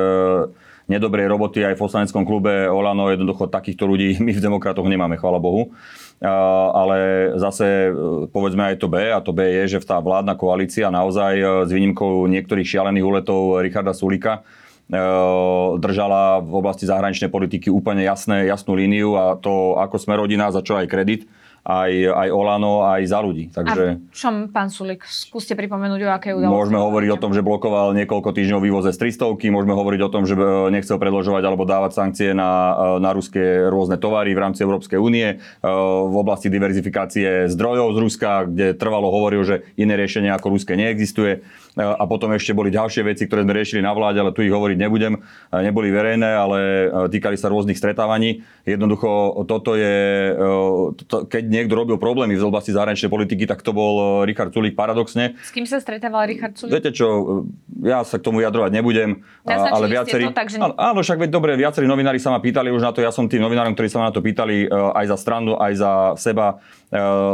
nedobrej 0.86 1.32
roboty 1.32 1.64
aj 1.64 1.76
v 1.76 1.82
poslaneckom 1.82 2.28
klube 2.28 2.68
Olano, 2.68 3.08
jednoducho 3.08 3.48
takýchto 3.48 3.88
ľudí 3.88 4.16
my 4.24 4.32
v 4.36 4.44
demokratoch 4.44 4.84
nemáme, 4.84 5.16
chvála 5.16 5.40
Bohu. 5.40 5.72
A, 6.20 6.30
ale 6.76 6.96
zase 7.40 7.88
e, 7.88 8.28
povedzme 8.28 8.70
aj 8.70 8.76
to 8.78 8.92
B, 8.92 9.08
a 9.08 9.18
to 9.24 9.32
B 9.32 9.44
je, 9.64 9.76
že 9.76 9.88
tá 9.88 9.96
vládna 9.98 10.36
koalícia 10.36 10.92
naozaj 10.92 11.32
e, 11.34 11.44
s 11.64 11.70
výnimkou 11.72 12.28
niektorých 12.28 12.68
šialených 12.68 13.04
úletov 13.08 13.64
Richarda 13.64 13.96
Sulika 13.96 14.40
E, 14.40 14.63
držala 15.80 16.44
v 16.44 16.52
oblasti 16.60 16.84
zahraničnej 16.84 17.32
politiky 17.32 17.72
úplne 17.72 18.04
jasné, 18.04 18.44
jasnú 18.44 18.76
líniu 18.76 19.16
a 19.16 19.34
to, 19.40 19.80
ako 19.80 19.96
sme 19.96 20.20
rodina, 20.20 20.52
za 20.52 20.60
čo 20.60 20.76
aj 20.76 20.90
kredit 20.92 21.24
aj, 21.64 21.92
aj 22.12 22.28
Olano, 22.28 22.84
aj 22.84 23.08
za 23.08 23.24
ľudí. 23.24 23.48
Takže... 23.48 23.96
A 23.96 24.12
čom, 24.12 24.52
pán 24.52 24.68
Sulik, 24.68 25.00
skúste 25.08 25.56
pripomenúť, 25.56 26.00
o 26.04 26.08
aké 26.12 26.36
udalosti. 26.36 26.52
Môžeme 26.60 26.76
hovoriť 26.76 27.10
o 27.16 27.18
tom, 27.18 27.32
že 27.32 27.40
blokoval 27.40 27.96
niekoľko 27.96 28.36
týždňov 28.36 28.60
vývoze 28.60 28.92
z 28.92 29.00
300, 29.16 29.32
môžeme 29.48 29.72
hovoriť 29.72 30.00
o 30.04 30.12
tom, 30.12 30.28
že 30.28 30.36
e, 30.36 30.68
nechcel 30.68 31.00
predložovať 31.00 31.42
alebo 31.48 31.64
dávať 31.64 31.96
sankcie 31.96 32.36
na, 32.36 32.50
e, 33.00 33.00
na 33.00 33.16
ruské 33.16 33.64
rôzne 33.72 33.96
tovary 33.96 34.36
v 34.36 34.42
rámci 34.44 34.60
Európskej 34.60 35.00
únie, 35.00 35.24
e, 35.24 35.36
v 36.04 36.16
oblasti 36.20 36.52
diverzifikácie 36.52 37.48
zdrojov 37.48 37.96
z 37.96 37.98
Ruska, 38.04 38.30
kde 38.44 38.76
trvalo 38.76 39.08
hovoril, 39.08 39.40
že 39.48 39.64
iné 39.80 39.96
riešenie 39.96 40.28
ako 40.36 40.52
ruské 40.52 40.76
neexistuje. 40.76 41.40
A 41.74 42.06
potom 42.06 42.30
ešte 42.30 42.54
boli 42.54 42.70
ďalšie 42.70 43.02
veci, 43.02 43.26
ktoré 43.26 43.42
sme 43.42 43.56
riešili 43.56 43.82
na 43.82 43.90
vláde, 43.90 44.22
ale 44.22 44.30
tu 44.30 44.46
ich 44.46 44.52
hovoriť 44.54 44.78
nebudem. 44.78 45.18
Neboli 45.50 45.90
verejné, 45.90 46.30
ale 46.30 46.58
týkali 47.10 47.34
sa 47.34 47.50
rôznych 47.50 47.74
stretávaní. 47.74 48.46
Jednoducho 48.64 49.44
toto 49.44 49.76
je, 49.76 50.32
to, 51.04 51.28
keď 51.28 51.44
niekto 51.44 51.76
robil 51.76 52.00
problémy 52.00 52.32
v 52.32 52.48
oblasti 52.48 52.72
zahraničnej 52.72 53.12
politiky, 53.12 53.44
tak 53.44 53.60
to 53.60 53.76
bol 53.76 54.24
e, 54.24 54.32
Richard 54.32 54.56
Sulik 54.56 54.72
paradoxne. 54.72 55.36
S 55.44 55.52
kým 55.52 55.68
sa 55.68 55.84
stretával 55.84 56.24
Richard 56.24 56.56
Sulik? 56.56 56.80
Viete 56.80 56.96
čo, 56.96 57.44
e, 57.44 57.92
ja 57.92 58.00
sa 58.08 58.16
k 58.16 58.24
tomu 58.24 58.40
jadrovať 58.40 58.72
nebudem, 58.72 59.20
Naznačili 59.44 59.68
ale 59.68 59.86
viacerí... 59.92 60.24
To, 60.32 60.36
takže... 60.40 60.56
Áno, 60.64 61.04
však 61.04 61.28
veď 61.28 61.30
dobre, 61.30 61.60
viacerí 61.60 61.84
novinári 61.84 62.16
sa 62.16 62.32
ma 62.32 62.40
pýtali 62.40 62.72
už 62.72 62.80
na 62.80 62.96
to, 62.96 63.04
ja 63.04 63.12
som 63.12 63.28
tým 63.28 63.44
novinárom, 63.44 63.76
ktorí 63.76 63.92
sa 63.92 64.00
ma 64.00 64.08
na 64.08 64.16
to 64.16 64.24
pýtali, 64.24 64.64
e, 64.64 64.66
aj 64.72 65.12
za 65.12 65.16
stranu, 65.20 65.60
aj 65.60 65.72
za 65.76 65.92
seba 66.16 66.56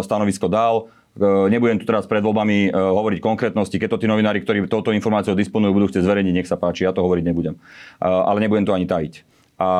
stanovisko 0.00 0.48
dal. 0.48 0.88
Nebudem 1.20 1.76
tu 1.76 1.84
teraz 1.84 2.08
pred 2.08 2.24
voľbami 2.24 2.72
hovoriť 2.72 3.20
konkrétnosti. 3.20 3.76
Keď 3.76 3.92
to 3.92 4.00
tí 4.00 4.06
novinári, 4.08 4.40
ktorí 4.40 4.64
touto 4.72 4.88
informáciou 4.88 5.36
disponujú, 5.36 5.76
budú 5.76 5.86
chcieť 5.92 6.06
zverejniť, 6.06 6.32
nech 6.32 6.48
sa 6.48 6.56
páči, 6.56 6.88
ja 6.88 6.96
to 6.96 7.04
hovoriť 7.04 7.24
nebudem. 7.28 7.60
Ale 8.00 8.40
nebudem 8.40 8.64
to 8.64 8.72
ani 8.72 8.88
tajiť 8.88 9.20
a, 9.60 9.72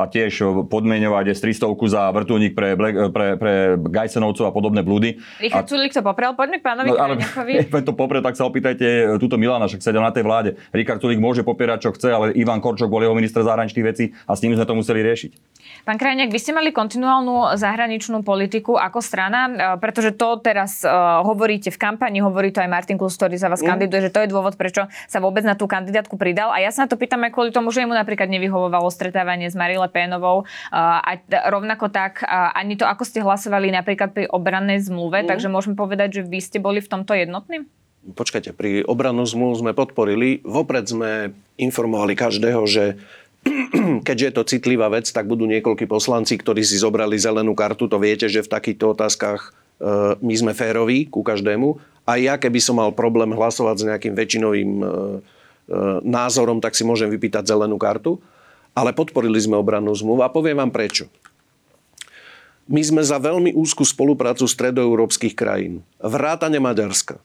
a 0.00 0.04
tiež 0.08 0.64
podmienovať 0.72 1.36
S-300 1.36 1.76
za 1.92 2.08
vrtulník 2.08 2.56
pre, 2.56 2.72
pre, 3.12 3.36
pre 3.36 3.52
Gajsenovcov 3.76 4.48
a 4.48 4.52
podobné 4.52 4.80
blúdy. 4.80 5.20
Richard 5.36 5.68
Sulik 5.68 5.92
to 5.92 6.00
poprel, 6.00 6.32
poďme 6.32 6.58
k 6.60 6.64
pánovi 6.64 6.88
no, 6.88 6.96
ale, 6.96 7.20
Keď 7.68 7.84
to 7.88 7.92
popre, 7.92 8.24
tak 8.24 8.32
sa 8.32 8.48
opýtajte 8.48 9.20
túto 9.20 9.36
Milana, 9.36 9.68
však 9.68 9.84
sedel 9.84 10.00
na 10.00 10.08
tej 10.08 10.24
vláde. 10.24 10.56
Richard 10.72 11.04
Sulik 11.04 11.20
môže 11.20 11.44
popierať, 11.44 11.78
čo 11.84 11.90
chce, 11.92 12.08
ale 12.08 12.32
Ivan 12.32 12.64
Korčok 12.64 12.88
bol 12.88 13.04
jeho 13.04 13.12
minister 13.12 13.44
zahraničných 13.44 13.86
vecí 13.86 14.16
a 14.24 14.32
s 14.32 14.40
ním 14.40 14.56
sme 14.56 14.64
to 14.64 14.72
museli 14.72 15.04
riešiť. 15.04 15.56
Pán 15.86 16.00
Krajniak, 16.00 16.32
vy 16.32 16.38
ste 16.40 16.50
mali 16.50 16.74
kontinuálnu 16.74 17.54
zahraničnú 17.54 18.26
politiku 18.26 18.74
ako 18.74 18.98
strana, 18.98 19.46
e, 19.46 19.52
pretože 19.78 20.14
to 20.18 20.38
teraz 20.42 20.82
uh, 20.82 21.22
hovoríte 21.22 21.70
v 21.70 21.78
kampani, 21.78 22.18
hovorí 22.22 22.50
to 22.50 22.58
aj 22.58 22.70
Martin 22.70 22.98
Klus, 22.98 23.14
ktorý 23.14 23.38
za 23.38 23.46
vás 23.46 23.62
mm. 23.62 23.68
kandiduje, 23.70 24.00
že 24.08 24.14
to 24.14 24.22
je 24.22 24.28
dôvod, 24.30 24.58
prečo 24.58 24.90
sa 25.06 25.18
vôbec 25.22 25.46
na 25.46 25.54
tú 25.54 25.70
kandidátku 25.70 26.18
pridal. 26.18 26.50
A 26.50 26.62
ja 26.62 26.74
sa 26.74 26.86
na 26.86 26.88
to 26.90 26.98
pýtam 26.98 27.22
aj 27.26 27.30
kvôli 27.34 27.50
tomu, 27.54 27.70
že 27.70 27.86
mu 27.86 27.94
napríklad 27.94 28.26
nevy 28.26 28.45
nevyhovovalo 28.46 28.86
stretávanie 28.94 29.50
s 29.50 29.58
Marile 29.58 29.90
Pénovou. 29.90 30.46
A 30.70 31.18
rovnako 31.50 31.90
tak 31.90 32.22
ani 32.54 32.78
to, 32.78 32.86
ako 32.86 33.02
ste 33.02 33.26
hlasovali 33.26 33.74
napríklad 33.74 34.14
pri 34.14 34.30
obrannej 34.30 34.86
zmluve, 34.86 35.26
mm. 35.26 35.28
takže 35.28 35.50
môžeme 35.50 35.74
povedať, 35.74 36.22
že 36.22 36.22
vy 36.22 36.38
ste 36.38 36.62
boli 36.62 36.78
v 36.78 36.86
tomto 36.86 37.18
jednotní? 37.18 37.66
Počkajte, 38.06 38.54
pri 38.54 38.86
obrannú 38.86 39.26
zmluvu 39.26 39.66
sme 39.66 39.72
podporili. 39.74 40.38
Vopred 40.46 40.86
sme 40.86 41.34
informovali 41.58 42.14
každého, 42.14 42.62
že 42.70 43.02
keďže 44.06 44.26
je 44.30 44.34
to 44.34 44.46
citlivá 44.46 44.86
vec, 44.86 45.10
tak 45.10 45.26
budú 45.26 45.42
niekoľkí 45.50 45.90
poslanci, 45.90 46.38
ktorí 46.38 46.62
si 46.62 46.78
zobrali 46.78 47.18
zelenú 47.18 47.58
kartu. 47.58 47.90
To 47.90 47.98
viete, 47.98 48.30
že 48.30 48.46
v 48.46 48.52
takýchto 48.54 48.94
otázkach 48.94 49.40
e, 49.42 50.18
my 50.22 50.34
sme 50.38 50.52
féroví 50.54 51.10
ku 51.10 51.26
každému. 51.26 51.82
A 52.06 52.22
ja, 52.22 52.38
keby 52.38 52.62
som 52.62 52.78
mal 52.78 52.94
problém 52.94 53.34
hlasovať 53.34 53.76
s 53.82 53.86
nejakým 53.90 54.14
väčšinovým 54.14 54.70
e, 54.78 54.84
e, 54.86 54.90
názorom, 56.06 56.62
tak 56.62 56.78
si 56.78 56.86
môžem 56.86 57.10
vypýtať 57.10 57.50
zelenú 57.50 57.74
kartu 57.74 58.22
ale 58.76 58.92
podporili 58.92 59.40
sme 59.40 59.56
obrannú 59.56 59.96
zmluvu 59.96 60.20
a 60.20 60.28
poviem 60.28 60.60
vám 60.60 60.68
prečo. 60.68 61.08
My 62.68 62.82
sme 62.84 63.00
za 63.00 63.16
veľmi 63.16 63.56
úzkú 63.56 63.86
spoluprácu 63.86 64.44
stredoeurópskych 64.44 65.32
krajín. 65.32 65.86
Vrátane 66.02 66.60
Maďarska. 66.60 67.16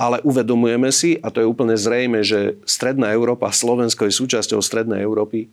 Ale 0.00 0.22
uvedomujeme 0.24 0.92
si, 0.92 1.18
a 1.20 1.32
to 1.32 1.42
je 1.42 1.50
úplne 1.50 1.76
zrejme, 1.76 2.20
že 2.24 2.56
Stredná 2.64 3.12
Európa, 3.12 3.52
Slovensko 3.52 4.06
je 4.06 4.14
súčasťou 4.14 4.60
Strednej 4.60 5.02
Európy, 5.02 5.50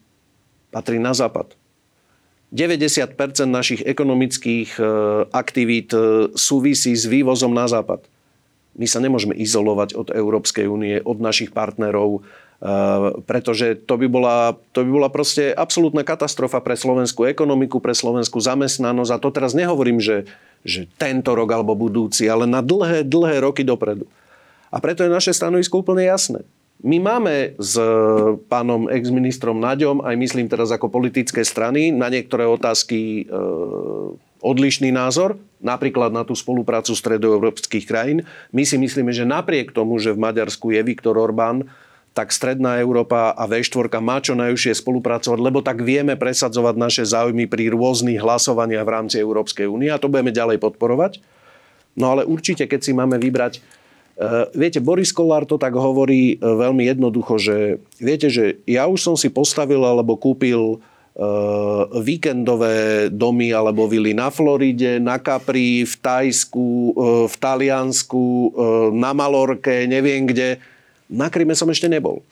patrí 0.70 1.02
na 1.02 1.16
západ. 1.16 1.56
90% 2.54 3.18
našich 3.50 3.82
ekonomických 3.82 4.78
e, 4.78 4.82
aktivít 5.34 5.90
e, 5.90 6.30
súvisí 6.38 6.94
s 6.94 7.10
vývozom 7.10 7.50
na 7.50 7.66
západ. 7.66 8.06
My 8.78 8.86
sa 8.86 9.02
nemôžeme 9.02 9.34
izolovať 9.34 9.98
od 9.98 10.14
Európskej 10.14 10.70
únie, 10.70 11.02
od 11.02 11.18
našich 11.18 11.50
partnerov, 11.50 12.22
pretože 13.28 13.76
to 13.76 14.00
by, 14.00 14.08
bola, 14.08 14.56
to 14.72 14.88
by 14.88 14.92
bola 14.92 15.10
proste 15.12 15.52
absolútna 15.52 16.08
katastrofa 16.08 16.64
pre 16.64 16.80
slovenskú 16.80 17.28
ekonomiku, 17.28 17.84
pre 17.84 17.92
slovenskú 17.92 18.40
zamestnanosť. 18.40 19.12
A 19.12 19.22
to 19.22 19.30
teraz 19.36 19.52
nehovorím, 19.52 20.00
že, 20.00 20.24
že 20.64 20.88
tento 20.96 21.36
rok 21.36 21.50
alebo 21.52 21.76
budúci, 21.76 22.32
ale 22.32 22.48
na 22.48 22.64
dlhé, 22.64 23.04
dlhé 23.04 23.44
roky 23.44 23.68
dopredu. 23.68 24.08
A 24.74 24.80
preto 24.80 25.04
je 25.04 25.12
naše 25.12 25.36
stanovisko 25.36 25.84
úplne 25.84 26.08
jasné. 26.08 26.42
My 26.84 27.00
máme 27.00 27.56
s 27.56 27.80
pánom 28.52 28.92
ex-ministrom 28.92 29.56
Naďom, 29.56 30.04
aj 30.04 30.16
myslím 30.20 30.52
teraz 30.52 30.68
ako 30.68 30.92
politické 30.92 31.40
strany, 31.48 31.96
na 31.96 32.12
niektoré 32.12 32.44
otázky 32.44 33.24
e, 33.24 33.40
odlišný 34.44 34.92
názor, 34.92 35.40
napríklad 35.64 36.12
na 36.12 36.28
tú 36.28 36.36
spoluprácu 36.36 36.92
stredoeurópskych 36.92 37.88
krajín. 37.88 38.28
My 38.52 38.68
si 38.68 38.76
myslíme, 38.76 39.16
že 39.16 39.24
napriek 39.24 39.72
tomu, 39.72 39.96
že 39.96 40.12
v 40.12 40.28
Maďarsku 40.28 40.76
je 40.76 40.84
Viktor 40.84 41.16
Orbán, 41.16 41.72
tak 42.14 42.30
Stredná 42.30 42.78
Európa 42.78 43.34
a 43.34 43.44
V4 43.50 43.90
má 43.98 44.22
čo 44.22 44.38
najúžšie 44.38 44.78
spolupracovať, 44.78 45.40
lebo 45.42 45.66
tak 45.66 45.82
vieme 45.82 46.14
presadzovať 46.14 46.76
naše 46.78 47.04
záujmy 47.10 47.50
pri 47.50 47.74
rôznych 47.74 48.22
hlasovaniach 48.22 48.86
v 48.86 48.94
rámci 48.94 49.18
Európskej 49.18 49.66
únie 49.66 49.90
a 49.90 49.98
to 49.98 50.14
budeme 50.14 50.30
ďalej 50.30 50.62
podporovať. 50.62 51.18
No 51.98 52.14
ale 52.14 52.22
určite, 52.26 52.70
keď 52.70 52.80
si 52.86 52.94
máme 52.94 53.18
vybrať 53.18 53.84
Uh, 54.14 54.46
viete, 54.54 54.78
Boris 54.78 55.10
Kolár 55.10 55.42
to 55.50 55.58
tak 55.58 55.74
hovorí 55.74 56.38
uh, 56.38 56.54
veľmi 56.54 56.86
jednoducho, 56.86 57.42
že 57.42 57.82
viete, 57.98 58.30
že 58.30 58.62
ja 58.70 58.86
už 58.86 59.02
som 59.02 59.16
si 59.18 59.26
postavil 59.34 59.82
alebo 59.82 60.14
kúpil 60.22 60.78
uh, 60.78 61.90
víkendové 61.98 63.10
domy 63.10 63.50
alebo 63.58 63.90
vily 63.90 64.14
na 64.14 64.30
Floride, 64.30 65.02
na 65.02 65.18
Capri, 65.18 65.82
v 65.82 65.96
Tajsku, 65.98 66.94
v 67.26 67.36
Taliansku, 67.42 68.54
na 68.94 69.18
Malorke, 69.18 69.90
neviem 69.90 70.30
kde 70.30 70.62
na 71.12 71.28
Kryme 71.28 71.56
som 71.58 71.70
ešte 71.70 71.92
nebol. 71.92 72.24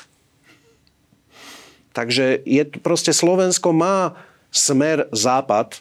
Takže 1.91 2.39
je, 2.47 2.63
proste 2.79 3.11
Slovensko 3.11 3.75
má 3.75 4.15
smer 4.51 5.07
západ, 5.11 5.75
e, 5.75 5.79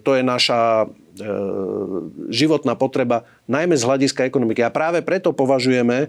to 0.00 0.10
je 0.16 0.22
naša 0.24 0.84
e, 0.84 0.86
životná 2.32 2.76
potreba, 2.76 3.24
najmä 3.48 3.76
z 3.76 3.84
hľadiska 3.84 4.28
ekonomiky. 4.28 4.64
A 4.64 4.72
práve 4.72 5.00
preto 5.04 5.32
považujeme, 5.32 6.08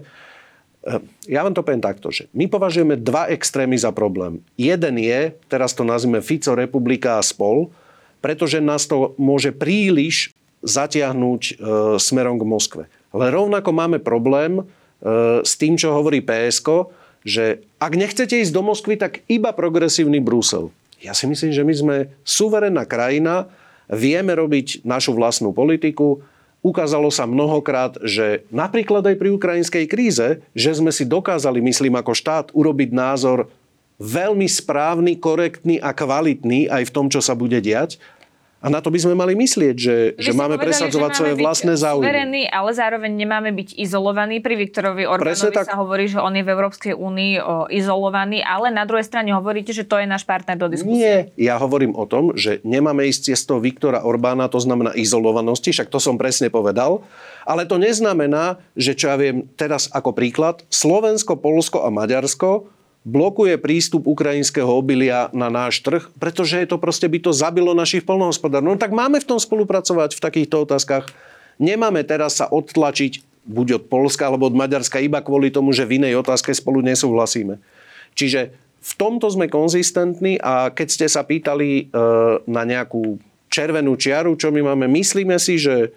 ja 1.28 1.40
vám 1.44 1.56
to 1.56 1.64
poviem 1.64 1.84
takto, 1.84 2.12
že 2.12 2.28
my 2.36 2.48
považujeme 2.48 3.00
dva 3.00 3.28
extrémy 3.32 3.76
za 3.76 3.92
problém. 3.92 4.44
Jeden 4.60 5.00
je, 5.00 5.36
teraz 5.48 5.72
to 5.72 5.84
nazvime 5.84 6.24
Fico, 6.24 6.52
Republika 6.56 7.20
a 7.20 7.24
spol, 7.24 7.72
pretože 8.24 8.60
nás 8.64 8.88
to 8.88 9.12
môže 9.20 9.52
príliš 9.52 10.32
zatiahnuť 10.64 11.42
e, 11.44 11.52
smerom 12.00 12.40
k 12.40 12.48
Moskve. 12.48 12.84
Ale 13.12 13.28
rovnako 13.28 13.70
máme 13.76 14.00
problém, 14.00 14.64
s 15.44 15.52
tým, 15.60 15.76
čo 15.76 15.92
hovorí 15.92 16.24
PSK, 16.24 16.88
že 17.24 17.64
ak 17.80 17.92
nechcete 17.96 18.40
ísť 18.40 18.52
do 18.52 18.64
Moskvy, 18.64 18.96
tak 18.96 19.20
iba 19.28 19.52
progresívny 19.52 20.20
Brusel. 20.20 20.72
Ja 21.04 21.12
si 21.12 21.28
myslím, 21.28 21.52
že 21.52 21.64
my 21.64 21.74
sme 21.76 21.96
suverénna 22.24 22.88
krajina, 22.88 23.52
vieme 23.92 24.32
robiť 24.32 24.84
našu 24.88 25.12
vlastnú 25.12 25.52
politiku. 25.52 26.24
Ukázalo 26.64 27.12
sa 27.12 27.28
mnohokrát, 27.28 28.00
že 28.00 28.48
napríklad 28.48 29.04
aj 29.04 29.20
pri 29.20 29.28
ukrajinskej 29.36 29.84
kríze, 29.84 30.40
že 30.56 30.70
sme 30.72 30.88
si 30.88 31.04
dokázali, 31.04 31.60
myslím 31.60 32.00
ako 32.00 32.16
štát, 32.16 32.46
urobiť 32.56 32.96
názor 32.96 33.52
veľmi 34.00 34.48
správny, 34.48 35.20
korektný 35.20 35.76
a 35.78 35.92
kvalitný 35.92 36.66
aj 36.72 36.88
v 36.88 36.94
tom, 36.94 37.06
čo 37.12 37.20
sa 37.20 37.36
bude 37.36 37.60
diať. 37.60 38.00
A 38.64 38.72
na 38.72 38.80
to 38.80 38.88
by 38.88 38.96
sme 38.96 39.12
mali 39.12 39.36
myslieť, 39.36 39.76
že, 39.76 39.96
že 40.16 40.32
máme 40.32 40.56
povedali, 40.56 40.72
presadzovať 40.72 41.10
že 41.12 41.16
svoje 41.20 41.34
vlastné 41.36 41.72
záujmy. 41.76 42.08
Suverený, 42.08 42.42
ale 42.48 42.70
zároveň 42.72 43.12
nemáme 43.12 43.52
byť 43.52 43.76
izolovaní. 43.76 44.40
Pri 44.40 44.56
Viktorovi 44.56 45.04
Orbánovi 45.04 45.52
tak... 45.52 45.68
sa 45.68 45.76
hovorí, 45.76 46.08
že 46.08 46.16
on 46.16 46.32
je 46.32 46.40
v 46.40 46.48
Európskej 46.48 46.96
únii 46.96 47.44
izolovaný, 47.68 48.40
ale 48.40 48.72
na 48.72 48.88
druhej 48.88 49.04
strane 49.04 49.36
hovoríte, 49.36 49.76
že 49.76 49.84
to 49.84 50.00
je 50.00 50.08
náš 50.08 50.24
partner 50.24 50.56
do 50.56 50.72
diskusie. 50.72 50.96
Nie, 50.96 51.16
ja 51.36 51.60
hovorím 51.60 51.92
o 51.92 52.08
tom, 52.08 52.32
že 52.32 52.64
nemáme 52.64 53.04
ísť 53.04 53.36
cestou 53.36 53.60
Viktora 53.60 54.00
Orbána, 54.00 54.48
to 54.48 54.56
znamená 54.56 54.96
izolovanosti, 54.96 55.68
však 55.68 55.92
to 55.92 56.00
som 56.00 56.16
presne 56.16 56.48
povedal. 56.48 57.04
Ale 57.44 57.68
to 57.68 57.76
neznamená, 57.76 58.56
že 58.72 58.96
čo 58.96 59.12
ja 59.12 59.20
viem, 59.20 59.44
teraz 59.60 59.92
ako 59.92 60.16
príklad, 60.16 60.64
Slovensko, 60.72 61.36
Polsko 61.36 61.84
a 61.84 61.92
Maďarsko 61.92 62.72
blokuje 63.04 63.60
prístup 63.60 64.08
ukrajinského 64.08 64.68
obilia 64.68 65.28
na 65.36 65.52
náš 65.52 65.84
trh, 65.84 66.08
pretože 66.16 66.56
je 66.56 66.66
to 66.66 66.80
proste 66.80 67.04
by 67.04 67.20
to 67.20 67.36
zabilo 67.36 67.76
našich 67.76 68.02
polnohospodárov. 68.02 68.74
No 68.74 68.80
tak 68.80 68.96
máme 68.96 69.20
v 69.20 69.28
tom 69.28 69.36
spolupracovať 69.36 70.16
v 70.16 70.24
takýchto 70.24 70.64
otázkach. 70.64 71.12
Nemáme 71.60 72.00
teraz 72.02 72.40
sa 72.40 72.48
odtlačiť 72.48 73.20
buď 73.44 73.66
od 73.76 73.84
Polska 73.92 74.32
alebo 74.32 74.48
od 74.48 74.56
Maďarska 74.56 75.04
iba 75.04 75.20
kvôli 75.20 75.52
tomu, 75.52 75.76
že 75.76 75.84
v 75.84 76.00
inej 76.00 76.24
otázke 76.24 76.50
spolu 76.56 76.80
nesúhlasíme. 76.80 77.60
Čiže 78.16 78.56
v 78.80 78.92
tomto 78.96 79.28
sme 79.28 79.52
konzistentní 79.52 80.40
a 80.40 80.72
keď 80.72 80.88
ste 80.88 81.06
sa 81.08 81.24
pýtali 81.24 81.68
e, 81.68 81.84
na 82.48 82.62
nejakú 82.64 83.20
červenú 83.52 84.00
čiaru, 84.00 84.36
čo 84.40 84.48
my 84.48 84.72
máme, 84.72 84.88
myslíme 84.88 85.36
si, 85.36 85.60
že 85.60 85.92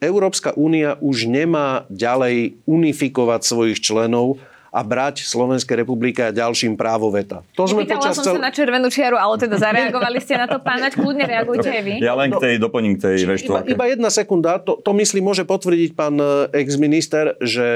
Európska 0.00 0.56
únia 0.56 0.96
už 1.02 1.28
nemá 1.28 1.84
ďalej 1.92 2.56
unifikovať 2.64 3.40
svojich 3.44 3.78
členov, 3.84 4.40
a 4.70 4.80
brať 4.86 5.26
Slovenskej 5.26 5.82
republike 5.82 6.22
a 6.22 6.30
ďalším 6.30 6.78
právo 6.78 7.10
veta. 7.10 7.42
To 7.58 7.66
sme 7.66 7.82
počas 7.84 8.14
som 8.14 8.24
cel... 8.24 8.34
sa 8.38 8.42
na 8.42 8.54
červenú 8.54 8.86
čiaru, 8.86 9.18
ale 9.18 9.34
teda 9.36 9.58
zareagovali 9.58 10.18
ste 10.22 10.38
na 10.38 10.46
to 10.46 10.62
pánať, 10.62 10.94
kľudne 10.94 11.26
reagujte 11.26 11.68
aj 11.76 11.82
vy. 11.82 11.94
Ja 11.98 12.14
len 12.14 12.30
k 12.30 12.38
tej 12.38 12.54
doplním 12.62 12.94
k 12.96 13.10
tej 13.10 13.14
iba, 13.26 13.66
iba 13.66 13.84
jedna 13.90 14.08
sekunda, 14.08 14.62
to, 14.62 14.78
to 14.78 14.94
myslím 14.94 15.26
môže 15.26 15.42
potvrdiť 15.42 15.90
pán 15.98 16.16
e, 16.16 16.54
ex-minister, 16.54 17.34
že 17.42 17.68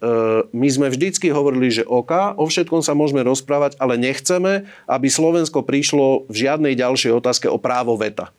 e, 0.00 0.10
my 0.50 0.68
sme 0.72 0.88
vždycky 0.88 1.28
hovorili, 1.28 1.68
že 1.68 1.84
OK, 1.84 2.40
o 2.40 2.44
všetkom 2.48 2.80
sa 2.80 2.96
môžeme 2.96 3.20
rozprávať, 3.20 3.76
ale 3.76 4.00
nechceme, 4.00 4.64
aby 4.88 5.06
Slovensko 5.12 5.60
prišlo 5.60 6.24
v 6.26 6.34
žiadnej 6.48 6.72
ďalšej 6.72 7.12
otázke 7.20 7.46
o 7.52 7.60
právo 7.60 8.00
veta. 8.00 8.32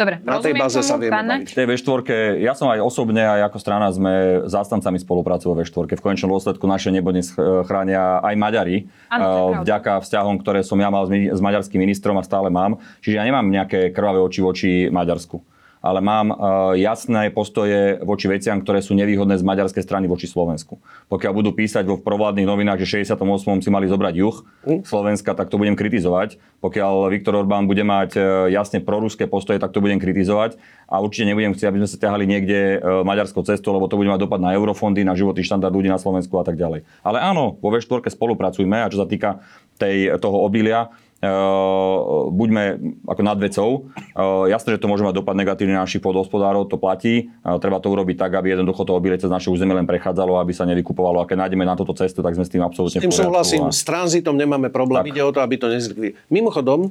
Dobre, 0.00 0.16
na 0.24 0.40
tej 0.40 0.56
báze 0.56 0.80
sa 0.80 0.96
vieme 0.96 1.12
baviť. 1.12 1.52
V 1.52 1.56
tej 1.60 1.66
V4, 1.76 2.40
ja 2.40 2.56
som 2.56 2.72
aj 2.72 2.80
osobne, 2.80 3.20
aj 3.20 3.52
ako 3.52 3.58
strana 3.60 3.92
sme 3.92 4.48
zástancami 4.48 4.96
spolupráce 4.96 5.44
vo 5.44 5.52
V4. 5.52 5.92
V 5.92 6.00
konečnom 6.00 6.32
dôsledku 6.32 6.64
naše 6.64 6.88
nebo 6.88 7.12
dnes 7.12 7.28
chránia 7.68 8.24
aj 8.24 8.34
Maďari. 8.40 8.88
Ano, 9.12 9.60
vďaka 9.60 10.00
vzťahom, 10.00 10.40
ktoré 10.40 10.64
som 10.64 10.80
ja 10.80 10.88
mal 10.88 11.04
s 11.04 11.40
maďarským 11.44 11.84
ministrom 11.84 12.16
a 12.16 12.24
stále 12.24 12.48
mám. 12.48 12.80
Čiže 13.04 13.20
ja 13.20 13.28
nemám 13.28 13.44
nejaké 13.44 13.92
krvavé 13.92 14.24
oči 14.24 14.40
voči 14.40 14.70
Maďarsku 14.88 15.59
ale 15.80 16.04
mám 16.04 16.28
uh, 16.30 16.36
jasné 16.76 17.32
postoje 17.32 17.96
voči 18.04 18.28
veciam, 18.28 18.60
ktoré 18.60 18.84
sú 18.84 18.92
nevýhodné 18.92 19.40
z 19.40 19.44
maďarskej 19.44 19.80
strany 19.80 20.04
voči 20.04 20.28
Slovensku. 20.28 20.76
Pokiaľ 21.08 21.32
budú 21.32 21.50
písať 21.56 21.88
vo 21.88 21.96
provládnych 21.96 22.44
novinách, 22.44 22.84
že 22.84 23.00
68. 23.00 23.64
si 23.64 23.68
mali 23.72 23.88
zobrať 23.88 24.14
juh 24.20 24.36
hm? 24.68 24.80
Slovenska, 24.84 25.32
tak 25.32 25.48
to 25.48 25.56
budem 25.56 25.74
kritizovať. 25.74 26.36
Pokiaľ 26.60 27.08
Viktor 27.08 27.32
Orbán 27.40 27.64
bude 27.64 27.80
mať 27.80 28.10
uh, 28.20 28.24
jasne 28.52 28.84
proruské 28.84 29.24
postoje, 29.24 29.56
tak 29.56 29.72
to 29.72 29.80
budem 29.80 29.96
kritizovať. 29.96 30.60
A 30.84 31.00
určite 31.00 31.32
nebudem 31.32 31.56
chcieť, 31.56 31.68
aby 31.72 31.80
sme 31.80 31.90
sa 31.90 31.98
ťahali 31.98 32.24
niekde 32.28 32.58
uh, 32.76 33.00
maďarskou 33.00 33.40
cestou, 33.48 33.72
lebo 33.72 33.88
to 33.88 33.96
bude 33.96 34.12
mať 34.12 34.20
dopad 34.20 34.38
na 34.38 34.52
eurofondy, 34.52 35.00
na 35.00 35.16
životný 35.16 35.40
štandard 35.40 35.72
ľudí 35.72 35.88
na 35.88 35.96
Slovensku 35.96 36.36
a 36.36 36.44
tak 36.44 36.60
ďalej. 36.60 36.84
Ale 37.00 37.18
áno, 37.24 37.56
vo 37.56 37.68
V4 37.72 38.12
spolupracujme 38.12 38.84
a 38.84 38.92
čo 38.92 39.00
sa 39.00 39.08
týka 39.08 39.40
tej, 39.80 40.20
toho 40.20 40.44
obilia, 40.44 40.92
Uh, 41.20 42.32
buďme 42.32 42.80
ako 43.04 43.20
nad 43.20 43.36
vecou. 43.36 43.92
Uh, 44.16 44.48
jasné, 44.48 44.72
že 44.72 44.80
to 44.80 44.88
môže 44.88 45.04
mať 45.04 45.20
dopad 45.20 45.36
negatívny 45.36 45.76
na 45.76 45.84
našich 45.84 46.00
podhospodárov, 46.00 46.64
to 46.64 46.80
platí. 46.80 47.28
Uh, 47.44 47.60
treba 47.60 47.76
to 47.76 47.92
urobiť 47.92 48.16
tak, 48.16 48.40
aby 48.40 48.56
jednoducho 48.56 48.88
to 48.88 48.96
obilie 48.96 49.20
cez 49.20 49.28
naše 49.28 49.52
územie 49.52 49.76
len 49.76 49.84
prechádzalo, 49.84 50.40
aby 50.40 50.56
sa 50.56 50.64
nevykupovalo. 50.64 51.20
A 51.20 51.28
keď 51.28 51.44
nájdeme 51.44 51.68
na 51.68 51.76
toto 51.76 51.92
cestu, 51.92 52.24
tak 52.24 52.40
sme 52.40 52.48
s 52.48 52.52
tým 52.52 52.64
absolútne 52.64 52.98
S 52.98 53.04
tým 53.04 53.12
súhlasím, 53.12 53.68
s 53.68 53.84
tranzitom 53.84 54.32
nemáme 54.32 54.72
problém, 54.72 55.04
tak. 55.04 55.12
ide 55.12 55.20
o 55.20 55.28
to, 55.28 55.44
aby 55.44 55.60
to 55.60 55.68
nezlikli. 55.68 56.16
Mimochodom, 56.32 56.88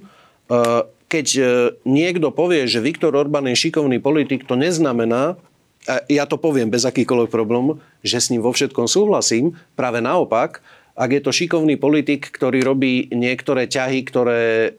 keď 1.10 1.28
niekto 1.90 2.30
povie, 2.30 2.70
že 2.70 2.86
Viktor 2.86 3.18
Orbán 3.18 3.50
je 3.50 3.58
šikovný 3.58 3.98
politik, 3.98 4.46
to 4.46 4.54
neznamená, 4.54 5.42
ja 6.06 6.30
to 6.30 6.38
poviem 6.38 6.70
bez 6.70 6.86
akýchkoľvek 6.86 7.34
problémov, 7.34 7.82
že 8.06 8.22
s 8.22 8.30
ním 8.30 8.46
vo 8.46 8.54
všetkom 8.54 8.86
súhlasím. 8.86 9.58
Práve 9.74 10.06
naopak, 10.06 10.62
ak 11.00 11.10
je 11.16 11.22
to 11.24 11.32
šikovný 11.32 11.80
politik, 11.80 12.28
ktorý 12.28 12.60
robí 12.60 13.08
niektoré 13.16 13.72
ťahy, 13.72 14.04
ktoré 14.04 14.44
e, 14.44 14.70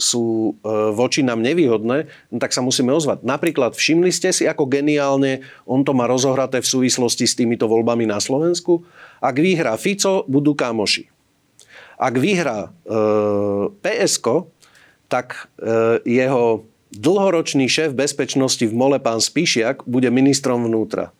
sú 0.00 0.56
e, 0.56 0.72
voči 0.96 1.20
nám 1.20 1.44
nevýhodné, 1.44 2.08
no 2.32 2.36
tak 2.40 2.56
sa 2.56 2.64
musíme 2.64 2.88
ozvať. 2.96 3.20
Napríklad 3.28 3.76
všimli 3.76 4.08
ste 4.08 4.32
si, 4.32 4.48
ako 4.48 4.64
geniálne 4.64 5.44
on 5.68 5.84
to 5.84 5.92
má 5.92 6.08
rozohraté 6.08 6.64
v 6.64 6.70
súvislosti 6.72 7.28
s 7.28 7.36
týmito 7.36 7.68
voľbami 7.68 8.08
na 8.08 8.24
Slovensku? 8.24 8.88
Ak 9.20 9.36
vyhrá 9.36 9.76
Fico, 9.76 10.24
budú 10.24 10.56
kamoši. 10.56 11.12
Ak 12.00 12.16
vyhrá 12.16 12.72
e, 12.72 12.96
PSK, 13.84 14.48
tak 15.12 15.52
e, 15.60 16.00
jeho 16.08 16.64
dlhoročný 16.96 17.68
šéf 17.68 17.92
bezpečnosti 17.92 18.64
v 18.64 18.72
Mole, 18.72 18.96
pán 18.96 19.20
Spíšiak, 19.20 19.84
bude 19.84 20.08
ministrom 20.08 20.64
vnútra. 20.64 21.12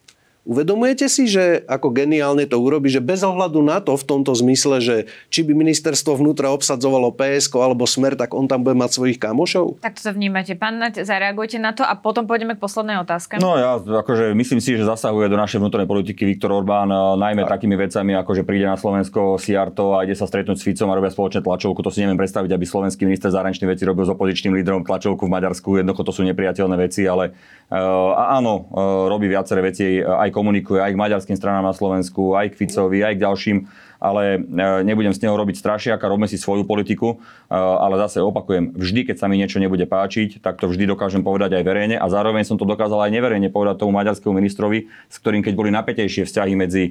Uvedomujete 0.49 1.05
si, 1.13 1.29
že 1.29 1.69
ako 1.69 1.93
geniálne 1.93 2.49
to 2.49 2.57
urobí, 2.57 2.89
že 2.89 3.05
bez 3.05 3.21
ohľadu 3.21 3.61
na 3.61 3.85
to 3.85 3.93
v 3.93 4.05
tomto 4.09 4.33
zmysle, 4.33 4.81
že 4.81 4.97
či 5.29 5.45
by 5.45 5.53
ministerstvo 5.53 6.17
vnútra 6.17 6.49
obsadzovalo 6.49 7.13
PSK 7.13 7.61
alebo 7.61 7.85
Smer, 7.85 8.17
tak 8.17 8.33
on 8.33 8.49
tam 8.49 8.65
bude 8.65 8.73
mať 8.73 8.97
svojich 8.97 9.21
kamošov? 9.21 9.85
Tak 9.85 10.01
to 10.01 10.09
vnímate. 10.17 10.57
Pán 10.57 10.81
Nať, 10.81 11.05
zareagujte 11.05 11.61
na 11.61 11.77
to 11.77 11.85
a 11.85 11.93
potom 11.93 12.25
pôjdeme 12.25 12.57
k 12.57 12.61
poslednej 12.61 12.97
otázke. 13.05 13.37
No 13.37 13.61
ja 13.61 13.77
akože 13.77 14.33
myslím 14.33 14.65
si, 14.65 14.81
že 14.81 14.89
zasahuje 14.89 15.29
do 15.29 15.37
našej 15.37 15.61
vnútornej 15.61 15.85
politiky 15.85 16.25
Viktor 16.25 16.57
Orbán 16.57 16.89
eh, 16.89 16.99
najmä 17.21 17.45
tak. 17.45 17.61
takými 17.61 17.77
vecami, 17.77 18.17
ako 18.17 18.31
že 18.41 18.43
príde 18.49 18.65
na 18.65 18.81
Slovensko 18.81 19.37
Siarto 19.37 20.01
a 20.01 20.09
ide 20.09 20.17
sa 20.17 20.25
stretnúť 20.25 20.57
s 20.57 20.65
Ficom 20.65 20.89
a 20.89 20.97
robia 20.97 21.13
spoločné 21.13 21.45
tlačovku. 21.45 21.85
To 21.85 21.93
si 21.93 22.01
neviem 22.01 22.17
predstaviť, 22.17 22.49
aby 22.57 22.65
slovenský 22.65 23.05
minister 23.05 23.29
zahraničných 23.29 23.77
vecí 23.77 23.85
robil 23.85 24.09
s 24.09 24.11
opozičným 24.17 24.57
lídrom 24.57 24.89
tlačovku 24.89 25.29
v 25.29 25.33
Maďarsku. 25.37 25.85
Jednoducho 25.85 26.03
to 26.09 26.13
sú 26.17 26.23
nepriateľné 26.25 26.77
veci, 26.81 27.05
ale 27.05 27.37
uh, 27.69 28.37
áno, 28.41 28.67
uh, 28.73 29.07
robí 29.13 29.29
viaceré 29.29 29.61
veci, 29.61 30.01
aj 30.01 30.30
komunikuje 30.31 30.81
aj 30.81 30.95
k 30.95 31.01
maďarským 31.01 31.37
stranám 31.37 31.67
na 31.67 31.75
Slovensku, 31.77 32.39
aj 32.39 32.55
k 32.55 32.59
Ficovi, 32.65 33.03
aj 33.03 33.15
k 33.19 33.23
ďalším, 33.23 33.59
ale 34.01 34.41
e, 34.41 34.59
nebudem 34.83 35.13
z 35.13 35.29
neho 35.29 35.37
robiť 35.37 35.61
strašiaka, 35.61 36.09
robme 36.09 36.25
si 36.25 36.41
svoju 36.41 36.65
politiku, 36.65 37.21
e, 37.21 37.55
ale 37.55 38.01
zase 38.01 38.25
opakujem, 38.25 38.73
vždy, 38.73 39.13
keď 39.13 39.17
sa 39.21 39.29
mi 39.29 39.37
niečo 39.37 39.61
nebude 39.61 39.85
páčiť, 39.85 40.41
tak 40.41 40.57
to 40.57 40.73
vždy 40.73 40.89
dokážem 40.89 41.21
povedať 41.21 41.61
aj 41.61 41.65
verejne 41.69 41.97
a 42.01 42.07
zároveň 42.09 42.49
som 42.49 42.57
to 42.57 42.65
dokázal 42.65 43.05
aj 43.05 43.13
neverejne 43.13 43.53
povedať 43.53 43.85
tomu 43.85 43.93
maďarskému 43.93 44.33
ministrovi, 44.33 44.89
s 45.13 45.17
ktorým 45.21 45.45
keď 45.45 45.53
boli 45.53 45.69
napätejšie 45.75 46.25
vzťahy 46.25 46.55
medzi 46.57 46.85
e, 46.89 46.91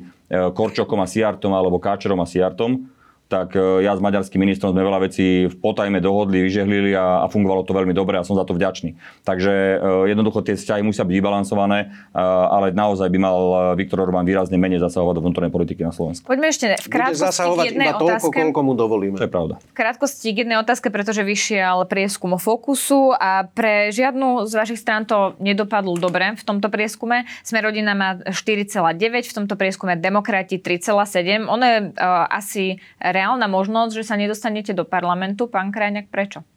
Korčokom 0.54 1.02
a 1.02 1.10
Siartom 1.10 1.52
alebo 1.56 1.82
Káčerom 1.82 2.22
a 2.22 2.30
Siartom, 2.30 2.99
tak 3.30 3.54
e, 3.54 3.86
ja 3.86 3.94
s 3.94 4.02
maďarským 4.02 4.42
ministrom 4.42 4.74
sme 4.74 4.82
veľa 4.82 5.06
vecí 5.06 5.46
v 5.46 5.56
potajme 5.62 6.02
dohodli, 6.02 6.42
vyžehlili 6.50 6.98
a, 6.98 7.22
a 7.24 7.26
fungovalo 7.30 7.62
to 7.62 7.78
veľmi 7.78 7.94
dobre 7.94 8.18
a 8.18 8.26
som 8.26 8.34
za 8.34 8.42
to 8.42 8.58
vďačný. 8.58 8.98
Takže 9.22 9.54
e, 9.78 10.10
jednoducho 10.10 10.42
tie 10.42 10.58
vzťahy 10.58 10.82
musia 10.82 11.06
byť 11.06 11.14
vybalansované, 11.14 11.80
e, 11.86 12.18
ale 12.50 12.74
naozaj 12.74 13.06
by 13.14 13.20
mal 13.22 13.38
Viktor 13.78 14.02
Orbán 14.02 14.26
výrazne 14.26 14.58
menej 14.58 14.82
zasahovať 14.82 15.22
do 15.22 15.22
vnútornej 15.22 15.54
politiky 15.54 15.86
na 15.86 15.94
Slovensku. 15.94 16.26
Poďme 16.26 16.50
ešte 16.50 16.74
v 16.82 16.90
krátkosti 16.90 17.22
Bude 17.22 17.30
zasahovať 17.30 17.64
k 17.64 17.70
jednej 17.70 17.88
iba 17.94 18.02
toľko, 18.02 18.10
otázke. 18.10 18.38
koľko 18.42 18.60
mu 18.66 18.74
dovolíme. 18.74 19.16
To 19.22 19.26
je 19.30 19.32
pravda. 19.32 19.54
V 19.62 19.76
krátkosti 19.78 20.28
k 20.34 20.38
jednej 20.42 20.58
otázke, 20.58 20.90
pretože 20.90 21.22
vyšiel 21.22 21.86
prieskum 21.86 22.34
o 22.34 22.40
Fokusu 22.42 23.14
a 23.14 23.46
pre 23.46 23.94
žiadnu 23.94 24.50
z 24.50 24.54
vašich 24.58 24.82
strán 24.82 25.06
to 25.06 25.38
nedopadlo 25.38 25.94
dobre 26.02 26.34
v 26.34 26.42
tomto 26.42 26.74
prieskume. 26.74 27.30
Sme 27.46 27.62
rodina 27.62 27.94
má 27.94 28.18
4,9, 28.26 29.30
v 29.30 29.34
tomto 29.38 29.54
prieskume 29.54 29.94
demokrati 29.94 30.58
3,7. 30.58 31.46
Ono 31.46 31.66
je 31.66 31.78
uh, 31.94 32.26
asi 32.26 32.82
reálna 33.20 33.52
možnosť, 33.52 33.92
že 34.00 34.04
sa 34.08 34.16
nedostanete 34.16 34.72
do 34.72 34.88
parlamentu. 34.88 35.52
Pán 35.52 35.76
Krajňák, 35.76 36.08
prečo? 36.08 36.48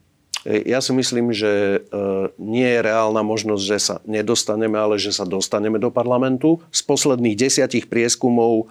E, 0.46 0.70
ja 0.70 0.78
si 0.78 0.94
myslím, 0.94 1.34
že 1.34 1.82
e, 1.82 1.98
nie 2.38 2.66
je 2.66 2.80
reálna 2.82 3.22
možnosť, 3.26 3.62
že 3.62 3.78
sa 3.82 3.96
nedostaneme, 4.06 4.78
ale 4.78 4.98
že 4.98 5.10
sa 5.10 5.26
dostaneme 5.26 5.82
do 5.82 5.90
parlamentu. 5.90 6.62
Z 6.70 6.86
posledných 6.86 7.38
desiatich 7.38 7.86
prieskumov 7.90 8.70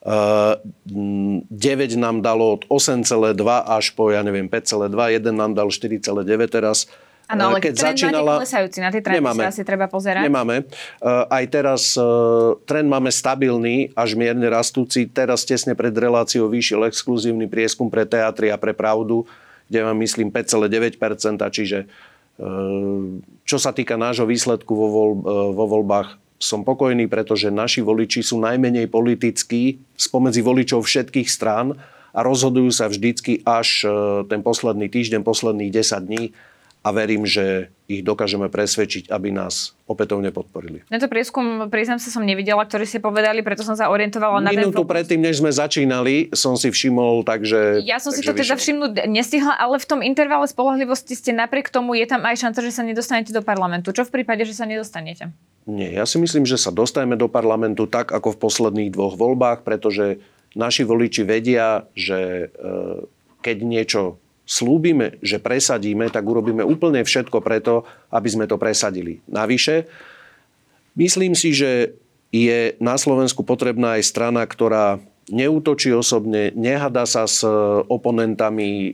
9 0.00 1.52
e, 1.52 1.98
nám 2.00 2.24
dalo 2.24 2.56
od 2.58 2.62
8,2 2.72 3.36
až 3.46 3.92
po, 3.92 4.08
ja 4.08 4.24
neviem, 4.24 4.48
5,2, 4.48 4.90
jeden 5.20 5.34
nám 5.36 5.52
dal 5.52 5.68
4,9 5.68 6.26
teraz. 6.50 6.90
Áno, 7.30 7.54
ale 7.54 7.62
keď 7.62 7.74
trend 7.78 7.94
začínala... 7.94 8.42
klesajúci, 8.42 8.78
na 8.82 8.90
tie 8.90 8.98
trendy 8.98 9.22
nemáme, 9.22 9.42
sa 9.46 9.54
asi 9.54 9.62
treba 9.62 9.86
pozerať. 9.86 10.26
Nemáme. 10.26 10.66
Uh, 10.98 11.30
aj 11.30 11.44
teraz 11.46 11.94
uh, 11.94 12.58
trend 12.66 12.90
máme 12.90 13.14
stabilný, 13.14 13.94
až 13.94 14.18
mierne 14.18 14.50
rastúci. 14.50 15.06
Teraz 15.06 15.46
tesne 15.46 15.78
pred 15.78 15.94
reláciou 15.94 16.50
vyšiel 16.50 16.90
exkluzívny 16.90 17.46
prieskum 17.46 17.86
pre 17.86 18.02
teatry 18.02 18.50
a 18.50 18.58
pre 18.58 18.74
pravdu, 18.74 19.30
kde 19.70 19.86
mám 19.86 19.94
myslím 20.02 20.34
5,9%, 20.34 20.98
čiže 21.54 21.86
uh, 21.86 23.22
čo 23.46 23.56
sa 23.62 23.70
týka 23.70 23.94
nášho 23.94 24.26
výsledku 24.26 24.74
vo, 24.74 24.88
voľ, 24.90 25.10
vo 25.54 25.64
voľbách, 25.70 26.18
som 26.40 26.66
pokojný, 26.66 27.06
pretože 27.06 27.52
naši 27.52 27.84
voliči 27.84 28.26
sú 28.26 28.42
najmenej 28.42 28.90
politickí 28.90 29.78
spomedzi 29.94 30.40
voličov 30.42 30.82
všetkých 30.82 31.28
strán 31.28 31.78
a 32.10 32.20
rozhodujú 32.26 32.72
sa 32.72 32.88
vždycky 32.88 33.44
až 33.44 33.84
ten 34.24 34.40
posledný 34.40 34.88
týždeň, 34.88 35.20
posledných 35.20 35.68
10 35.68 36.08
dní 36.08 36.32
a 36.80 36.88
verím, 36.96 37.28
že 37.28 37.68
ich 37.90 38.00
dokážeme 38.00 38.48
presvedčiť, 38.48 39.12
aby 39.12 39.34
nás 39.34 39.76
opätovne 39.84 40.32
podporili. 40.32 40.80
Tento 40.88 41.10
prieskum, 41.10 41.68
priznám 41.68 42.00
sa, 42.00 42.08
som 42.08 42.24
nevidela, 42.24 42.62
ktorý 42.64 42.88
ste 42.88 43.02
povedali, 43.02 43.44
preto 43.44 43.66
som 43.66 43.76
sa 43.76 43.92
orientovala 43.92 44.40
na 44.40 44.54
Minútu 44.54 44.86
ten... 44.86 44.88
predtým, 44.88 45.20
než 45.20 45.44
sme 45.44 45.52
začínali, 45.52 46.32
som 46.32 46.56
si 46.56 46.72
všimol, 46.72 47.26
takže... 47.26 47.84
Ja 47.84 48.00
som 48.00 48.14
si 48.14 48.24
to 48.24 48.32
teda 48.32 48.56
všimnúť 48.56 49.10
nestihla, 49.10 49.58
ale 49.60 49.76
v 49.76 49.86
tom 49.90 50.00
intervale 50.00 50.48
spolahlivosti 50.48 51.12
ste 51.18 51.36
napriek 51.36 51.68
tomu, 51.68 51.98
je 51.98 52.06
tam 52.08 52.24
aj 52.24 52.48
šanca, 52.48 52.64
že 52.64 52.72
sa 52.72 52.82
nedostanete 52.86 53.34
do 53.34 53.44
parlamentu. 53.44 53.92
Čo 53.92 54.08
v 54.08 54.22
prípade, 54.22 54.46
že 54.48 54.56
sa 54.56 54.64
nedostanete? 54.64 55.28
Nie, 55.68 55.92
ja 55.92 56.08
si 56.08 56.16
myslím, 56.16 56.48
že 56.48 56.56
sa 56.56 56.72
dostaneme 56.72 57.20
do 57.20 57.28
parlamentu 57.28 57.84
tak, 57.84 58.16
ako 58.16 58.32
v 58.32 58.40
posledných 58.40 58.94
dvoch 58.96 59.20
voľbách, 59.20 59.66
pretože 59.66 60.22
naši 60.56 60.88
voliči 60.88 61.22
vedia, 61.28 61.84
že 61.92 62.48
e, 62.48 63.04
keď 63.44 63.56
niečo 63.60 64.16
slúbime, 64.50 65.22
že 65.22 65.38
presadíme, 65.38 66.10
tak 66.10 66.26
urobíme 66.26 66.66
úplne 66.66 67.06
všetko 67.06 67.38
preto, 67.38 67.86
aby 68.10 68.26
sme 68.26 68.50
to 68.50 68.58
presadili. 68.58 69.22
Navyše, 69.30 69.86
myslím 70.98 71.38
si, 71.38 71.54
že 71.54 71.94
je 72.34 72.74
na 72.82 72.98
Slovensku 72.98 73.46
potrebná 73.46 74.02
aj 74.02 74.10
strana, 74.10 74.42
ktorá 74.42 74.98
neútočí 75.30 75.94
osobne, 75.94 76.50
nehada 76.58 77.06
sa 77.06 77.30
s 77.30 77.46
oponentami 77.86 78.70
e, 78.70 78.90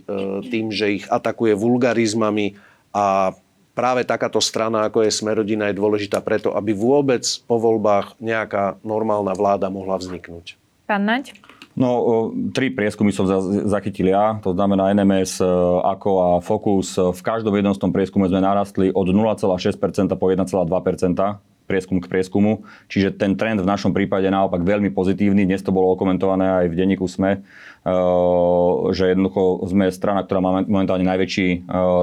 tým, 0.52 0.68
že 0.68 1.00
ich 1.00 1.04
atakuje 1.08 1.56
vulgarizmami 1.56 2.60
a 2.92 3.32
práve 3.72 4.04
takáto 4.04 4.40
strana, 4.40 4.84
ako 4.84 5.04
je 5.04 5.16
Smerodina, 5.16 5.72
je 5.72 5.80
dôležitá 5.80 6.20
preto, 6.20 6.52
aby 6.52 6.76
vôbec 6.76 7.24
po 7.48 7.56
voľbách 7.56 8.20
nejaká 8.20 8.76
normálna 8.84 9.32
vláda 9.32 9.72
mohla 9.72 9.96
vzniknúť. 9.96 10.60
Pán 10.84 11.08
Naď? 11.08 11.32
No, 11.76 12.32
tri 12.56 12.72
prieskumy 12.72 13.12
som 13.12 13.28
zachytil 13.68 14.08
ja, 14.08 14.40
to 14.40 14.56
znamená 14.56 14.96
NMS, 14.96 15.44
e, 15.44 15.48
AKO 15.84 16.12
a 16.16 16.28
Focus. 16.40 16.96
V 16.96 17.20
každom 17.20 17.52
jednom 17.52 17.76
z 17.76 17.80
tom 17.84 17.92
prieskume 17.92 18.24
sme 18.32 18.40
narastli 18.40 18.88
od 18.96 19.12
0,6% 19.12 20.08
po 20.16 20.26
1,2% 20.32 21.36
prieskum 21.68 22.00
k 22.00 22.08
prieskumu. 22.08 22.64
Čiže 22.88 23.18
ten 23.18 23.34
trend 23.36 23.60
v 23.60 23.68
našom 23.68 23.92
prípade 23.92 24.24
naopak 24.30 24.62
veľmi 24.62 24.94
pozitívny. 24.94 25.44
Dnes 25.44 25.60
to 25.60 25.74
bolo 25.74 25.92
okomentované 25.92 26.64
aj 26.64 26.66
v 26.72 26.78
denníku 26.78 27.04
SME, 27.04 27.44
e, 27.84 27.92
že 28.96 29.12
jednoducho 29.12 29.68
sme 29.68 29.92
strana, 29.92 30.24
ktorá 30.24 30.40
má 30.40 30.64
momentálne 30.64 31.04
najväčší 31.04 31.48
e, 31.52 31.58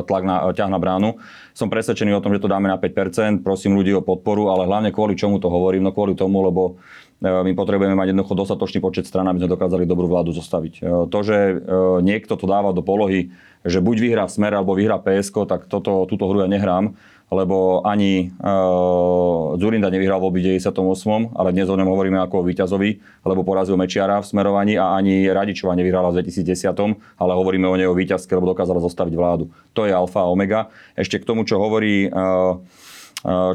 tlak 0.06 0.24
na, 0.28 0.54
ťah 0.54 0.70
na 0.70 0.78
bránu. 0.78 1.18
Som 1.54 1.70
presvedčený 1.70 2.18
o 2.18 2.24
tom, 2.24 2.34
že 2.34 2.41
to 2.41 2.49
dáme 2.49 2.66
na 2.66 2.82
5%. 2.82 3.45
Prosím 3.45 3.78
ľudí 3.78 3.93
o 3.93 4.01
podporu, 4.01 4.49
ale 4.49 4.66
hlavne 4.66 4.89
kvôli 4.89 5.14
čomu 5.14 5.38
to 5.38 5.54
hovorím? 5.54 5.86
No 5.86 5.93
kvôli 5.93 6.18
tomu, 6.18 6.41
lebo 6.41 6.82
E, 7.24 7.32
my 7.32 7.51
potrebujeme 7.56 7.95
mať 7.95 8.12
jednoducho 8.12 8.36
dostatočný 8.36 8.84
počet 8.84 9.08
stran, 9.08 9.24
aby 9.32 9.39
sme 9.39 9.54
dokázali 9.56 9.88
dobrú 9.88 10.12
vládu 10.12 10.36
zostaviť. 10.36 10.74
E, 10.76 11.08
to, 11.08 11.20
že 11.24 11.38
e, 11.38 11.56
niekto 12.04 12.36
to 12.36 12.43
dáva 12.43 12.76
do 12.76 12.84
polohy, 12.84 13.32
že 13.64 13.80
buď 13.80 13.97
vyhrá 14.04 14.26
Smer 14.28 14.51
alebo 14.51 14.76
vyhrá 14.76 14.99
PSK, 14.99 15.47
tak 15.47 15.72
toto, 15.72 16.04
túto 16.04 16.28
hru 16.28 16.43
ja 16.43 16.51
nehrám, 16.51 16.99
lebo 17.34 17.82
ani 17.82 18.30
uh, 18.30 19.58
Zurinda 19.58 19.90
nevyhral 19.90 20.22
v 20.22 20.30
obide 20.30 20.50
98, 20.56 21.34
ale 21.34 21.50
dnes 21.52 21.68
o 21.68 21.76
ňom 21.76 21.90
hovoríme 21.90 22.22
ako 22.22 22.42
o 22.42 22.48
víťazovi, 22.48 22.90
lebo 23.26 23.42
porazil 23.42 23.76
Mečiara 23.76 24.22
v 24.22 24.30
smerovaní 24.30 24.78
a 24.78 24.94
ani 24.94 25.28
Radičová 25.28 25.74
nevyhrala 25.74 26.14
v 26.14 26.22
2010, 26.22 26.70
ale 27.18 27.32
hovoríme 27.34 27.66
o 27.66 27.76
nej 27.76 27.90
o 27.90 27.98
víťazke, 27.98 28.32
lebo 28.38 28.54
dokázala 28.54 28.80
zostaviť 28.82 29.14
vládu. 29.18 29.50
To 29.74 29.90
je 29.90 29.94
alfa 29.94 30.24
a 30.24 30.30
omega. 30.30 30.70
Ešte 30.94 31.18
k 31.18 31.28
tomu, 31.28 31.44
čo 31.44 31.58
hovorí, 31.58 32.08
uh, 32.08 32.62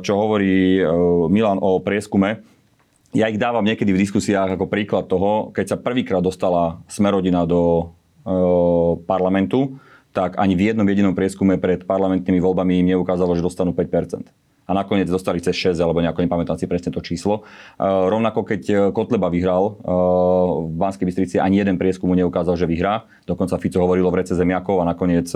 čo 0.01 0.12
hovorí 0.16 0.81
Milan 1.29 1.61
o 1.61 1.76
prieskume, 1.85 2.41
ja 3.16 3.33
ich 3.33 3.41
dávam 3.41 3.64
niekedy 3.64 3.89
v 3.89 4.03
diskusiách 4.05 4.57
ako 4.57 4.68
príklad 4.68 5.09
toho, 5.09 5.49
keď 5.57 5.64
sa 5.64 5.81
prvýkrát 5.81 6.20
dostala 6.20 6.85
Smerodina 6.93 7.49
do 7.49 7.81
e, 7.81 7.85
parlamentu, 9.09 9.81
tak 10.19 10.35
ani 10.35 10.59
v 10.59 10.75
jednom 10.75 10.83
jedinom 10.91 11.14
prieskume 11.14 11.62
pred 11.62 11.87
parlamentnými 11.87 12.43
voľbami 12.43 12.83
im 12.83 12.99
neukázalo, 12.99 13.39
že 13.39 13.47
dostanú 13.47 13.71
5% 13.71 14.27
a 14.69 14.77
nakoniec 14.77 15.09
dostali 15.09 15.41
cez 15.41 15.57
6 15.57 15.81
alebo 15.81 16.05
nejako 16.05 16.21
nepamätám 16.29 16.61
si 16.61 16.69
presne 16.69 16.93
to 16.93 17.01
číslo. 17.01 17.49
Uh, 17.81 18.12
rovnako 18.12 18.45
keď 18.45 18.62
e, 18.69 18.75
Kotleba 18.93 19.33
vyhral 19.33 19.64
uh, 19.64 20.69
v 20.69 20.77
Banskej 20.77 21.09
Bystrici, 21.09 21.37
ani 21.41 21.64
jeden 21.64 21.81
prieskum 21.81 22.12
neukázal, 22.12 22.61
že 22.61 22.69
vyhrá. 22.69 23.09
Dokonca 23.25 23.57
Fico 23.57 23.81
hovoril 23.81 24.05
o 24.05 24.12
vrece 24.12 24.37
zemiakov 24.37 24.85
a 24.85 24.89
nakoniec 24.89 25.33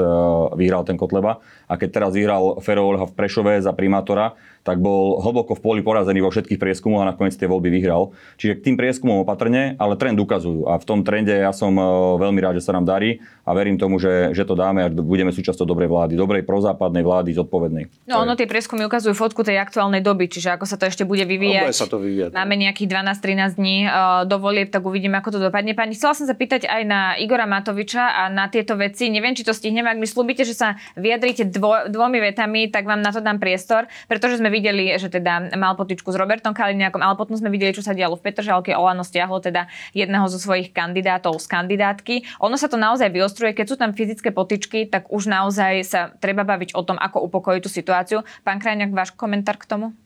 vyhral 0.56 0.84
ten 0.84 1.00
Kotleba. 1.00 1.40
A 1.64 1.80
keď 1.80 1.88
teraz 2.00 2.10
vyhral 2.12 2.60
Fero 2.60 2.92
v 2.92 3.12
Prešove 3.16 3.64
za 3.64 3.72
primátora, 3.72 4.36
tak 4.62 4.78
bol 4.78 5.18
hlboko 5.18 5.58
v 5.58 5.62
poli 5.62 5.80
porazený 5.82 6.22
vo 6.22 6.30
všetkých 6.30 6.58
prieskumoch 6.58 7.02
a 7.02 7.10
nakoniec 7.10 7.34
tie 7.34 7.50
voľby 7.50 7.68
vyhral. 7.68 8.14
Čiže 8.38 8.62
k 8.62 8.64
tým 8.70 8.76
prieskumom 8.78 9.26
opatrne, 9.26 9.74
ale 9.76 9.98
trend 9.98 10.18
ukazujú. 10.22 10.70
A 10.70 10.78
v 10.78 10.84
tom 10.86 11.02
trende 11.02 11.34
ja 11.34 11.50
som 11.50 11.74
veľmi 12.18 12.38
rád, 12.38 12.62
že 12.62 12.66
sa 12.70 12.72
nám 12.74 12.86
darí 12.86 13.18
a 13.42 13.50
verím 13.58 13.74
tomu, 13.74 13.98
že, 13.98 14.30
že 14.30 14.46
to 14.46 14.54
dáme 14.54 14.86
a 14.86 14.88
budeme 14.88 15.34
súčasťou 15.34 15.66
dobrej 15.66 15.90
vlády, 15.90 16.14
dobrej 16.14 16.46
prozápadnej 16.46 17.02
vlády, 17.02 17.34
zodpovednej. 17.34 17.90
No 18.06 18.22
ono 18.22 18.38
tie 18.38 18.46
prieskumy 18.46 18.86
ukazujú 18.86 19.18
fotku 19.18 19.42
tej 19.42 19.58
aktuálnej 19.58 19.98
doby, 19.98 20.30
čiže 20.30 20.54
ako 20.54 20.64
sa 20.70 20.78
to 20.78 20.86
ešte 20.86 21.02
bude 21.02 21.26
vyvíjať. 21.26 21.66
No, 21.66 21.68
bude 21.70 21.82
sa 21.82 21.90
to 21.90 21.98
vyvíjať. 21.98 22.30
Máme 22.30 22.54
nejakých 22.54 22.88
12-13 22.94 23.58
dní 23.58 23.76
uh, 23.90 24.22
do 24.30 24.38
volieb, 24.38 24.70
tak 24.70 24.86
uvidíme, 24.86 25.18
ako 25.18 25.34
to 25.34 25.40
dopadne. 25.42 25.74
Pani, 25.74 25.98
chcela 25.98 26.14
som 26.14 26.30
sa 26.30 26.38
pýtať 26.38 26.70
aj 26.70 26.82
na 26.86 27.18
Igora 27.18 27.50
Matoviča 27.50 28.14
a 28.14 28.22
na 28.30 28.46
tieto 28.46 28.78
veci. 28.78 29.10
Neviem, 29.10 29.34
či 29.34 29.42
to 29.42 29.50
stihneme. 29.50 29.90
Ak 29.90 29.98
mi 29.98 30.06
slúbite, 30.06 30.46
že 30.46 30.54
sa 30.54 30.78
vyjadríte 30.94 31.50
dvo, 31.50 31.90
dvomi 31.90 32.22
vetami, 32.22 32.70
tak 32.70 32.86
vám 32.86 33.02
na 33.02 33.10
to 33.10 33.18
dám 33.18 33.42
priestor, 33.42 33.90
pretože 34.06 34.38
sme 34.38 34.51
videli, 34.52 34.92
že 35.00 35.08
teda 35.08 35.56
mal 35.56 35.72
potičku 35.72 36.12
s 36.12 36.20
Robertom 36.20 36.52
Kaliniakom, 36.52 37.00
ale 37.00 37.16
potom 37.16 37.32
sme 37.32 37.48
videli, 37.48 37.72
čo 37.72 37.80
sa 37.80 37.96
dialo 37.96 38.20
v 38.20 38.28
Petržalke. 38.28 38.76
Olano 38.76 39.00
stiahlo 39.00 39.40
teda 39.40 39.72
jedného 39.96 40.28
zo 40.28 40.36
svojich 40.36 40.76
kandidátov 40.76 41.40
z 41.40 41.46
kandidátky. 41.48 42.14
Ono 42.44 42.60
sa 42.60 42.68
to 42.68 42.76
naozaj 42.76 43.08
vyostruje, 43.08 43.56
keď 43.56 43.66
sú 43.72 43.76
tam 43.80 43.96
fyzické 43.96 44.28
potičky, 44.28 44.92
tak 44.92 45.08
už 45.08 45.32
naozaj 45.32 45.72
sa 45.88 46.12
treba 46.20 46.44
baviť 46.44 46.76
o 46.76 46.84
tom, 46.84 47.00
ako 47.00 47.24
upokojiť 47.32 47.62
tú 47.64 47.70
situáciu. 47.72 48.18
Pán 48.44 48.60
Krajňák, 48.60 48.92
váš 48.92 49.16
komentár 49.16 49.56
k 49.56 49.64
tomu? 49.64 49.96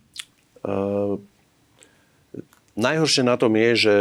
Uh, 0.63 1.19
najhoršie 2.79 3.27
na 3.27 3.35
tom 3.35 3.59
je, 3.59 3.71
že 3.75 3.95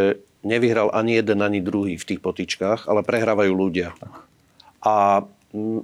nevyhral 0.45 0.93
ani 0.93 1.17
jeden, 1.17 1.41
ani 1.41 1.57
druhý 1.57 1.97
v 1.97 2.07
tých 2.13 2.21
potičkách, 2.21 2.85
ale 2.85 3.01
prehrávajú 3.01 3.49
ľudia. 3.49 3.97
A 4.85 5.25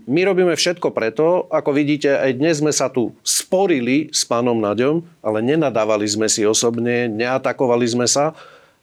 my 0.03 0.21
robíme 0.27 0.51
všetko 0.51 0.91
preto, 0.91 1.47
ako 1.47 1.71
vidíte, 1.71 2.11
aj 2.11 2.31
dnes 2.35 2.59
sme 2.59 2.75
sa 2.75 2.91
tu 2.91 3.15
sporili 3.23 4.11
s 4.11 4.27
pánom 4.27 4.59
Naďom, 4.59 4.99
ale 5.23 5.39
nenadávali 5.39 6.03
sme 6.03 6.27
si 6.27 6.43
osobne, 6.43 7.07
neatakovali 7.07 7.87
sme 7.87 8.03
sa, 8.03 8.35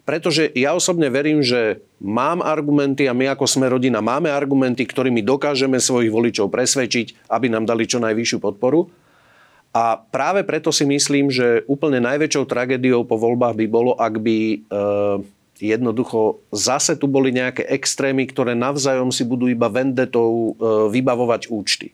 pretože 0.08 0.48
ja 0.56 0.72
osobne 0.72 1.12
verím, 1.12 1.44
že 1.44 1.84
mám 2.00 2.40
argumenty 2.40 3.04
a 3.04 3.12
my 3.12 3.36
ako 3.36 3.44
sme 3.44 3.68
rodina 3.68 4.00
máme 4.00 4.32
argumenty, 4.32 4.88
ktorými 4.88 5.20
dokážeme 5.20 5.76
svojich 5.76 6.08
voličov 6.08 6.48
presvedčiť, 6.48 7.28
aby 7.28 7.52
nám 7.52 7.68
dali 7.68 7.84
čo 7.84 8.00
najvyššiu 8.00 8.40
podporu. 8.40 8.88
A 9.76 10.00
práve 10.00 10.40
preto 10.48 10.72
si 10.72 10.88
myslím, 10.88 11.28
že 11.28 11.68
úplne 11.68 12.00
najväčšou 12.00 12.48
tragédiou 12.48 13.04
po 13.04 13.20
voľbách 13.20 13.52
by 13.60 13.66
bolo, 13.68 13.92
ak 14.00 14.14
by 14.16 14.38
e, 14.40 14.56
jednoducho 15.58 16.40
zase 16.54 16.94
tu 16.94 17.10
boli 17.10 17.34
nejaké 17.34 17.66
extrémy, 17.66 18.26
ktoré 18.30 18.54
navzájom 18.54 19.10
si 19.10 19.26
budú 19.26 19.50
iba 19.50 19.66
vendetou 19.66 20.54
e, 20.54 20.66
vybavovať 20.94 21.50
účty. 21.50 21.92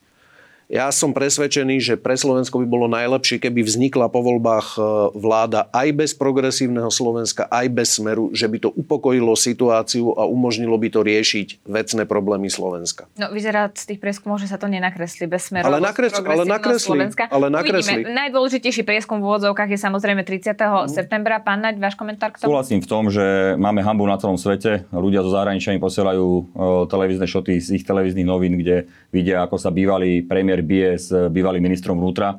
Ja 0.69 0.89
som 0.89 1.12
presvedčený, 1.12 1.77
že 1.81 1.95
pre 2.01 2.17
Slovensko 2.17 2.57
by 2.65 2.67
bolo 2.67 2.87
najlepšie, 2.89 3.37
keby 3.37 3.61
vznikla 3.62 4.09
po 4.09 4.25
voľbách 4.25 4.69
e, 4.75 4.79
vláda 5.12 5.69
aj 5.71 5.89
bez 5.93 6.11
progresívneho 6.17 6.89
Slovenska, 6.89 7.45
aj 7.53 7.67
bez 7.69 8.01
smeru, 8.01 8.33
že 8.33 8.49
by 8.49 8.59
to 8.65 8.71
upokojilo 8.73 9.37
situáciu 9.37 10.17
a 10.17 10.25
umožnilo 10.25 10.77
by 10.81 10.89
to 10.89 11.01
riešiť 11.05 11.69
vecné 11.69 12.03
problémy 12.09 12.49
Slovenska. 12.49 13.05
No 13.21 13.29
vyzerá 13.29 13.69
z 13.77 13.95
tých 13.95 14.01
prieskumov, 14.01 14.41
že 14.41 14.49
sa 14.49 14.57
to 14.57 14.65
nenakreslí 14.71 15.29
bez 15.29 15.53
smeru. 15.53 15.69
Ale, 15.69 15.85
nakres, 15.85 16.17
ale 16.17 16.45
nakreslí. 16.49 16.99
Ale 17.29 17.47
nakreslí. 17.53 18.01
Najdôležitejší 18.09 18.83
prieskum 18.89 19.21
v 19.21 19.31
úvodzovkách 19.31 19.69
je 19.69 19.79
samozrejme 19.81 20.25
30. 20.25 20.57
Mm. 20.57 20.89
septembra. 20.89 21.45
Pán 21.45 21.61
Naď, 21.61 21.77
váš 21.77 21.95
komentár 21.95 22.33
k 22.33 22.41
tomu? 22.41 22.57
Súhlasím 22.57 22.81
v 22.81 22.89
tom, 22.89 23.12
že 23.12 23.55
máme 23.61 23.85
hambu 23.85 24.09
na 24.09 24.17
celom 24.17 24.41
svete. 24.41 24.89
Ľudia 24.91 25.21
zo 25.21 25.31
zahraničia 25.35 25.77
im 25.77 25.83
posielajú 25.83 26.57
televízne 26.89 27.27
šoty 27.29 27.61
z 27.61 27.69
ich 27.81 27.85
televíznych 27.85 28.27
novín, 28.27 28.57
kde 28.57 28.89
vidia, 29.12 29.45
ako 29.45 29.61
sa 29.61 29.69
bývalý 29.69 30.25
premiér 30.25 30.53
premiér 30.55 30.62
bije 30.62 30.90
s 30.98 31.09
bývalým 31.11 31.62
ministrom 31.66 31.98
vnútra 31.98 32.38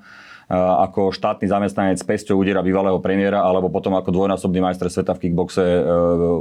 ako 0.50 1.10
štátny 1.10 1.50
zamestnanec 1.50 1.98
pesťou 2.06 2.38
udiera 2.38 2.62
bývalého 2.62 3.02
premiéra, 3.02 3.42
alebo 3.42 3.74
potom 3.74 3.98
ako 3.98 4.14
dvojnásobný 4.14 4.62
majster 4.62 4.94
sveta 4.94 5.18
v 5.18 5.26
kickboxe 5.26 5.62
e, 5.62 5.82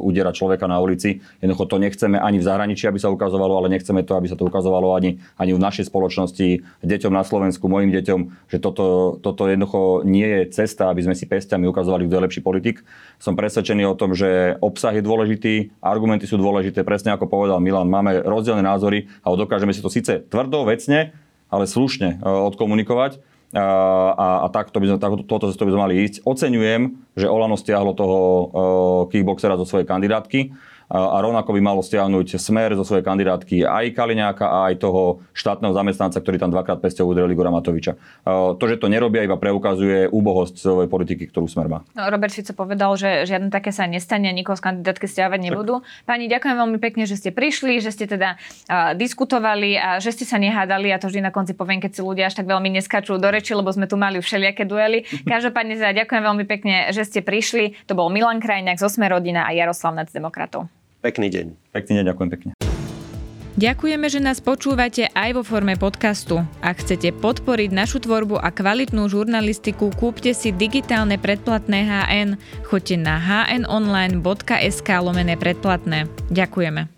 udiera 0.04 0.28
človeka 0.28 0.68
na 0.68 0.76
ulici. 0.76 1.24
Jednoducho 1.40 1.64
to 1.64 1.76
nechceme 1.80 2.20
ani 2.20 2.36
v 2.36 2.44
zahraničí, 2.44 2.84
aby 2.84 3.00
sa 3.00 3.08
ukazovalo, 3.08 3.56
ale 3.56 3.72
nechceme 3.72 4.04
to, 4.04 4.12
aby 4.20 4.28
sa 4.28 4.36
to 4.36 4.44
ukazovalo 4.44 4.92
ani, 4.92 5.24
ani 5.40 5.56
v 5.56 5.60
našej 5.60 5.88
spoločnosti, 5.88 6.48
deťom 6.84 7.12
na 7.16 7.24
Slovensku, 7.24 7.64
mojim 7.64 7.88
deťom, 7.96 8.52
že 8.52 8.58
toto, 8.60 9.16
toto 9.24 9.48
jednoducho 9.48 10.04
nie 10.04 10.28
je 10.28 10.40
cesta, 10.52 10.92
aby 10.92 11.00
sme 11.00 11.16
si 11.16 11.24
pestiami 11.24 11.64
ukazovali, 11.64 12.04
kto 12.04 12.20
je 12.20 12.24
lepší 12.28 12.42
politik. 12.44 12.84
Som 13.16 13.40
presvedčený 13.40 13.88
o 13.88 13.96
tom, 13.96 14.12
že 14.12 14.60
obsah 14.60 14.92
je 14.92 15.00
dôležitý, 15.00 15.80
argumenty 15.80 16.28
sú 16.28 16.36
dôležité, 16.36 16.84
presne 16.84 17.16
ako 17.16 17.24
povedal 17.24 17.56
Milan, 17.56 17.88
máme 17.88 18.20
rozdielne 18.20 18.60
názory, 18.60 19.08
ale 19.24 19.40
dokážeme 19.40 19.72
si 19.72 19.80
to 19.80 19.88
síce 19.88 20.28
tvrdo, 20.28 20.68
vecne, 20.68 21.23
ale 21.48 21.64
slušne 21.68 22.18
e, 22.20 22.26
odkomunikovať. 22.26 23.20
A, 23.54 23.62
a, 24.10 24.28
a 24.44 24.46
tak 24.50 24.74
to 24.74 24.82
by 24.82 24.90
sme, 24.90 24.98
tak, 24.98 25.14
toto 25.30 25.46
to 25.46 25.62
by 25.62 25.70
sme 25.70 25.84
mali 25.86 25.94
ísť. 26.02 26.26
Oceňujem, 26.26 26.98
že 27.14 27.30
Olano 27.30 27.54
stiahlo 27.54 27.94
toho 27.94 28.18
uh, 28.18 28.46
kickboxera 29.14 29.54
zo 29.54 29.62
svojej 29.62 29.86
kandidátky 29.86 30.50
a 30.94 31.18
rovnako 31.18 31.50
by 31.50 31.60
malo 31.60 31.82
stiahnuť 31.82 32.38
smer 32.38 32.78
zo 32.78 32.86
svojej 32.86 33.02
kandidátky 33.02 33.66
aj 33.66 33.98
Kaliňáka 33.98 34.46
a 34.46 34.58
aj 34.70 34.78
toho 34.78 35.26
štátneho 35.34 35.74
zamestnanca, 35.74 36.22
ktorý 36.22 36.38
tam 36.38 36.54
dvakrát 36.54 36.78
pesťou 36.78 37.10
udrel 37.10 37.26
Igora 37.34 37.50
Matoviča. 37.50 37.98
To, 38.24 38.62
že 38.62 38.78
to 38.78 38.86
nerobia, 38.86 39.26
iba 39.26 39.34
preukazuje 39.34 40.06
úbohosť 40.06 40.54
svojej 40.54 40.86
politiky, 40.86 41.26
ktorú 41.34 41.50
smer 41.50 41.66
má. 41.66 41.78
No, 41.98 42.06
Robert 42.06 42.30
Fico 42.30 42.54
povedal, 42.54 42.94
že 42.94 43.26
žiadne 43.26 43.50
také 43.50 43.74
sa 43.74 43.90
nestane 43.90 44.30
a 44.30 44.34
nikoho 44.34 44.54
z 44.54 44.70
kandidátky 44.70 45.10
stiahovať 45.10 45.40
nebudú. 45.42 45.82
Pani, 46.06 46.30
ďakujem 46.30 46.54
veľmi 46.54 46.78
pekne, 46.78 47.10
že 47.10 47.18
ste 47.18 47.34
prišli, 47.34 47.82
že 47.82 47.90
ste 47.90 48.06
teda 48.06 48.38
uh, 48.38 48.94
diskutovali 48.94 49.74
a 49.74 49.98
že 49.98 50.14
ste 50.14 50.22
sa 50.22 50.38
nehádali 50.38 50.94
a 50.94 51.02
to 51.02 51.10
vždy 51.10 51.26
na 51.26 51.34
konci 51.34 51.58
poviem, 51.58 51.82
keď 51.82 51.98
si 51.98 52.00
ľudia 52.06 52.30
až 52.30 52.38
tak 52.38 52.46
veľmi 52.46 52.70
neskačú 52.78 53.18
do 53.18 53.28
reči, 53.34 53.58
lebo 53.58 53.66
sme 53.74 53.90
tu 53.90 53.98
mali 53.98 54.22
všelijaké 54.22 54.62
duely. 54.62 55.02
Každopádne 55.26 55.74
teda 55.74 56.06
ďakujem 56.06 56.22
veľmi 56.22 56.44
pekne, 56.46 56.94
že 56.94 57.02
ste 57.02 57.18
prišli. 57.18 57.74
To 57.90 57.98
bol 57.98 58.14
Milan 58.14 58.38
Krajňák 58.38 58.78
z 58.78 58.86
Osme 58.86 59.10
rodina 59.10 59.42
a 59.42 59.50
Jaroslav 59.50 59.98
Nac 59.98 60.14
demokratov. 60.14 60.70
Pekný 61.04 61.28
deň. 61.28 61.46
Pekný 61.76 62.00
deň, 62.00 62.04
ďakujem 62.08 62.30
pekne. 62.32 62.50
Ďakujeme, 63.54 64.06
že 64.10 64.18
nás 64.18 64.42
počúvate 64.42 65.12
aj 65.14 65.30
vo 65.36 65.42
forme 65.46 65.78
podcastu. 65.78 66.42
Ak 66.58 66.82
chcete 66.82 67.14
podporiť 67.14 67.70
našu 67.70 68.02
tvorbu 68.02 68.40
a 68.40 68.50
kvalitnú 68.50 69.06
žurnalistiku, 69.06 69.94
kúpte 69.94 70.34
si 70.34 70.50
digitálne 70.50 71.20
predplatné 71.20 71.86
HN. 71.86 72.28
Choďte 72.66 72.98
na 72.98 73.20
hnonline.sk 73.20 74.88
lomené 74.98 75.38
predplatné. 75.38 76.10
Ďakujeme. 76.34 76.90